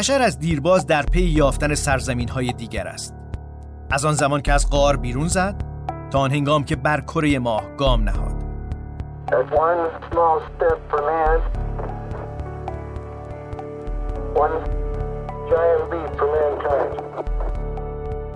بشر 0.00 0.22
از 0.22 0.38
دیرباز 0.38 0.86
در 0.86 1.02
پی 1.02 1.20
یافتن 1.20 1.74
سرزمین 1.74 2.28
های 2.28 2.52
دیگر 2.52 2.86
است. 2.86 3.14
از 3.90 4.04
آن 4.04 4.14
زمان 4.14 4.40
که 4.40 4.52
از 4.52 4.70
غار 4.70 4.96
بیرون 4.96 5.28
زد 5.28 5.64
تا 6.10 6.18
آن 6.18 6.30
هنگام 6.30 6.64
که 6.64 6.76
بر 6.76 7.00
کره 7.00 7.38
ماه 7.38 7.76
گام 7.76 8.02
نهاد. 8.02 8.44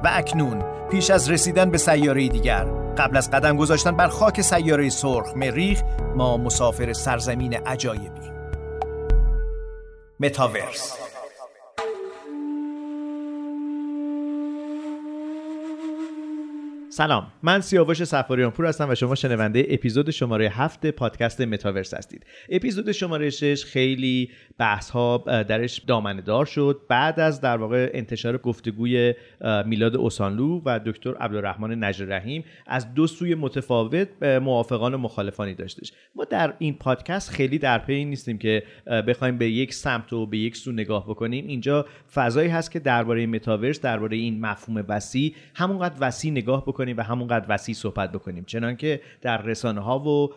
و 0.04 0.10
اکنون 0.12 0.62
پیش 0.90 1.10
از 1.10 1.30
رسیدن 1.30 1.70
به 1.70 1.78
سیاره 1.78 2.28
دیگر 2.28 2.64
قبل 2.98 3.16
از 3.16 3.30
قدم 3.30 3.56
گذاشتن 3.56 3.96
بر 3.96 4.08
خاک 4.08 4.40
سیاره 4.40 4.88
سرخ 4.88 5.36
مریخ 5.36 5.82
ما 6.16 6.36
مسافر 6.36 6.92
سرزمین 6.92 7.54
عجایبی. 7.54 8.34
متاورس 10.20 11.03
سلام 16.96 17.26
من 17.42 17.60
سیاوش 17.60 18.04
سفاریان 18.04 18.50
پور 18.50 18.66
هستم 18.66 18.90
و 18.90 18.94
شما 18.94 19.14
شنونده 19.14 19.66
اپیزود 19.68 20.10
شماره 20.10 20.48
هفت 20.48 20.86
پادکست 20.86 21.40
متاورس 21.40 21.94
هستید. 21.94 22.26
اپیزود 22.48 22.92
شماره 22.92 23.30
6 23.30 23.64
خیلی 23.64 24.30
بحث 24.58 24.90
ها 24.90 25.18
درش 25.26 25.78
دامنه 25.78 26.22
دار 26.22 26.44
شد. 26.44 26.80
بعد 26.88 27.20
از 27.20 27.40
در 27.40 27.56
واقع 27.56 27.90
انتشار 27.94 28.38
گفتگوی 28.38 29.14
میلاد 29.66 29.96
اوسانلو 29.96 30.62
و 30.64 30.80
دکتر 30.86 31.14
عبدالرحمن 31.14 31.84
نجر 31.84 32.04
رحیم 32.04 32.44
از 32.66 32.94
دو 32.94 33.06
سوی 33.06 33.34
متفاوت 33.34 34.22
موافقان 34.22 34.94
و 34.94 34.98
مخالفانی 34.98 35.54
داشتش. 35.54 35.92
ما 36.14 36.24
در 36.24 36.54
این 36.58 36.74
پادکست 36.74 37.30
خیلی 37.30 37.58
در 37.58 37.78
پی 37.78 38.04
نیستیم 38.04 38.38
که 38.38 38.62
بخوایم 38.86 39.38
به 39.38 39.50
یک 39.50 39.74
سمت 39.74 40.12
و 40.12 40.26
به 40.26 40.38
یک 40.38 40.56
سو 40.56 40.72
نگاه 40.72 41.08
بکنیم. 41.08 41.46
اینجا 41.46 41.86
فضایی 42.14 42.48
هست 42.48 42.70
که 42.70 42.78
درباره 42.78 43.26
متاورس 43.26 43.80
درباره 43.80 44.16
این 44.16 44.40
مفهوم 44.40 44.84
وسیع 44.88 45.34
همونقدر 45.54 45.94
وسیع 46.00 46.32
نگاه 46.32 46.62
بکنیم 46.62 46.83
و 46.92 47.02
همونقدر 47.02 47.46
وسیع 47.48 47.74
صحبت 47.74 48.12
بکنیم. 48.12 48.44
چنانکه 48.44 49.00
در 49.20 49.42
رسانه 49.42 49.80
ها 49.80 49.98
و 49.98 50.28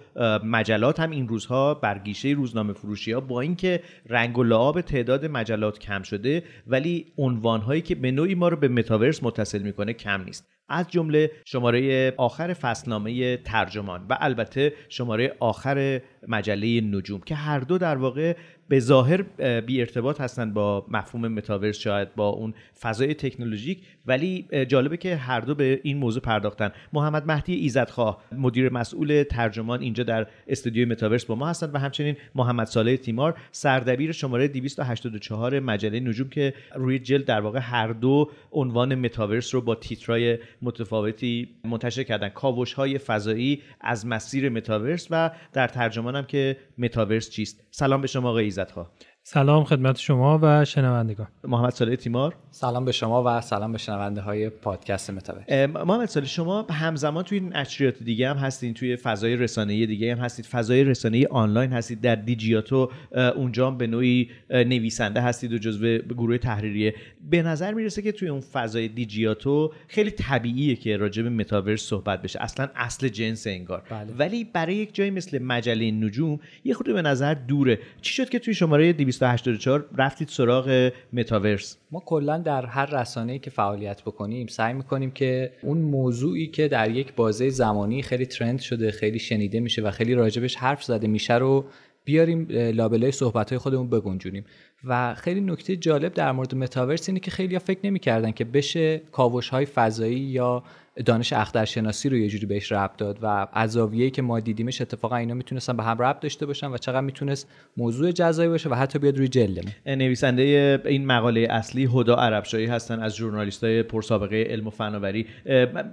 مجلات 0.43 0.99
هم 0.99 1.11
این 1.11 1.27
روزها 1.27 1.73
بر 1.73 1.99
گیشه 1.99 2.29
روزنامه 2.29 2.73
فروشی 2.73 3.11
ها 3.11 3.19
با 3.19 3.41
اینکه 3.41 3.83
رنگ 4.09 4.37
و 4.37 4.43
لعاب 4.43 4.81
تعداد 4.81 5.25
مجلات 5.25 5.79
کم 5.79 6.01
شده 6.01 6.43
ولی 6.67 7.05
عنوان 7.17 7.61
هایی 7.61 7.81
که 7.81 7.95
به 7.95 8.11
نوعی 8.11 8.35
ما 8.35 8.47
رو 8.47 8.57
به 8.57 8.67
متاورس 8.67 9.23
متصل 9.23 9.61
می‌کنه 9.61 9.93
کم 9.93 10.23
نیست. 10.23 10.56
از 10.69 10.87
جمله 10.89 11.31
شماره 11.45 12.13
آخر 12.17 12.53
فصلنامه 12.53 13.37
ترجمان 13.37 14.05
و 14.09 14.17
البته 14.19 14.73
شماره 14.89 15.35
آخر 15.39 16.01
مجله 16.27 16.81
نجوم 16.81 17.21
که 17.21 17.35
هر 17.35 17.59
دو 17.59 17.77
در 17.77 17.95
واقع 17.95 18.35
به 18.69 18.79
ظاهر 18.79 19.21
بی 19.61 19.79
ارتباط 19.79 20.21
هستند 20.21 20.53
با 20.53 20.85
مفهوم 20.89 21.27
متاورس 21.27 21.77
شاید 21.77 22.15
با 22.15 22.29
اون 22.29 22.53
فضای 22.81 23.13
تکنولوژیک 23.13 23.81
ولی 24.05 24.47
جالبه 24.67 24.97
که 24.97 25.15
هر 25.15 25.39
دو 25.39 25.55
به 25.55 25.79
این 25.83 25.97
موضوع 25.97 26.21
پرداختن. 26.21 26.71
محمد 26.93 27.25
مهدی 27.27 27.55
ایزدخواه 27.55 28.23
مدیر 28.31 28.73
مسئول 28.73 29.23
ترجمان 29.23 29.81
اینجا 29.81 30.03
در 30.03 30.27
استودیوی 30.47 30.85
متاورس 30.85 31.25
با 31.25 31.35
ما 31.35 31.47
هستند 31.47 31.75
و 31.75 31.77
همچنین 31.77 32.15
محمد 32.35 32.67
صالح 32.67 32.95
تیمار 32.95 33.37
سردبیر 33.51 34.11
شماره 34.11 34.47
284 34.47 35.59
مجله 35.59 35.99
نجوم 35.99 36.29
که 36.29 36.53
روی 36.75 36.99
جلد 36.99 37.25
در 37.25 37.41
واقع 37.41 37.59
هر 37.59 37.87
دو 37.87 38.31
عنوان 38.51 38.95
متاورس 38.95 39.55
رو 39.55 39.61
با 39.61 39.75
تیترای 39.75 40.37
متفاوتی 40.61 41.49
منتشر 41.63 42.03
کردن. 42.03 42.29
کاوش 42.29 42.73
های 42.73 42.97
فضایی 42.97 43.61
از 43.81 44.05
مسیر 44.05 44.49
متاورس 44.49 45.07
و 45.11 45.31
در 45.53 45.67
ترجمانم 45.67 46.23
که 46.25 46.57
متاورس 46.77 47.29
چیست. 47.29 47.63
سلام 47.71 48.01
به 48.01 48.07
شما 48.07 48.29
آقای 48.29 48.43
ایزدخواه 48.43 48.91
سلام 49.29 49.63
خدمت 49.63 49.97
شما 49.97 50.39
و 50.41 50.65
شنوندگان. 50.65 51.27
محمد 51.43 51.73
صالح 51.73 51.95
تیمار. 51.95 52.35
سلام 52.51 52.85
به 52.85 52.91
شما 52.91 53.23
و 53.25 53.41
سلام 53.41 53.71
به 53.71 53.77
شنونده 53.77 54.21
های 54.21 54.49
پادکست 54.49 55.09
متاورس 55.09 55.49
محمد 55.49 56.09
صالح 56.09 56.25
شما 56.25 56.65
همزمان 56.69 57.23
توی 57.23 57.39
نشریات 57.39 58.03
دیگه 58.03 58.29
هم 58.29 58.37
هستین 58.37 58.73
توی 58.73 58.95
فضای 58.95 59.35
رسانه‌ای 59.35 59.85
دیگه 59.85 60.15
هم 60.15 60.21
هستید. 60.21 60.45
فضای 60.45 60.83
رسانه‌ای 60.83 61.25
آنلاین 61.25 61.73
هستید. 61.73 62.01
در 62.01 62.15
دیجیاتو 62.15 62.91
اونجا 63.35 63.67
هم 63.67 63.77
به 63.77 63.87
نوعی 63.87 64.29
نویسنده 64.49 65.21
هستید 65.21 65.53
و 65.53 65.57
جزو 65.57 65.97
گروه 65.97 66.37
تحریریه. 66.37 66.95
به 67.29 67.41
نظر 67.41 67.73
می‌رسه 67.73 68.01
که 68.01 68.11
توی 68.11 68.27
اون 68.27 68.41
فضای 68.41 68.87
دیجیاتو 68.87 69.73
خیلی 69.87 70.11
طبیعیه 70.11 70.75
که 70.75 70.97
راجع 70.97 71.23
به 71.23 71.29
متاورس 71.29 71.81
صحبت 71.81 72.21
بشه. 72.21 72.43
اصلا 72.43 72.67
اصل 72.75 73.07
جنس 73.07 73.47
انگار. 73.47 73.83
بله. 73.89 74.13
ولی 74.17 74.43
برای 74.43 74.75
یک 74.75 74.95
جایی 74.95 75.11
مثل 75.11 75.39
مجله 75.39 75.91
نجوم 75.91 76.39
یه 76.63 76.73
خورده 76.73 76.93
به 76.93 77.01
نظر 77.01 77.33
دوره. 77.33 77.79
چی 78.01 78.13
شد 78.13 78.29
که 78.29 78.39
توی 78.39 78.53
شماره 78.53 78.93
284 79.19 79.85
رفتید 79.97 80.27
سراغ 80.27 80.91
متاورس. 81.13 81.77
ما 81.91 82.03
کلا 82.05 82.37
در 82.37 82.65
هر 82.65 82.85
رسانه‌ای 82.85 83.39
که 83.39 83.49
فعالیت 83.49 84.01
بکنیم 84.01 84.47
سعی 84.47 84.73
می‌کنیم 84.73 85.11
که 85.11 85.51
اون 85.61 85.77
موضوعی 85.77 86.47
که 86.47 86.67
در 86.67 86.91
یک 86.91 87.13
بازه 87.13 87.49
زمانی 87.49 88.01
خیلی 88.01 88.25
ترند 88.25 88.59
شده 88.59 88.91
خیلی 88.91 89.19
شنیده 89.19 89.59
میشه 89.59 89.81
و 89.81 89.91
خیلی 89.91 90.13
راجبش 90.13 90.55
حرف 90.55 90.83
زده 90.83 91.07
میشه 91.07 91.35
رو 91.35 91.65
بیاریم 92.05 92.47
لابلای 92.49 93.11
صحبت 93.11 93.57
خودمون 93.57 93.89
بگنجونیم. 93.89 94.45
و 94.83 95.15
خیلی 95.15 95.41
نکته 95.41 95.75
جالب 95.75 96.13
در 96.13 96.31
مورد 96.31 96.55
متاورس 96.55 97.09
اینه 97.09 97.19
که 97.19 97.31
خیلی 97.31 97.59
فکر 97.59 97.79
نمی‌کردن 97.83 98.31
که 98.31 98.45
بشه 98.45 99.01
کاوش 99.11 99.49
های 99.49 99.65
فضایی 99.65 100.19
یا 100.19 100.63
دانش 101.05 101.33
اخترشناسی 101.33 102.09
رو 102.09 102.17
یه 102.17 102.27
جوری 102.27 102.45
بهش 102.45 102.71
ربط 102.71 102.97
داد 102.97 103.19
و 103.21 103.47
از 103.53 103.77
که 104.13 104.21
ما 104.21 104.39
دیدیمش 104.39 104.81
اتفاقا 104.81 105.15
اینا 105.15 105.33
می‌تونستن 105.33 105.77
به 105.77 105.83
هم 105.83 106.01
ربط 106.01 106.19
داشته 106.19 106.45
باشن 106.45 106.67
و 106.67 106.77
چقدر 106.77 107.01
می‌تونست 107.01 107.49
موضوع 107.77 108.11
جزایی 108.11 108.49
باشه 108.49 108.69
و 108.69 108.73
حتی 108.73 108.99
بیاد 108.99 109.17
روی 109.17 109.27
جلدمون 109.27 109.71
نویسنده 109.85 110.81
این 110.85 111.05
مقاله 111.05 111.47
اصلی 111.49 111.89
هدا 111.93 112.15
عربشاهی 112.15 112.65
هستن 112.65 112.99
از 112.99 113.19
های 113.63 113.83
پرسابقه 113.83 114.43
علم 114.49 114.67
و 114.67 114.69
فناوری. 114.69 115.25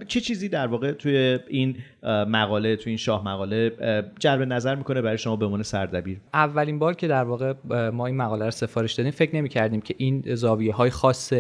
چه 0.08 0.20
چیزی 0.20 0.48
در 0.48 0.66
واقع 0.66 0.92
توی 0.92 1.38
این 1.48 1.76
مقاله 2.28 2.76
توی 2.76 2.90
این 2.90 2.98
شاه 2.98 3.24
مقاله 3.24 3.72
جلب 4.18 4.42
نظر 4.42 4.74
می‌کنه 4.74 5.02
برای 5.02 5.18
شما 5.18 5.36
به 5.36 5.44
عنوان 5.44 5.62
سردبیر؟ 5.62 6.16
اولین 6.34 6.78
بار 6.78 6.94
که 6.94 7.08
در 7.08 7.24
واقع 7.24 7.54
ما 7.90 8.06
این 8.06 8.16
مقاله 8.16 8.44
رو 8.44 8.50
سفارش 8.50 8.92
دادیم 8.92 9.12
فکر 9.12 9.36
نمی‌کردیم 9.36 9.80
که 9.80 9.94
این 9.98 10.34
زاویه 10.34 10.72
های 10.72 10.90
خاص 10.90 11.32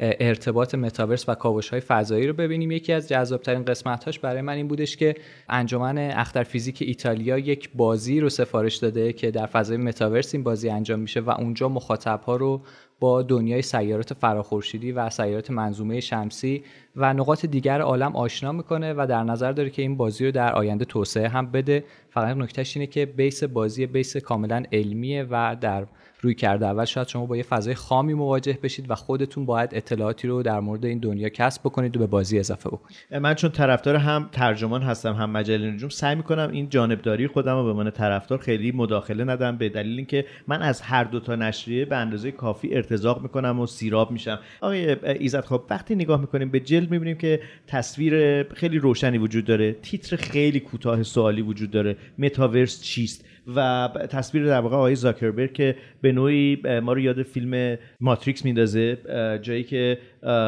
ارتباط 0.00 0.74
متاورس 0.74 1.28
و 1.28 1.34
کاوش 1.34 1.68
های 1.68 1.80
فضایی 1.80 2.26
رو 2.26 2.32
ببینیم. 2.32 2.70
یکی 2.70 2.92
از 2.92 3.08
جذابترین 3.08 3.64
قسمت 3.64 4.20
برای 4.20 4.42
من 4.42 4.52
این 4.52 4.68
بودش 4.68 4.96
که 4.96 5.14
انجمن 5.48 5.98
اختر 5.98 6.42
فیزیک 6.42 6.82
ایتالیا 6.82 7.38
یک 7.38 7.70
بازی 7.74 8.20
رو 8.20 8.28
سفارش 8.28 8.76
داده 8.76 9.12
که 9.12 9.30
در 9.30 9.46
فضای 9.46 9.76
متاورس 9.76 10.34
این 10.34 10.44
بازی 10.44 10.70
انجام 10.70 11.00
میشه 11.00 11.20
و 11.20 11.30
اونجا 11.30 11.68
مخاطب 11.68 12.20
ها 12.20 12.36
رو 12.36 12.60
با 13.00 13.22
دنیای 13.22 13.62
سیارات 13.62 14.14
فراخورشیدی 14.14 14.92
و 14.92 15.10
سیارات 15.10 15.50
منظومه 15.50 16.00
شمسی 16.00 16.62
و 16.96 17.14
نقاط 17.14 17.46
دیگر 17.46 17.80
عالم 17.80 18.16
آشنا 18.16 18.52
می‌کنه 18.52 18.94
و 18.96 19.06
در 19.08 19.22
نظر 19.22 19.52
داره 19.52 19.70
که 19.70 19.82
این 19.82 19.96
بازی 19.96 20.24
رو 20.24 20.30
در 20.30 20.52
آینده 20.52 20.84
توسعه 20.84 21.28
هم 21.28 21.50
بده. 21.50 21.84
فقط 22.10 22.36
نکتهش 22.36 22.76
اینه 22.76 22.86
که 22.86 23.06
بیس 23.06 23.44
بازی 23.44 23.86
بیس 23.86 24.16
کاملا 24.16 24.62
علمیه 24.72 25.26
و 25.30 25.56
در 25.60 25.86
روی 26.20 26.34
کرده 26.34 26.66
اول 26.66 26.84
شاید 26.84 27.08
شما 27.08 27.26
با 27.26 27.36
یه 27.36 27.42
فضای 27.42 27.74
خامی 27.74 28.14
مواجه 28.14 28.58
بشید 28.62 28.90
و 28.90 28.94
خودتون 28.94 29.46
باید 29.46 29.70
اطلاعاتی 29.72 30.28
رو 30.28 30.42
در 30.42 30.60
مورد 30.60 30.84
این 30.84 30.98
دنیا 30.98 31.28
کسب 31.28 31.62
بکنید 31.62 31.96
و 31.96 32.00
به 32.00 32.06
بازی 32.06 32.38
اضافه 32.38 32.68
بکنید. 32.68 32.96
من 33.20 33.34
چون 33.34 33.50
طرفدار 33.50 33.96
هم 33.96 34.28
ترجمان 34.32 34.82
هستم 34.82 35.12
هم 35.12 35.30
مجله 35.30 35.70
نجوم 35.70 35.88
سعی 35.88 36.14
می‌کنم 36.14 36.50
این 36.52 36.68
جانبداری 36.68 37.26
خودم 37.26 37.54
رو 37.54 37.64
به 37.64 37.72
من 37.72 37.90
طرفدار 37.90 38.38
خیلی 38.38 38.72
مداخله 38.72 39.24
ندم 39.24 39.56
به 39.56 39.68
دلیل 39.68 39.96
اینکه 39.96 40.24
من 40.46 40.62
از 40.62 40.80
هر 40.80 41.04
دو 41.04 41.20
تا 41.20 41.34
نشریه 41.34 41.84
به 41.84 41.96
اندازه 41.96 42.30
کافی 42.30 42.74
ارتزاق 42.74 43.22
می‌کنم 43.22 43.60
و 43.60 43.66
سیراب 43.66 44.10
میشم. 44.10 44.38
آقای 44.60 44.96
ایزد 45.18 45.44
خب 45.44 45.62
وقتی 45.70 45.94
نگاه 45.94 46.20
می‌کنیم 46.20 46.50
به 46.50 46.60
جلد 46.60 46.90
می‌بینیم 46.90 47.16
که 47.16 47.40
تصویر 47.66 48.42
خیلی 48.42 48.78
روشنی 48.78 49.18
وجود 49.18 49.44
داره 49.44 49.72
تیتر 49.72 50.16
خیلی 50.16 50.60
کوتاه 50.60 51.02
سوالی 51.02 51.42
وجود 51.42 51.70
داره 51.70 51.96
متاورس 52.18 52.82
چیست؟ 52.82 53.24
و 53.56 53.88
تصویر 54.10 54.46
در 54.46 54.60
واقع 54.60 54.76
آقای 54.76 54.94
زاکربرگ 54.94 55.52
که 55.52 55.76
به 56.00 56.12
نوعی 56.12 56.62
ما 56.82 56.92
رو 56.92 57.00
یاد 57.00 57.22
فیلم 57.22 57.78
ماتریکس 58.00 58.44
میندازه 58.44 58.98
جایی 59.42 59.64
که 59.64 59.98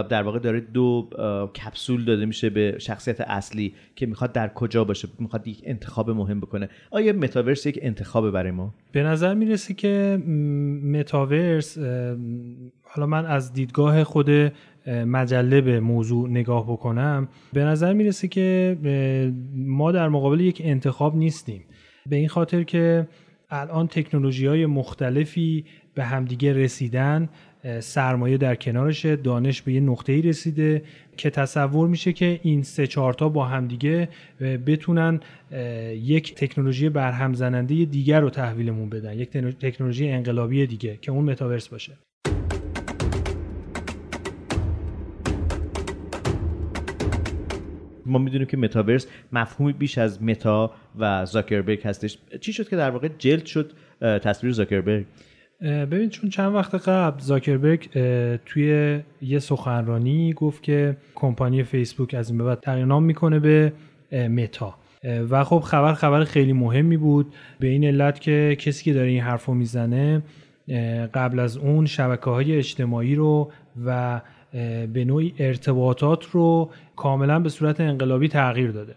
در 0.09 0.23
واقع 0.23 0.39
داره 0.39 0.61
دو 0.61 1.09
کپسول 1.65 2.05
داده 2.05 2.27
میشه 2.27 2.51
به 2.51 2.77
شخصیت 2.79 3.21
اصلی 3.21 3.75
که 3.97 4.07
می‌خواد 4.07 4.33
در 4.33 4.49
کجا 4.49 4.85
باشه 4.85 5.09
می‌خواد 5.19 5.49
یک 5.49 5.63
انتخاب 5.65 6.11
مهم 6.11 6.41
بکنه. 6.41 6.69
آیا 6.91 7.13
متاورس 7.13 7.67
یک 7.67 7.79
انتخاب 7.83 8.31
برای 8.31 8.51
ما؟ 8.51 8.75
به 8.93 9.03
نظر 9.03 9.35
می‌رسه 9.35 9.75
که 9.75 10.23
متاورس 10.85 11.79
حالا 12.83 13.07
من 13.07 13.27
از 13.27 13.53
دیدگاه 13.53 14.05
خود 14.05 14.31
مجله 14.87 15.61
به 15.61 15.81
موضوع 15.81 16.29
نگاه 16.29 16.73
بکنم 16.73 17.29
به 17.53 17.65
نظر 17.65 17.93
می‌رسه 17.93 18.29
که 18.29 18.79
ما 19.55 19.93
در 19.93 20.09
مقابل 20.09 20.41
یک 20.41 20.63
انتخاب 20.65 21.17
نیستیم. 21.17 21.65
به 22.11 22.17
این 22.17 22.29
خاطر 22.29 22.63
که 22.63 23.09
الان 23.51 23.87
تکنولوژی 23.87 24.47
های 24.47 24.67
مختلفی 24.67 25.65
به 25.95 26.05
همدیگه 26.05 26.53
رسیدن 26.53 27.29
سرمایه 27.81 28.37
در 28.37 28.55
کنارشه 28.55 29.17
دانش 29.17 29.63
به 29.63 29.73
یه 29.73 29.81
نقطه 29.81 30.13
ای 30.13 30.23
رسیده 30.23 30.83
که 31.17 31.31
تصور 31.31 31.89
میشه 31.89 32.13
که 32.13 32.41
این 32.43 32.63
سه 32.63 32.87
چهارتا 32.87 33.29
با 33.29 33.45
همدیگه 33.45 34.09
بتونن 34.41 35.21
یک 35.93 36.35
تکنولوژی 36.35 36.89
برهم 36.89 37.35
زننده 37.35 37.85
دیگر 37.85 38.21
رو 38.21 38.31
تحویلمون 38.31 38.89
بدن 38.89 39.19
یک 39.19 39.31
تکنولوژی 39.61 40.09
انقلابی 40.09 40.67
دیگه 40.67 40.99
که 41.03 41.13
اون 41.13 41.25
متاورس 41.25 41.69
باشه. 41.69 41.93
ما 48.11 48.19
می‌دونیم 48.19 48.47
که 48.47 48.57
متاورس 48.57 49.07
مفهومی 49.33 49.73
بیش 49.73 49.99
از 49.99 50.23
متا 50.23 50.71
و 50.99 51.27
زاکربرگ 51.27 51.83
هستش. 51.87 52.19
چی 52.41 52.53
شد 52.53 52.69
که 52.69 52.77
در 52.77 52.91
واقع 52.91 53.09
جلد 53.19 53.47
شد 53.47 53.73
تصویر 54.01 54.53
زاکربرگ 54.53 55.05
ببین 55.63 56.09
چون 56.09 56.31
چند 56.31 56.55
وقت 56.55 56.75
قبل 56.89 57.21
زاکربرگ 57.21 57.89
توی 58.47 59.01
یه 59.23 59.39
سخنرانی 59.39 60.33
گفت 60.33 60.63
که 60.63 60.97
کمپانی 61.15 61.63
فیسبوک 61.63 62.15
از 62.15 62.29
این 62.29 62.39
به 62.39 62.45
بعد 62.45 62.61
تغییر 62.61 62.87
نام 62.87 63.03
می‌کنه 63.03 63.39
به 63.39 63.73
متا 64.13 64.75
و 65.31 65.45
خب 65.45 65.59
خبر 65.59 65.95
خبر 65.95 66.25
خیلی 66.25 66.53
مهمی 66.53 66.97
بود. 66.97 67.35
به 67.61 67.69
این 67.69 67.85
علت 67.85 68.21
که 68.21 68.57
کسی 68.59 68.85
که 68.85 68.93
داره 68.93 69.09
این 69.09 69.21
حرف 69.21 69.45
رو 69.45 69.55
می‌زنه 69.55 70.23
قبل 71.15 71.39
از 71.39 71.57
اون 71.57 71.87
شبکه 71.87 72.31
های 72.31 72.57
اجتماعی 72.57 73.15
رو 73.15 73.53
و 73.87 74.21
به 74.93 75.05
نوعی 75.07 75.35
ارتباطات 75.39 76.25
رو 76.25 76.71
کاملا 76.97 77.41
به 77.41 77.49
صورت 77.49 77.81
انقلابی 77.81 78.29
تغییر 78.29 78.71
داده 78.71 78.95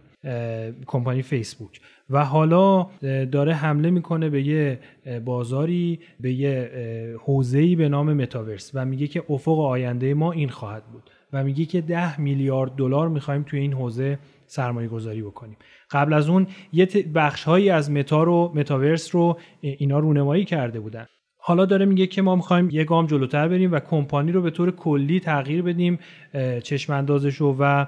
کمپانی 0.86 1.22
فیسبوک. 1.22 1.82
و 2.10 2.26
حالا 2.26 2.88
داره 3.32 3.54
حمله 3.54 3.90
می‌کنه 3.90 4.30
به 4.30 4.42
یه 4.42 4.80
بازاری 5.26 6.00
به 6.20 6.34
یه 6.34 6.72
حوزه‌ای 7.20 7.76
به 7.76 7.90
نام 7.90 8.14
متاورس 8.14 8.72
و 8.74 8.86
میگه 8.86 9.08
که 9.08 9.24
افق 9.30 9.60
آینده 9.60 10.14
ما 10.14 10.32
این 10.32 10.50
خواهد 10.50 10.84
بود 10.86 11.10
و 11.34 11.44
میگه 11.44 11.66
که 11.66 11.82
ده 11.82 12.22
میلیارد 12.22 12.76
دلار 12.76 13.10
می‌خوایم 13.10 13.44
توی 13.44 13.60
این 13.60 13.74
حوزه 13.74 14.20
سرمایه 14.46 14.88
گذاری 14.88 15.22
بکنیم. 15.22 15.58
قبل 15.92 16.14
از 16.14 16.30
اون 16.30 16.48
یه 16.74 16.86
بخش 17.16 17.44
هایی 17.44 17.70
از 17.70 17.92
متا 17.92 18.24
رو 18.24 18.52
متاورس 18.56 19.16
رو 19.16 19.40
اینا 19.62 20.00
رونمایی 20.00 20.46
کرده 20.46 20.80
بودن. 20.80 21.06
حالا 21.46 21.66
داره 21.66 21.86
میگه 21.86 22.08
که 22.08 22.22
ما 22.22 22.36
می‌خوایم 22.36 22.70
یه 22.70 22.84
گام 22.84 23.08
جلوتر 23.08 23.48
بریم 23.48 23.72
و 23.72 23.80
کمپانی 23.80 24.32
رو 24.32 24.42
به 24.42 24.50
طور 24.50 24.72
کلی 24.72 25.20
تغییر 25.20 25.62
بدیم 25.62 26.00
چشم 26.64 26.94
اندازش 26.94 27.42
و 27.42 27.86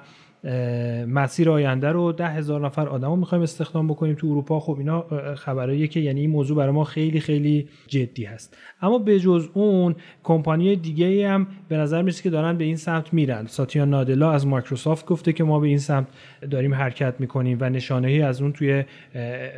مسیر 1.08 1.50
آینده 1.50 1.90
رو 1.90 2.12
ده 2.12 2.28
هزار 2.28 2.66
نفر 2.66 2.88
آدم 2.88 3.10
رو 3.10 3.16
می‌خوایم 3.16 3.42
استخدام 3.42 3.88
بکنیم 3.88 4.16
تو 4.16 4.28
اروپا. 4.28 4.60
خب 4.60 4.76
اینا 4.78 5.06
خبرهاییه 5.36 5.88
که 5.88 6.00
یعنی 6.00 6.22
این 6.22 6.30
موضوع 6.30 6.58
برای 6.58 6.72
ما 6.72 6.84
خیلی 6.84 7.20
خیلی 7.20 7.68
جدی 7.88 8.26
هست. 8.26 8.58
اما 8.82 8.98
به 8.98 9.20
جز 9.20 9.50
اون 9.54 9.96
کمپانی 10.24 10.76
دیگه 10.76 11.30
هم 11.30 11.48
به 11.70 11.78
نظر 11.78 12.02
می‌رسه 12.02 12.24
که 12.24 12.30
دارن 12.30 12.58
به 12.58 12.64
این 12.64 12.76
سمت 12.76 13.14
میرن. 13.14 13.46
ساتیا 13.46 13.86
نادلا 13.86 14.32
از 14.32 14.48
مایکروسافت 14.48 15.06
گفته 15.06 15.34
که 15.34 15.44
ما 15.44 15.60
به 15.60 15.68
این 15.68 15.78
سمت 15.78 16.08
داریم 16.52 16.74
حرکت 16.74 17.14
می‌کنیم 17.20 17.58
و 17.62 17.70
نشانه 17.70 18.08
ای 18.08 18.22
از 18.22 18.42
اون 18.42 18.54
توی 18.54 18.84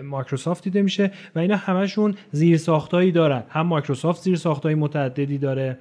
مایکروسافت 0.04 0.64
دیده 0.64 0.82
میشه 0.82 1.12
و 1.36 1.40
اینا 1.40 1.56
همشون 1.56 2.16
زیر 2.32 2.58
ساختایی 2.58 3.12
دارن. 3.12 3.44
هم 3.50 3.68
مایکروسافت 3.68 4.22
زیر 4.22 4.36
ساختای 4.36 4.76
متعددی 4.76 5.38
داره 5.38 5.78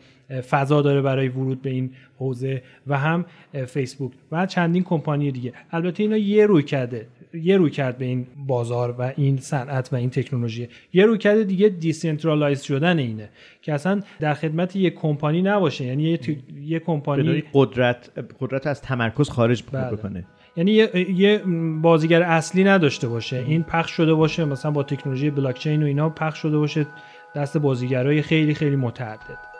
فضا 0.50 0.82
داره 0.82 1.02
برای 1.02 1.28
ورود 1.28 1.62
به 1.62 1.70
این 1.70 1.90
حوزه 2.18 2.62
و 2.86 2.98
هم 2.98 3.24
فیسبوک 3.66 4.12
و 4.32 4.46
چندین 4.46 4.82
کمپانی 4.82 5.30
دیگه. 5.30 5.52
البته 5.70 6.02
اینا 6.02 6.16
یه 6.16 6.46
رویکرده 6.46 7.06
یه 7.34 7.56
رویکرد 7.56 7.98
به 7.98 8.04
این 8.04 8.26
بازار 8.46 8.94
و 8.98 9.12
این 9.16 9.36
صنعت 9.36 9.92
و 9.92 9.96
این 9.96 10.10
تکنولوژی. 10.10 10.68
یه 10.92 11.06
رویکرده 11.06 11.44
دیگه 11.44 11.68
decentralize 11.68 12.62
شدن 12.62 12.98
اینه 12.98 13.28
که 13.62 13.72
اصلا 13.72 14.00
در 14.20 14.34
خدمت 14.34 14.76
یه 14.76 14.90
کمپانی 14.90 15.42
نباشه. 15.42 15.84
یعنی 15.84 16.02
یه, 16.02 16.18
یه 16.64 16.78
کمپانی 16.78 17.44
قدرت 17.52 18.10
قدرت 18.40 18.66
از 18.66 18.82
تمرکز 18.82 19.30
خارج 19.30 19.64
بله. 19.72 19.96
بکنه 19.96 20.24
یعنی 20.56 20.72
یه،, 20.72 21.10
یه 21.10 21.42
بازیگر 21.82 22.22
اصلی 22.22 22.64
نداشته 22.64 23.08
باشه. 23.08 23.44
این 23.48 23.62
پخش 23.62 23.90
شده 23.90 24.14
باشه. 24.14 24.44
مثلا 24.44 24.70
با 24.70 24.82
تکنولوژی 24.82 25.30
بلاکچین 25.30 25.82
و 25.82 25.86
اینا 25.86 26.08
پخش 26.08 26.38
شده 26.38 26.58
باشه. 26.58 26.86
دست 27.34 27.58
بازیگرای 27.58 28.22
خیلی 28.22 28.54
خیلی 28.54 28.76
متعدد. 28.76 29.55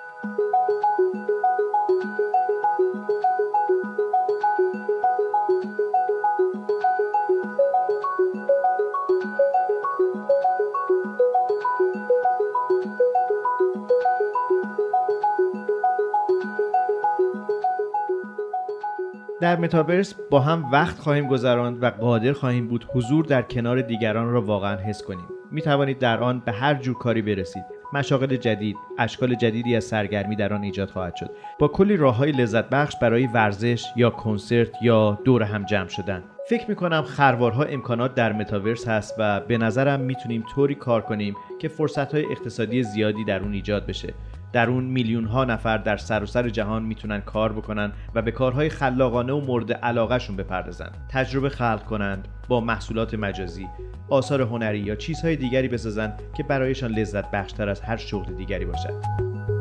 در 19.46 19.56
متاورس 19.56 20.14
با 20.30 20.40
هم 20.40 20.70
وقت 20.72 20.98
خواهیم 20.98 21.26
گذراند 21.26 21.82
و 21.82 21.90
قادر 21.90 22.32
خواهیم 22.32 22.68
بود 22.68 22.86
حضور 22.94 23.24
در 23.24 23.42
کنار 23.42 23.80
دیگران 23.80 24.32
را 24.32 24.42
واقعا 24.42 24.76
حس 24.76 25.02
کنیم. 25.02 25.24
می 25.50 25.62
توانید 25.62 25.98
در 25.98 26.18
آن 26.18 26.42
به 26.46 26.52
هر 26.52 26.74
جور 26.74 26.98
کاری 26.98 27.22
برسید. 27.22 27.64
مشاغل 27.92 28.36
جدید 28.36 28.76
اشکال 28.98 29.34
جدیدی 29.34 29.76
از 29.76 29.84
سرگرمی 29.84 30.36
در 30.36 30.52
آن 30.52 30.62
ایجاد 30.62 30.90
خواهد 30.90 31.16
شد. 31.16 31.30
با 31.58 31.68
کلی 31.68 31.96
راه 31.96 32.16
های 32.16 32.32
لذت 32.32 32.68
بخش 32.68 32.96
برای 33.02 33.26
ورزش 33.26 33.84
یا 33.96 34.10
کنسرت 34.10 34.82
یا 34.82 35.18
دور 35.24 35.42
هم 35.42 35.64
جمع 35.64 35.88
شدن. 35.88 36.22
فکر 36.48 36.68
می‌کنم 36.68 37.02
خروارها 37.02 37.62
امکانات 37.62 38.14
در 38.14 38.32
متاورس 38.32 38.88
هست 38.88 39.14
و 39.18 39.40
به 39.40 39.58
نظرم 39.58 40.00
می‌تونیم 40.00 40.44
طوری 40.54 40.74
کار 40.74 41.00
کنیم 41.02 41.34
که 41.60 41.68
فرصت 41.68 42.14
های 42.14 42.24
اقتصادی 42.30 42.82
زیادی 42.82 43.24
در 43.24 43.40
اون 43.40 43.52
ایجاد 43.52 43.86
بشه. 43.86 44.14
در 44.52 44.70
اون 44.70 44.84
میلیون 44.84 45.24
ها 45.24 45.44
نفر 45.44 45.78
در 45.78 45.96
سراسر 45.96 46.42
سر 46.42 46.48
جهان 46.48 46.82
می‌تونن 46.82 47.20
کار 47.20 47.52
بکنن 47.52 47.92
و 48.14 48.22
به 48.22 48.30
کارهای 48.30 48.68
خلاقانه 48.68 49.32
و 49.32 49.40
مورد 49.40 49.72
علاقهشون 49.72 50.36
بپردازن. 50.36 50.90
تجربه 51.08 51.48
خلق 51.48 51.84
کنند 51.84 52.28
با 52.48 52.60
محصولات 52.60 53.14
مجازی 53.14 53.68
آثار 54.08 54.42
هنری 54.42 54.78
یا 54.78 54.94
چیزهای 54.94 55.36
دیگری 55.36 55.68
بسازن 55.68 56.12
که 56.36 56.42
برایشان 56.42 56.90
لذت 56.90 57.30
بخشتر 57.30 57.68
از 57.68 57.80
هر 57.80 57.96
شغل 57.96 58.34
دیگری 58.34 58.64
باشد. 58.64 59.55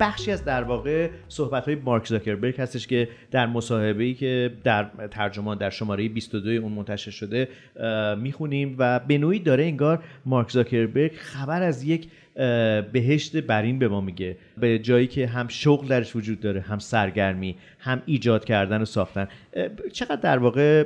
بخشی 0.00 0.30
از 0.30 0.44
در 0.44 0.62
واقع 0.62 1.10
صحبت 1.28 1.64
های 1.64 1.74
مارک 1.74 2.06
زاکربرگ 2.06 2.60
هستش 2.60 2.86
که 2.86 3.08
در 3.30 3.46
مصاحبه 3.46 4.04
ای 4.04 4.14
که 4.14 4.50
در 4.64 4.84
ترجمان 5.10 5.58
در 5.58 5.70
شماره 5.70 6.08
22 6.08 6.50
اون 6.50 6.72
منتشر 6.72 7.10
شده 7.10 7.48
می‌خونیم 8.18 8.74
و 8.78 8.98
به 8.98 9.18
نوعی 9.18 9.38
داره 9.38 9.64
انگار 9.64 10.02
مارک 10.26 10.50
زاکربرگ 10.50 11.12
خبر 11.12 11.62
از 11.62 11.84
یک 11.84 12.08
بهشت 12.92 13.36
برین 13.36 13.78
به 13.78 13.88
ما 13.88 14.00
میگه 14.00 14.36
به 14.58 14.78
جایی 14.78 15.06
که 15.06 15.26
هم 15.26 15.48
شغل 15.48 15.88
درش 15.88 16.16
وجود 16.16 16.40
داره 16.40 16.60
هم 16.60 16.78
سرگرمی 16.78 17.56
هم 17.78 18.02
ایجاد 18.06 18.44
کردن 18.44 18.82
و 18.82 18.84
ساختن. 18.84 19.28
چقدر 19.92 20.16
در 20.16 20.38
واقع 20.38 20.84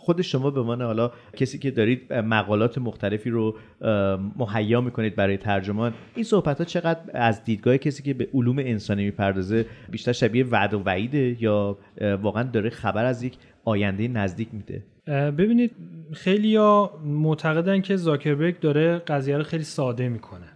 خود 0.00 0.22
شما 0.22 0.50
به 0.50 0.60
عنوان 0.60 0.82
حالا 0.82 1.10
کسی 1.36 1.58
که 1.58 1.70
دارید 1.70 2.12
مقالات 2.12 2.78
مختلفی 2.78 3.30
رو 3.30 3.56
مهیا 4.36 4.80
می‌کنید 4.80 5.16
برای 5.16 5.36
ترجمان 5.36 5.94
این 6.14 6.24
صحبت 6.24 6.58
ها 6.58 6.64
چقدر 6.64 7.00
از 7.14 7.44
دیدگاه 7.44 7.78
کسی 7.78 8.02
که 8.02 8.14
به 8.14 8.28
علوم 8.34 8.58
انسانی 8.58 9.04
می‌پردازه 9.04 9.66
بیشتر 9.90 10.12
شبیه 10.12 10.46
وعد 10.46 10.74
و 10.74 10.82
وعیده 10.86 11.42
یا 11.42 11.78
واقعا 12.00 12.42
داره 12.42 12.70
خبر 12.70 13.04
از 13.04 13.22
یک 13.22 13.36
آینده 13.64 14.08
نزدیک 14.08 14.48
میده؟ 14.52 14.82
ببینید 15.30 15.70
خیلی 16.12 16.56
ها 16.56 17.00
معتقدن 17.04 17.80
که 17.80 17.96
زاکربرگ 17.96 18.60
داره 18.60 18.98
قضیه 18.98 19.36
رو 19.36 19.42
خیلی 19.42 19.64
ساده 19.64 20.08
می‌کنه. 20.08 20.46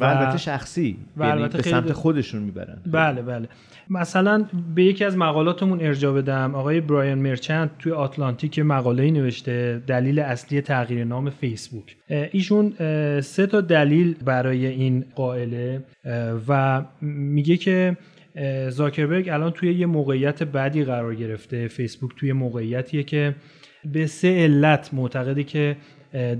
و, 0.00 0.04
البته 0.04 0.38
شخصی 0.38 0.96
و 1.16 1.26
یعنی 1.26 1.48
به 1.48 1.62
سمت 1.62 1.92
خودشون 1.92 2.42
می‌برن. 2.42 2.78
بله 2.86 3.22
بله. 3.22 3.48
مثلا 3.90 4.44
به 4.74 4.84
یکی 4.84 5.04
از 5.04 5.16
مقالاتمون 5.16 5.80
ارجا 5.80 6.12
بدم. 6.12 6.54
آقای 6.54 6.80
برایان 6.80 7.18
مرچند 7.18 7.70
توی 7.78 7.92
آتلانتیک 7.92 8.58
مقاله 8.58 9.10
نوشته 9.10 9.82
دلیل 9.86 10.18
اصلی 10.18 10.60
تغییر 10.60 11.04
نام 11.04 11.30
فیسبوک. 11.30 11.96
ایشون 12.08 12.72
سه 13.20 13.46
تا 13.46 13.60
دلیل 13.60 14.14
برای 14.24 14.66
این 14.66 15.04
قائله 15.14 15.84
و 16.48 16.82
میگه 17.00 17.56
که 17.56 17.96
زاکربرگ 18.68 19.28
الان 19.28 19.50
توی 19.50 19.74
یه 19.74 19.86
موقعیت 19.86 20.42
بدی 20.42 20.84
قرار 20.84 21.14
گرفته. 21.14 21.68
فیسبوک 21.68 22.10
توی 22.16 22.32
موقعیتیه 22.32 23.02
که 23.02 23.34
به 23.84 24.06
سه 24.06 24.28
علت 24.28 24.94
معتقده 24.94 25.44
که 25.44 25.76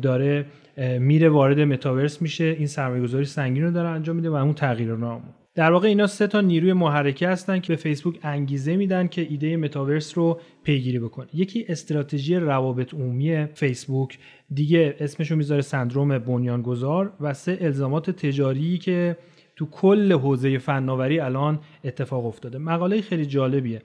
داره 0.03 0.45
میره 0.77 1.29
وارد 1.29 1.61
متاورس 1.61 2.23
میشه. 2.23 2.45
این 2.45 2.67
سرمایه‌گذاری 2.67 3.25
سنگین 3.25 3.65
رو 3.65 3.71
داره 3.71 3.89
انجام 3.89 4.17
میده 4.17 4.31
و 4.31 4.35
اون 4.35 4.53
تغییر 4.53 4.97
نام 4.97 5.23
در 5.55 5.73
واقع 5.73 5.89
اینا 5.89 6.07
سه 6.07 6.27
تا 6.27 6.41
نیروی 6.41 6.73
محرکه 6.73 7.29
هستن 7.29 7.61
که 7.61 7.69
به 7.69 7.77
فیسبوک 7.77 8.19
انگیزه 8.23 8.77
میدن 8.77 9.07
که 9.07 9.27
ایده 9.31 9.57
متاورس 9.57 10.19
رو 10.19 10.41
پیگیری 10.65 10.99
بکنه. 10.99 11.27
یکی 11.35 11.65
استراتژی 11.69 12.37
روابط 12.37 12.95
عمومی 12.95 13.47
فیسبوک 13.55 14.19
دیگه 14.55 14.97
اسمشو 15.01 15.37
می‌ذاره 15.37 15.63
سندروم 15.63 16.19
بنیانگذار 16.19 17.13
و 17.21 17.35
سه 17.35 17.59
الزامات 17.61 18.11
تجاری 18.11 18.79
که 18.79 19.17
تو 19.57 19.67
کل 19.67 20.13
حوزه 20.13 20.59
فناوری 20.59 21.21
الان 21.21 21.61
اتفاق 21.85 22.27
افتاده. 22.27 22.59
مقاله 22.59 23.01
خیلی 23.01 23.27
جالبیه. 23.27 23.83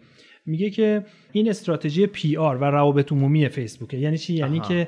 میگه 0.48 0.70
که 0.70 1.06
این 1.32 1.50
استراتژی 1.50 2.08
پی 2.08 2.38
آر 2.38 2.58
و 2.58 2.64
روابط 2.64 3.12
عمومی 3.12 3.50
فیسبوکه. 3.50 3.98
یعنی 3.98 4.18
چی؟ 4.18 4.34
یعنی 4.34 4.60
که 4.60 4.88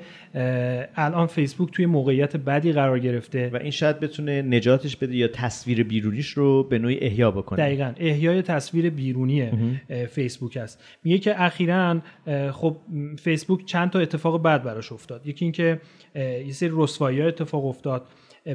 الان 0.95 1.27
فیسبوک 1.27 1.71
توی 1.71 1.85
موقعیت 1.85 2.37
بدی 2.37 2.71
قرار 2.71 2.99
گرفته. 2.99 3.49
و 3.53 3.55
این 3.55 3.71
شاید 3.71 3.99
بتونه 3.99 4.41
نجاتش 4.41 4.95
بده 4.95 5.15
یا 5.15 5.27
تصویر 5.27 5.83
بیرونیش 5.83 6.29
رو 6.29 6.63
به 6.63 6.79
نوعی 6.79 6.97
احیا 6.97 7.31
بکنه. 7.31 7.59
دقیقا. 7.59 7.93
احیای 7.97 8.41
تصویر 8.41 8.89
بیرونی 8.89 9.49
فیسبوک 10.09 10.57
است. 10.57 10.83
میگه 11.03 11.17
که 11.17 11.43
اخیرا 11.43 12.01
خب 12.51 12.77
فیسبوک 13.19 13.65
چند 13.65 13.89
تا 13.89 13.99
اتفاق 13.99 14.43
بد 14.43 14.63
براش 14.63 14.91
افتاد. 14.91 15.27
یکی 15.27 15.45
اینکه 15.45 15.79
یه 16.15 16.51
سری 16.51 16.69
رسوایی 16.73 17.21
اتفاق 17.21 17.65
افتاد. 17.65 18.05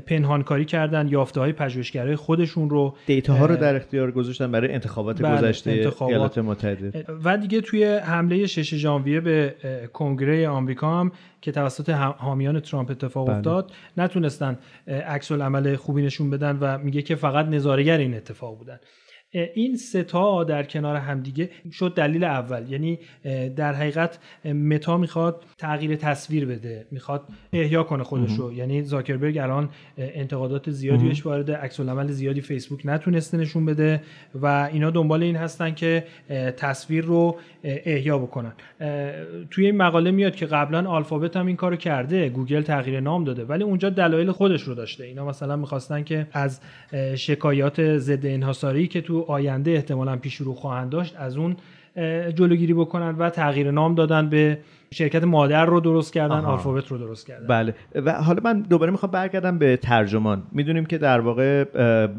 پنهانکاری 0.07 0.65
کردن 0.65 1.09
یافته 1.09 1.41
های 1.41 1.53
پژوهشگرای 1.53 2.17
خودشون 2.17 2.71
رو 2.71 2.97
دیتا 3.07 3.35
ها 3.35 3.47
رو 3.47 3.57
در 3.57 3.77
اختیار 3.77 4.11
گذاشتن 4.11 4.53
برای 4.53 4.73
انتخابات 4.73 5.23
بله، 5.23 5.39
گذشته 5.39 5.71
انتخابات. 5.71 6.13
ایالات 6.13 6.39
متحده 6.39 7.05
و 7.25 7.37
دیگه 7.37 7.61
توی 7.61 7.85
حمله 7.85 8.47
6 8.47 8.75
ژانویه 8.75 9.21
به 9.21 9.55
کنگره 9.93 10.49
آمریکا 10.49 11.01
هم 11.01 11.13
که 11.41 11.53
توسط 11.53 11.91
حامیان 12.19 12.61
ترامپ 12.61 12.91
اتفاق 12.91 13.27
بله. 13.27 13.37
افتاد 13.37 13.73
نتونستن 13.97 14.59
عکس 14.87 15.33
العمل 15.33 15.77
خوبی 15.77 16.03
نشون 16.03 16.31
بدن 16.31 16.59
و 16.61 16.79
میگه 16.79 17.03
که 17.03 17.15
فقط 17.15 17.47
نظارگر 17.47 17.99
این 17.99 18.15
اتفاق 18.15 18.59
بودن 18.59 18.79
این 19.35 19.77
ستا 19.77 20.45
در 20.45 20.63
کنار 20.63 20.97
همدیگه 20.97 21.51
شد 21.73 21.95
دلیل 21.95 22.25
اول. 22.25 22.73
یعنی 22.73 22.99
در 23.57 23.73
حقیقت 23.73 24.19
متا 24.45 24.99
می‌خواد 24.99 25.45
تغییر 25.59 25.97
تصویر 25.97 26.47
بده 26.47 26.87
می‌خواد 26.91 27.23
احیا 27.53 27.83
کنه 27.83 28.05
خودش 28.05 28.39
رو 28.39 28.53
یعنی 28.53 28.83
زاکربرگ 28.83 29.39
الان 29.39 29.69
انتقادات 29.99 30.71
زیادی 30.71 31.09
بهش 31.09 31.27
وارد 31.27 31.51
عکس 31.51 31.81
العمل 31.81 32.07
زیادی 32.07 32.41
فیسبوک 32.41 32.81
نتونسته 32.85 33.37
نشون 33.37 33.65
بده 33.65 34.01
و 34.35 34.69
اینا 34.73 34.91
دنبال 34.91 35.23
این 35.23 35.37
هستن 35.37 35.75
که 35.75 36.05
تصویر 36.57 37.05
رو 37.05 37.37
احیا 37.65 38.19
بکنن. 38.19 38.53
توی 39.51 39.67
این 39.67 39.77
مقاله 39.77 40.11
میاد 40.11 40.37
که 40.37 40.47
قبلا 40.47 40.91
آلفابت 40.91 41.37
هم 41.37 41.47
این 41.47 41.57
کارو 41.57 41.77
کرده 41.77 42.29
گوگل 42.29 42.63
تغییر 42.63 43.01
نام 43.01 43.25
داده 43.25 43.45
ولی 43.45 43.65
اونجا 43.65 43.91
دلایل 43.91 44.31
خودش 44.33 44.63
رو 44.63 44.75
داشته. 44.75 45.05
اینا 45.05 45.27
مثلا 45.27 45.57
می‌خواستن 45.57 46.03
که 46.03 46.27
از 46.33 46.61
شکایات 47.17 47.97
ضد 47.97 48.27
انحصاری 48.27 48.87
که 48.87 49.01
تو 49.01 49.24
آینده 49.29 49.71
احتمالا 49.71 50.17
پیش 50.17 50.37
رو 50.37 50.55
خواهند 50.55 50.91
داشت 50.91 51.17
از 51.19 51.37
اون 51.37 51.57
جلوگیری 52.35 52.75
بکنن 52.75 53.15
و 53.19 53.31
تغییر 53.31 53.71
نام 53.71 53.95
دادن 53.95 54.29
به 54.29 54.59
شرکت 54.91 55.25
مادر 55.25 55.65
رو 55.65 55.81
درست 55.81 56.13
کردن 56.13 56.37
آها. 56.37 56.53
آلفابت 56.53 56.89
رو 56.89 56.99
درست 56.99 57.27
کردن. 57.27 57.47
بله. 57.47 57.75
و 57.95 58.13
حالا 58.13 58.41
من 58.45 58.61
دوباره 58.61 58.91
می‌خوام 58.91 59.13
برگردم 59.13 59.59
به 59.59 59.77
ترجمان. 59.77 60.43
می‌دونیم 60.53 60.87
که 60.87 60.99
در 60.99 61.21
واقع 61.21 61.65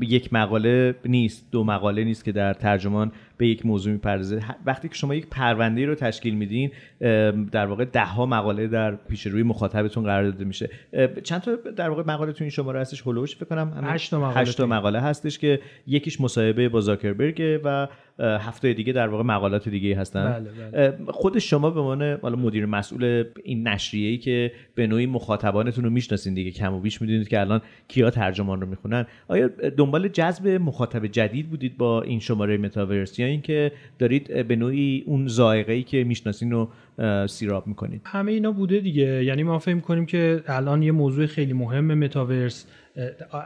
یک 0.02 0.34
مقاله 0.34 0.96
نیست 1.06 1.52
دو 1.52 1.64
مقاله 1.64 2.04
نیست 2.04 2.26
که 2.26 2.32
در 2.32 2.54
ترجمان 2.54 3.12
به 3.38 3.48
یک 3.48 3.66
موضوع 3.66 3.94
می‌پردازه. 3.94 4.42
وقتی 4.66 4.88
که 4.88 4.96
شما 4.96 5.16
یک 5.16 5.28
پرونده 5.32 5.86
رو 5.86 5.96
تشکیل 5.96 6.36
میدین 6.36 6.72
در 7.52 7.66
واقع 7.66 7.86
ده 7.86 8.06
ها 8.06 8.26
مقاله 8.26 8.68
در 8.68 8.96
پیش 8.96 9.28
روی 9.28 9.44
مخاطبتون 9.44 10.04
قرار 10.04 10.24
داده 10.24 10.46
میشه. 10.46 10.70
چند 11.24 11.42
تا 11.42 11.56
در 11.56 11.90
واقع 11.90 12.04
مقاله 12.08 12.32
تو 12.32 12.44
این 12.44 12.52
شماره 12.52 12.82
هستش؟ 12.82 13.02
هولوش 13.02 13.36
فکر 13.36 13.46
کنم 13.46 13.84
هشت 13.84 14.12
تا 14.12 14.20
مقاله 14.20 14.40
هشت 14.40 14.62
مقاله 14.62 15.02
هستش 15.02 15.40
که 15.40 15.60
یکیش 15.88 16.22
مصاحبه 16.22 16.70
با 16.70 16.82
زاکربرگ 16.82 17.62
و 17.64 17.88
هفته 18.20 18.74
دیگه 18.74 18.94
در 18.94 19.08
واقع 19.08 19.24
مقالات 19.24 19.70
دیگه 19.70 19.98
هستن. 19.98 20.50
بله، 20.72 20.72
بله. 20.72 21.12
خود 21.12 21.40
شما 21.40 21.70
به 21.70 21.80
عنوان 21.80 22.20
حالا 22.22 22.36
مدیر 22.36 22.66
مسئول 22.66 23.24
این 23.44 23.68
نشریه 23.68 24.10
ای 24.10 24.18
که 24.18 24.52
به 24.76 24.88
نوعی 24.88 25.06
مخاطبانتون 25.06 25.84
رو 25.84 25.90
می‌شناسین 25.90 26.34
دیگه 26.34 26.52
کم 26.52 26.74
و 26.74 26.80
بیش 26.80 27.02
می‌دونید 27.02 27.28
که 27.28 27.40
الان 27.40 27.62
کیا 27.88 28.10
ترجمان 28.10 28.62
رو 28.62 28.68
می‌خونن. 28.68 29.06
آیا 29.28 29.48
دنبال 29.78 30.08
جذب 30.08 30.48
مخاطب 30.48 31.08
جدید 31.08 31.50
بودید 31.50 31.78
با 31.78 32.02
این 32.02 32.20
شماره 32.20 32.58
متاورس 32.58 33.16
یا 33.26 33.32
اینکه 33.32 33.72
دارید 34.00 34.48
به 34.48 34.56
نوعی 34.56 35.04
اون 35.06 35.28
ذائقه 35.28 35.74
ای 35.74 35.84
که 35.84 36.04
می‌شناسین 36.04 36.52
رو 36.52 36.70
سیراب 37.28 37.68
می‌کنید. 37.68 38.02
همه 38.06 38.32
اینا 38.32 38.52
بوده 38.52 38.80
دیگه. 38.80 39.24
یعنی 39.24 39.44
ما 39.44 39.60
فکر 39.60 39.80
کنیم 39.80 40.06
که 40.06 40.44
الان 40.48 40.84
یه 40.84 40.92
موضوع 40.92 41.26
خیلی 41.26 41.54
مهم 41.54 41.94
متاورس 41.94 42.66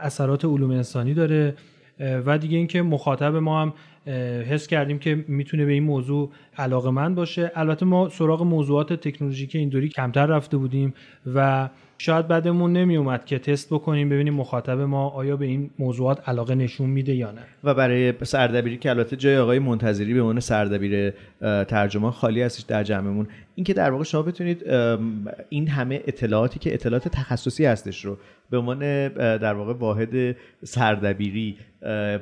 اثرات 0.02 0.44
علوم 0.44 0.70
انسانی 0.70 1.14
داره 1.14 1.54
و 2.00 2.38
دیگه 2.38 2.58
اینکه 2.58 2.82
مخاطب 2.82 3.36
ما 3.36 3.62
هم 3.62 3.72
حس 4.50 4.66
کردیم 4.66 4.98
که 4.98 5.24
می‌تونه 5.28 5.64
به 5.64 5.72
این 5.72 5.82
موضوع 5.82 6.30
علاقه 6.58 6.90
من 6.90 7.14
باشه. 7.14 7.52
البته 7.54 7.86
ما 7.86 8.08
سراغ 8.08 8.42
موضوعات 8.42 8.92
تکنولوژیک 8.92 9.56
اینطوری 9.56 9.88
کمتر 9.88 10.26
رفته 10.26 10.56
بودیم 10.56 10.94
و 11.34 11.68
شاید 12.02 12.28
بعدمون 12.28 12.72
نمی 12.72 12.96
اومد 12.96 13.24
که 13.24 13.38
تست 13.38 13.68
بکنیم 13.70 14.08
ببینیم 14.08 14.34
مخاطب 14.34 14.80
ما 14.80 15.08
آیا 15.08 15.36
به 15.36 15.46
این 15.46 15.70
موضوعات 15.78 16.28
علاقه 16.28 16.54
نشون 16.54 16.90
میده 16.90 17.14
یا 17.14 17.30
نه. 17.32 17.40
و 17.64 17.74
برای 17.74 18.14
سردبیری 18.22 18.76
که 18.76 18.90
البته 18.90 19.16
جای 19.16 19.38
آقای 19.38 19.58
منتظری 19.58 20.14
به 20.14 20.20
عنوان 20.20 20.40
سردبیر 20.40 21.12
ترجمان 21.40 22.10
خالی 22.10 22.42
هستش 22.42 22.62
در 22.62 22.82
جمعمون 22.82 23.28
اینکه 23.54 23.74
در 23.74 23.90
واقع 23.90 24.04
شما 24.04 24.22
بتونید 24.22 24.70
این 25.48 25.68
همه 25.68 26.02
اطلاعاتی 26.06 26.58
که 26.58 26.74
اطلاعات 26.74 27.08
تخصصی 27.08 27.64
هستش 27.64 28.04
رو 28.04 28.18
به 28.50 28.58
عنوان 28.58 29.08
در 29.38 29.54
واقع 29.54 29.72
واحد 29.72 30.36
سردبیری 30.64 31.56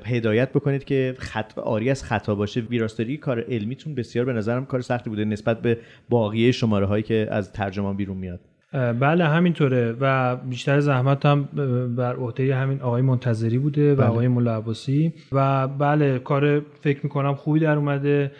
هدایت 0.04 0.52
بکنید 0.52 0.84
که 0.84 1.14
خط 1.18 1.58
آری 1.58 1.90
از 1.90 2.04
خطا 2.04 2.34
باشه. 2.34 2.60
ویراستاری 2.60 3.16
کار 3.16 3.44
علمیتون 3.48 3.94
بسیار 3.94 4.24
به 4.24 4.32
نظرم 4.32 4.66
کار 4.66 4.80
سختی 4.80 5.10
بوده 5.10 5.24
نسبت 5.24 5.62
به 5.62 5.78
باقیه 6.08 6.52
شماره 6.52 6.86
هایی 6.86 7.02
که 7.02 7.28
از 7.30 7.52
ترجمان 7.52 7.96
بیرون 7.96 8.16
میاد. 8.16 8.40
بله 8.72 9.24
همینطوره. 9.24 9.96
و 10.00 10.36
بیشتر 10.36 10.80
زحمت 10.80 11.26
هم 11.26 11.48
بر 11.96 12.16
عهده 12.16 12.54
همین 12.54 12.80
آقای 12.80 13.02
منتظری 13.02 13.58
بوده 13.58 13.92
و 13.92 13.96
بله. 13.96 14.06
آقای 14.06 14.28
ملا 14.28 14.56
عباسی. 14.56 15.12
و 15.32 15.68
بله 15.68 16.18
کار 16.18 16.60
فکر 16.80 17.00
می‌کنم 17.02 17.34
خوبی 17.34 17.60
در 17.60 17.76
اومده 17.76 18.32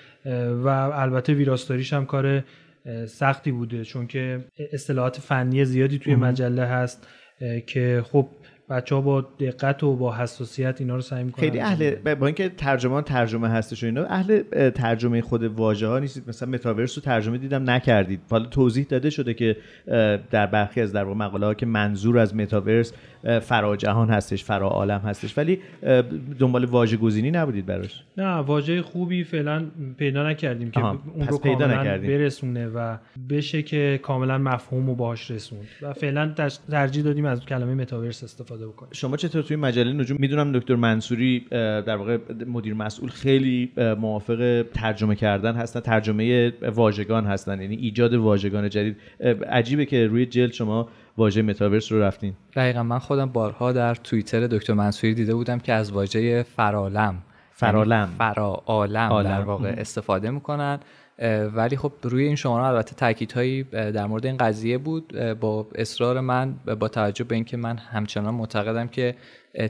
و 0.65 0.69
البته 0.69 1.35
ویراستاریش 1.35 1.93
هم 1.93 2.07
کار 2.07 2.45
سختی 3.07 3.53
بوده 3.53 3.85
چون 3.85 4.07
که 4.07 4.45
اصطلاحات 4.73 5.21
فنی 5.21 5.65
زیادی 5.65 5.99
توی 5.99 6.15
مجله 6.15 6.65
هست 6.65 7.09
که 7.67 8.05
خب 8.13 8.29
بچه 8.71 8.95
ها 8.95 9.01
با 9.01 9.21
دقت 9.21 9.83
و 9.85 9.97
با 9.97 10.15
حساسیت 10.17 10.81
اینا 10.81 10.95
رو 10.95 11.01
سعی 11.01 11.25
می‌کنن 11.25 11.45
خیلی 11.45 11.61
اهل 11.61 12.15
با 12.15 12.27
اینکه 12.27 12.49
ترجمان 12.49 13.03
ترجمه 13.03 13.49
هستش 13.49 13.83
و 13.83 13.87
اینا 13.87 14.05
اهل 14.05 14.43
اه، 14.53 14.71
ترجمه 14.71 15.21
خود 15.21 15.45
واژه 15.45 15.87
ها 15.87 15.99
نیستید. 15.99 16.25
مثلا 16.29 16.49
متاورس 16.49 16.99
رو 16.99 17.03
ترجمه 17.03 17.39
دیدم 17.39 17.71
نکردید. 17.71 18.21
حالا 18.31 18.45
توضیح 18.45 18.87
داده 18.89 19.11
شده 19.11 19.35
که 19.35 19.57
در 20.31 20.47
برخی 20.47 20.81
از 20.81 20.93
در 20.93 21.05
مقاله 21.05 21.47
ها 21.47 21.55
که 21.55 21.67
منظور 21.67 22.19
از 22.19 22.37
متاورس 22.37 22.93
فرا 23.43 23.77
جهان 23.77 24.11
هستش 24.11 24.45
فرا 24.45 24.69
عالم 24.69 25.01
هستش. 25.01 25.39
ولی 25.39 25.61
دنبال 26.39 26.65
واژه 26.65 26.97
گزینی 26.97 27.31
نبودید 27.31 27.67
براش. 27.67 28.03
نه 28.17 28.37
واژه 28.37 28.83
خوبی 28.83 29.25
فعلا 29.25 29.67
پیدا 29.99 30.29
نکردیم 30.29 30.71
که 30.71 30.81
آها، 30.81 31.03
اون 31.15 31.29
رو 31.29 31.39
پیدا 31.39 31.67
نکردیم. 31.67 32.11
برسونه 32.11 32.69
و 32.69 32.97
بشه 33.31 33.63
که 33.63 34.01
کاملا 34.03 34.39
مفهوم 34.39 34.89
و 34.89 34.95
باهاش 34.95 35.31
رسوند. 35.31 35.69
و 35.83 35.93
فعلا 35.93 36.35
ترجیح 36.71 37.05
دادیم 37.05 37.25
از 37.25 37.47
کلمه 37.47 37.75
متاورس 37.75 38.25
استفاده 38.25 38.58
بکنیم 38.67 38.93
شما 38.93 39.17
چطور 39.17 39.43
توی 39.43 39.57
مجله 39.57 39.93
نجوم؟ 39.93 40.17
می‌دونم 40.21 40.53
دکتر 40.53 40.75
منصوری 40.75 41.47
در 41.51 41.97
واقع 41.97 42.19
مدیر 42.47 42.75
مسئول 42.75 43.11
خیلی 43.11 43.73
موافق 43.77 44.65
ترجمه 44.75 45.15
کردن 45.15 45.55
هستن 45.55 45.81
ترجمه 45.81 46.53
واژگان 46.75 47.27
هستن 47.27 47.61
یعنی 47.61 47.77
ایجاد 47.77 48.15
واژگان 48.15 48.69
جدید. 48.69 48.97
عجیبه 49.51 49.87
که 49.87 50.07
روی 50.07 50.27
جلد 50.27 50.53
شما 50.53 50.89
واژه 51.17 51.43
متاورس 51.43 51.93
رو 51.93 52.03
رفتین. 52.03 52.35
دقیقا 52.57 52.83
من 52.83 52.99
خودم 52.99 53.27
بارها 53.27 53.73
در 53.73 53.95
توییتر 53.95 54.47
دکتر 54.47 54.73
منصوری 54.73 55.15
دیده 55.15 55.35
بودم 55.35 55.59
که 55.59 55.73
از 55.73 55.93
واژه 55.93 56.43
فرالم 56.43 57.23
فرالم. 57.53 57.99
یعنی 57.99 58.15
فرا 58.19 58.63
عالم. 58.67 59.23
در 59.23 59.41
واقع 59.41 59.75
استفاده 59.79 60.31
می‌کنن. 60.31 60.79
ولی 61.55 61.77
خب 61.77 61.93
روی 62.03 62.25
این 62.25 62.37
شماره 62.37 62.65
البته 62.65 62.95
تاکیدهایی 62.95 63.63
در 63.63 64.07
مورد 64.07 64.27
این 64.27 64.37
قضیه 64.37 64.79
بود. 64.79 65.35
با 65.41 65.67
اصرار 65.75 66.21
من 66.21 66.55
با 66.81 66.89
توجه 66.89 67.25
به 67.25 67.35
اینکه 67.35 67.57
من 67.57 67.77
همچنان 67.77 68.35
معتقدم 68.35 68.89
که 68.89 69.15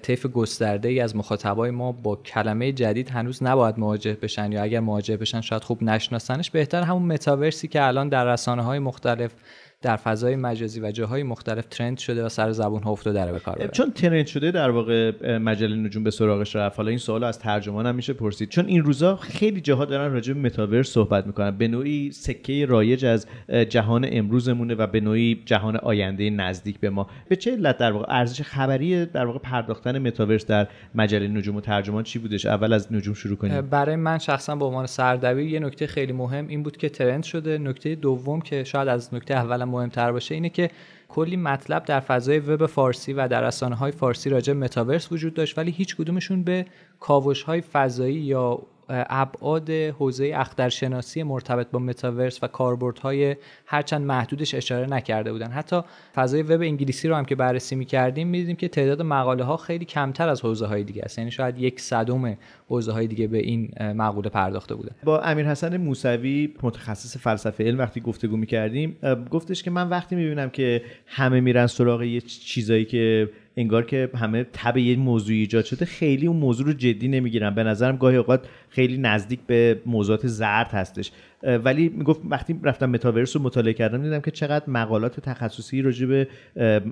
طیف 0.03 0.27
گسترده 0.27 0.89
ای 0.89 1.01
از 1.01 1.17
مخاطبای 1.17 1.71
ما 1.71 1.93
با 1.93 2.17
کلمه 2.17 2.73
جدید 2.73 3.11
هنوز 3.11 3.43
نباید 3.43 3.79
مواجه 3.79 4.15
بشن 4.23 4.53
یا 4.53 4.63
اگر 4.63 4.81
مواجه 4.81 5.17
بشن 5.17 5.41
شاید 5.41 5.65
خوب 5.65 5.83
نشناسنش. 5.83 6.51
بهتر 6.51 6.83
همون 6.83 7.13
متاورسی 7.13 7.69
که 7.69 7.87
الان 7.87 8.09
در 8.09 8.25
رسانه 8.33 8.63
های 8.63 8.79
مختلف 8.79 9.35
در 9.83 9.97
فضای 9.97 10.37
مجازی 10.37 10.81
و 10.81 10.91
جاهای 10.91 11.23
مختلف 11.23 11.67
ترند 11.67 11.99
شده 11.99 12.25
و 12.25 12.29
سر 12.29 12.53
زبون 12.53 12.83
ها 12.83 12.91
افتاده 12.91 13.25
رو 13.25 13.33
به 13.33 13.39
کار 13.39 13.55
ببرن. 13.55 13.71
چون 13.71 13.91
ترند 13.91 14.27
شده 14.27 14.51
در 14.51 14.71
واقع 14.71 15.13
مجله 15.39 15.77
نجوم 15.77 16.05
به 16.05 16.11
سراغش 16.11 16.57
رفت. 16.57 16.77
حالا 16.77 16.89
این 16.89 16.99
سوال 16.99 17.25
از 17.25 17.39
ترجمان 17.39 17.87
هم 17.87 17.95
میشه 17.95 18.13
پرسید. 18.13 18.49
چون 18.49 18.67
این 18.67 18.83
روزا 18.83 19.17
خیلی 19.17 19.61
جاها 19.61 19.85
دارن 19.85 20.13
راجع 20.13 20.33
به 20.33 20.41
متاورس 20.41 20.89
صحبت 20.89 21.27
می‌کنن. 21.27 21.51
به 21.51 21.69
نوعی 21.69 22.13
سکه 22.13 22.67
رایج 22.67 23.05
از 23.05 23.27
جهان 23.69 24.07
امروزمونه 24.13 24.75
و 24.75 24.87
به 24.87 25.01
نوعی 25.01 25.43
جهان 25.47 25.77
آینده 25.77 26.31
نزدیک 26.31 26.81
به 26.81 26.91
ما. 26.91 27.07
به 27.29 27.37
چه 27.37 27.53
علت 27.53 27.79
در 27.79 27.93
واقع؟ 27.93 28.07
ارزش 28.09 28.43
خبری 28.43 29.07
در 29.07 29.27
واقع 29.27 29.39
پرداختن 29.39 29.99
متاورس 29.99 30.47
در 30.47 30.69
مجله 30.95 31.29
نجوم 31.29 31.57
و 31.57 31.61
ترجمان 31.61 32.03
چی 32.03 32.19
بودش؟ 32.19 32.47
اول 32.47 32.73
از 32.73 32.93
نجوم 32.93 33.15
شروع 33.15 33.37
کنیم. 33.37 33.61
برای 33.61 33.97
من 33.97 34.19
شخصا 34.19 34.57
به 34.57 34.65
عنوان 34.65 34.87
سردبیر 34.87 35.47
یه 35.47 35.61
نکته 35.61 35.87
خیلی 35.87 36.13
مهم 36.13 36.49
این 36.49 36.63
بود 36.63 36.77
که 36.77 36.89
ترند 36.89 37.23
شده. 37.23 37.59
نکته 37.59 37.95
دوم 37.95 38.41
که 38.41 38.65
شاید 38.65 38.89
از 38.89 39.15
نکته 39.15 39.35
اول 39.35 39.68
مهمتر 39.69 40.13
باشه 40.13 40.35
اینه 40.35 40.49
که 40.49 40.71
کلی 41.09 41.37
مطلب 41.37 41.85
در 41.85 42.01
فضای 42.01 42.39
وب 42.39 42.67
فارسی 42.67 43.13
و 43.13 43.29
در 43.29 43.43
رسانه 43.47 43.75
های 43.77 43.93
فارسی 43.93 44.31
راجع 44.31 44.53
متاورس 44.53 45.13
وجود 45.13 45.35
داشت 45.35 45.59
ولی 45.59 45.71
هیچ 45.71 45.97
کدومشون 45.97 46.43
به 46.43 46.67
کاوش 47.01 47.43
های 47.43 47.61
فضایی 47.61 48.15
یا 48.15 48.63
ابعاد 48.91 49.71
حوزه 49.71 50.33
اخترشناسی 50.35 51.23
مرتبط 51.23 51.71
با 51.71 51.79
متاورس 51.79 52.43
و 52.43 52.47
کاربردهای 52.47 53.37
هرچند 53.67 54.07
محدودش 54.07 54.55
اشاره 54.55 54.87
نکرده 54.87 55.33
بودن. 55.33 55.51
حتی 55.51 55.81
فضای 56.15 56.43
وب 56.43 56.61
انگلیسی 56.61 57.09
رو 57.09 57.15
هم 57.15 57.25
که 57.25 57.35
بررسی 57.35 57.77
می‌کردیم 57.77 58.29
می‌دیدیم 58.29 58.57
که 58.57 58.69
تعداد 58.69 59.03
مقاله 59.03 59.45
ها 59.45 59.57
خیلی 59.57 59.85
کمتر 59.85 60.29
از 60.29 60.41
حوزه 60.41 60.67
های 60.67 60.85
دیگه 60.85 61.03
است. 61.05 61.19
یعنی 61.19 61.31
شاید 61.31 61.59
یک 61.59 61.81
صدم 61.81 62.37
حوزه 62.69 62.93
های 62.93 63.07
دیگه 63.07 63.27
به 63.27 63.39
این 63.39 63.71
مقوله 63.81 64.29
پرداخته 64.29 64.75
بودن 64.75 64.95
با 65.05 65.21
امیر 65.21 65.47
حسن 65.47 65.77
موسوی 65.77 66.55
متخصص 66.63 67.17
فلسفه 67.17 67.65
علم 67.65 67.79
وقتی 67.79 68.01
گفتگو 68.01 68.37
می‌کردیم 68.37 68.97
گفتش 69.31 69.63
که 69.63 69.71
من 69.71 69.89
وقتی 69.89 70.17
می‌بینم 70.17 70.51
که 70.51 70.83
همه 71.07 71.41
میرن 71.41 71.67
سراغ 71.67 72.03
یه 72.03 72.21
چیزایی 72.21 72.85
که 72.85 73.31
انگار 73.59 73.85
که 73.85 74.11
همه 74.15 74.47
تب 74.53 74.77
یه 74.77 74.97
موضوع 74.97 75.37
ایجاد 75.37 75.65
شده 75.65 75.85
خیلی 75.85 76.27
اون 76.27 76.37
موضوع 76.37 76.67
رو 76.67 76.73
جدی 76.73 77.09
نمی‌گیرن. 77.09 77.55
به 77.55 77.65
نظرم 77.65 77.97
گاهی 77.97 78.17
اوقات 78.17 78.49
خیلی 78.69 78.99
نزدیک 78.99 79.41
به 79.47 79.81
موضوعات 79.87 80.27
زرد 80.27 80.71
هستش. 80.71 81.13
ولی 81.43 81.89
می‌گفت 81.89 82.21
وقتی 82.31 82.61
رفتم 82.63 82.91
متاورس 82.91 83.37
رو 83.37 83.43
مطالعه 83.43 83.73
کردم 83.73 84.03
دیدم 84.03 84.21
که 84.21 84.31
چقدر 84.31 84.71
مقالات 84.71 85.21
تخصصی 85.21 85.83
راجع 85.83 86.07
به 86.07 86.29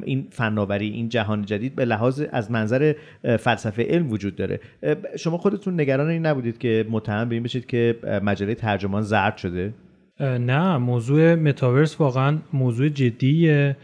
این 0.04 0.26
فناوری 0.30 0.88
این 0.88 1.08
جهان 1.08 1.44
جدید 1.44 1.74
به 1.74 1.84
لحاظ 1.84 2.22
از 2.32 2.50
منظر 2.50 2.94
فلسفه 3.22 3.82
علم 3.82 4.10
وجود 4.10 4.36
داره. 4.36 4.60
شما 5.18 5.38
خودتون 5.38 5.80
نگران 5.80 6.08
این 6.08 6.26
نبودید 6.26 6.58
که 6.58 6.86
متهم 6.90 7.28
به 7.28 7.34
این 7.34 7.42
بشید 7.42 7.66
که 7.66 7.96
مجله 8.22 8.54
ترجمان 8.54 9.02
زرد 9.02 9.36
شده؟ 9.36 9.72
نه 10.20 10.76
موضوع 10.76 11.34
متاورس 11.34 12.00
واقعا 12.00 12.38
موضوع 12.52 12.88
جدیه. 12.88 13.76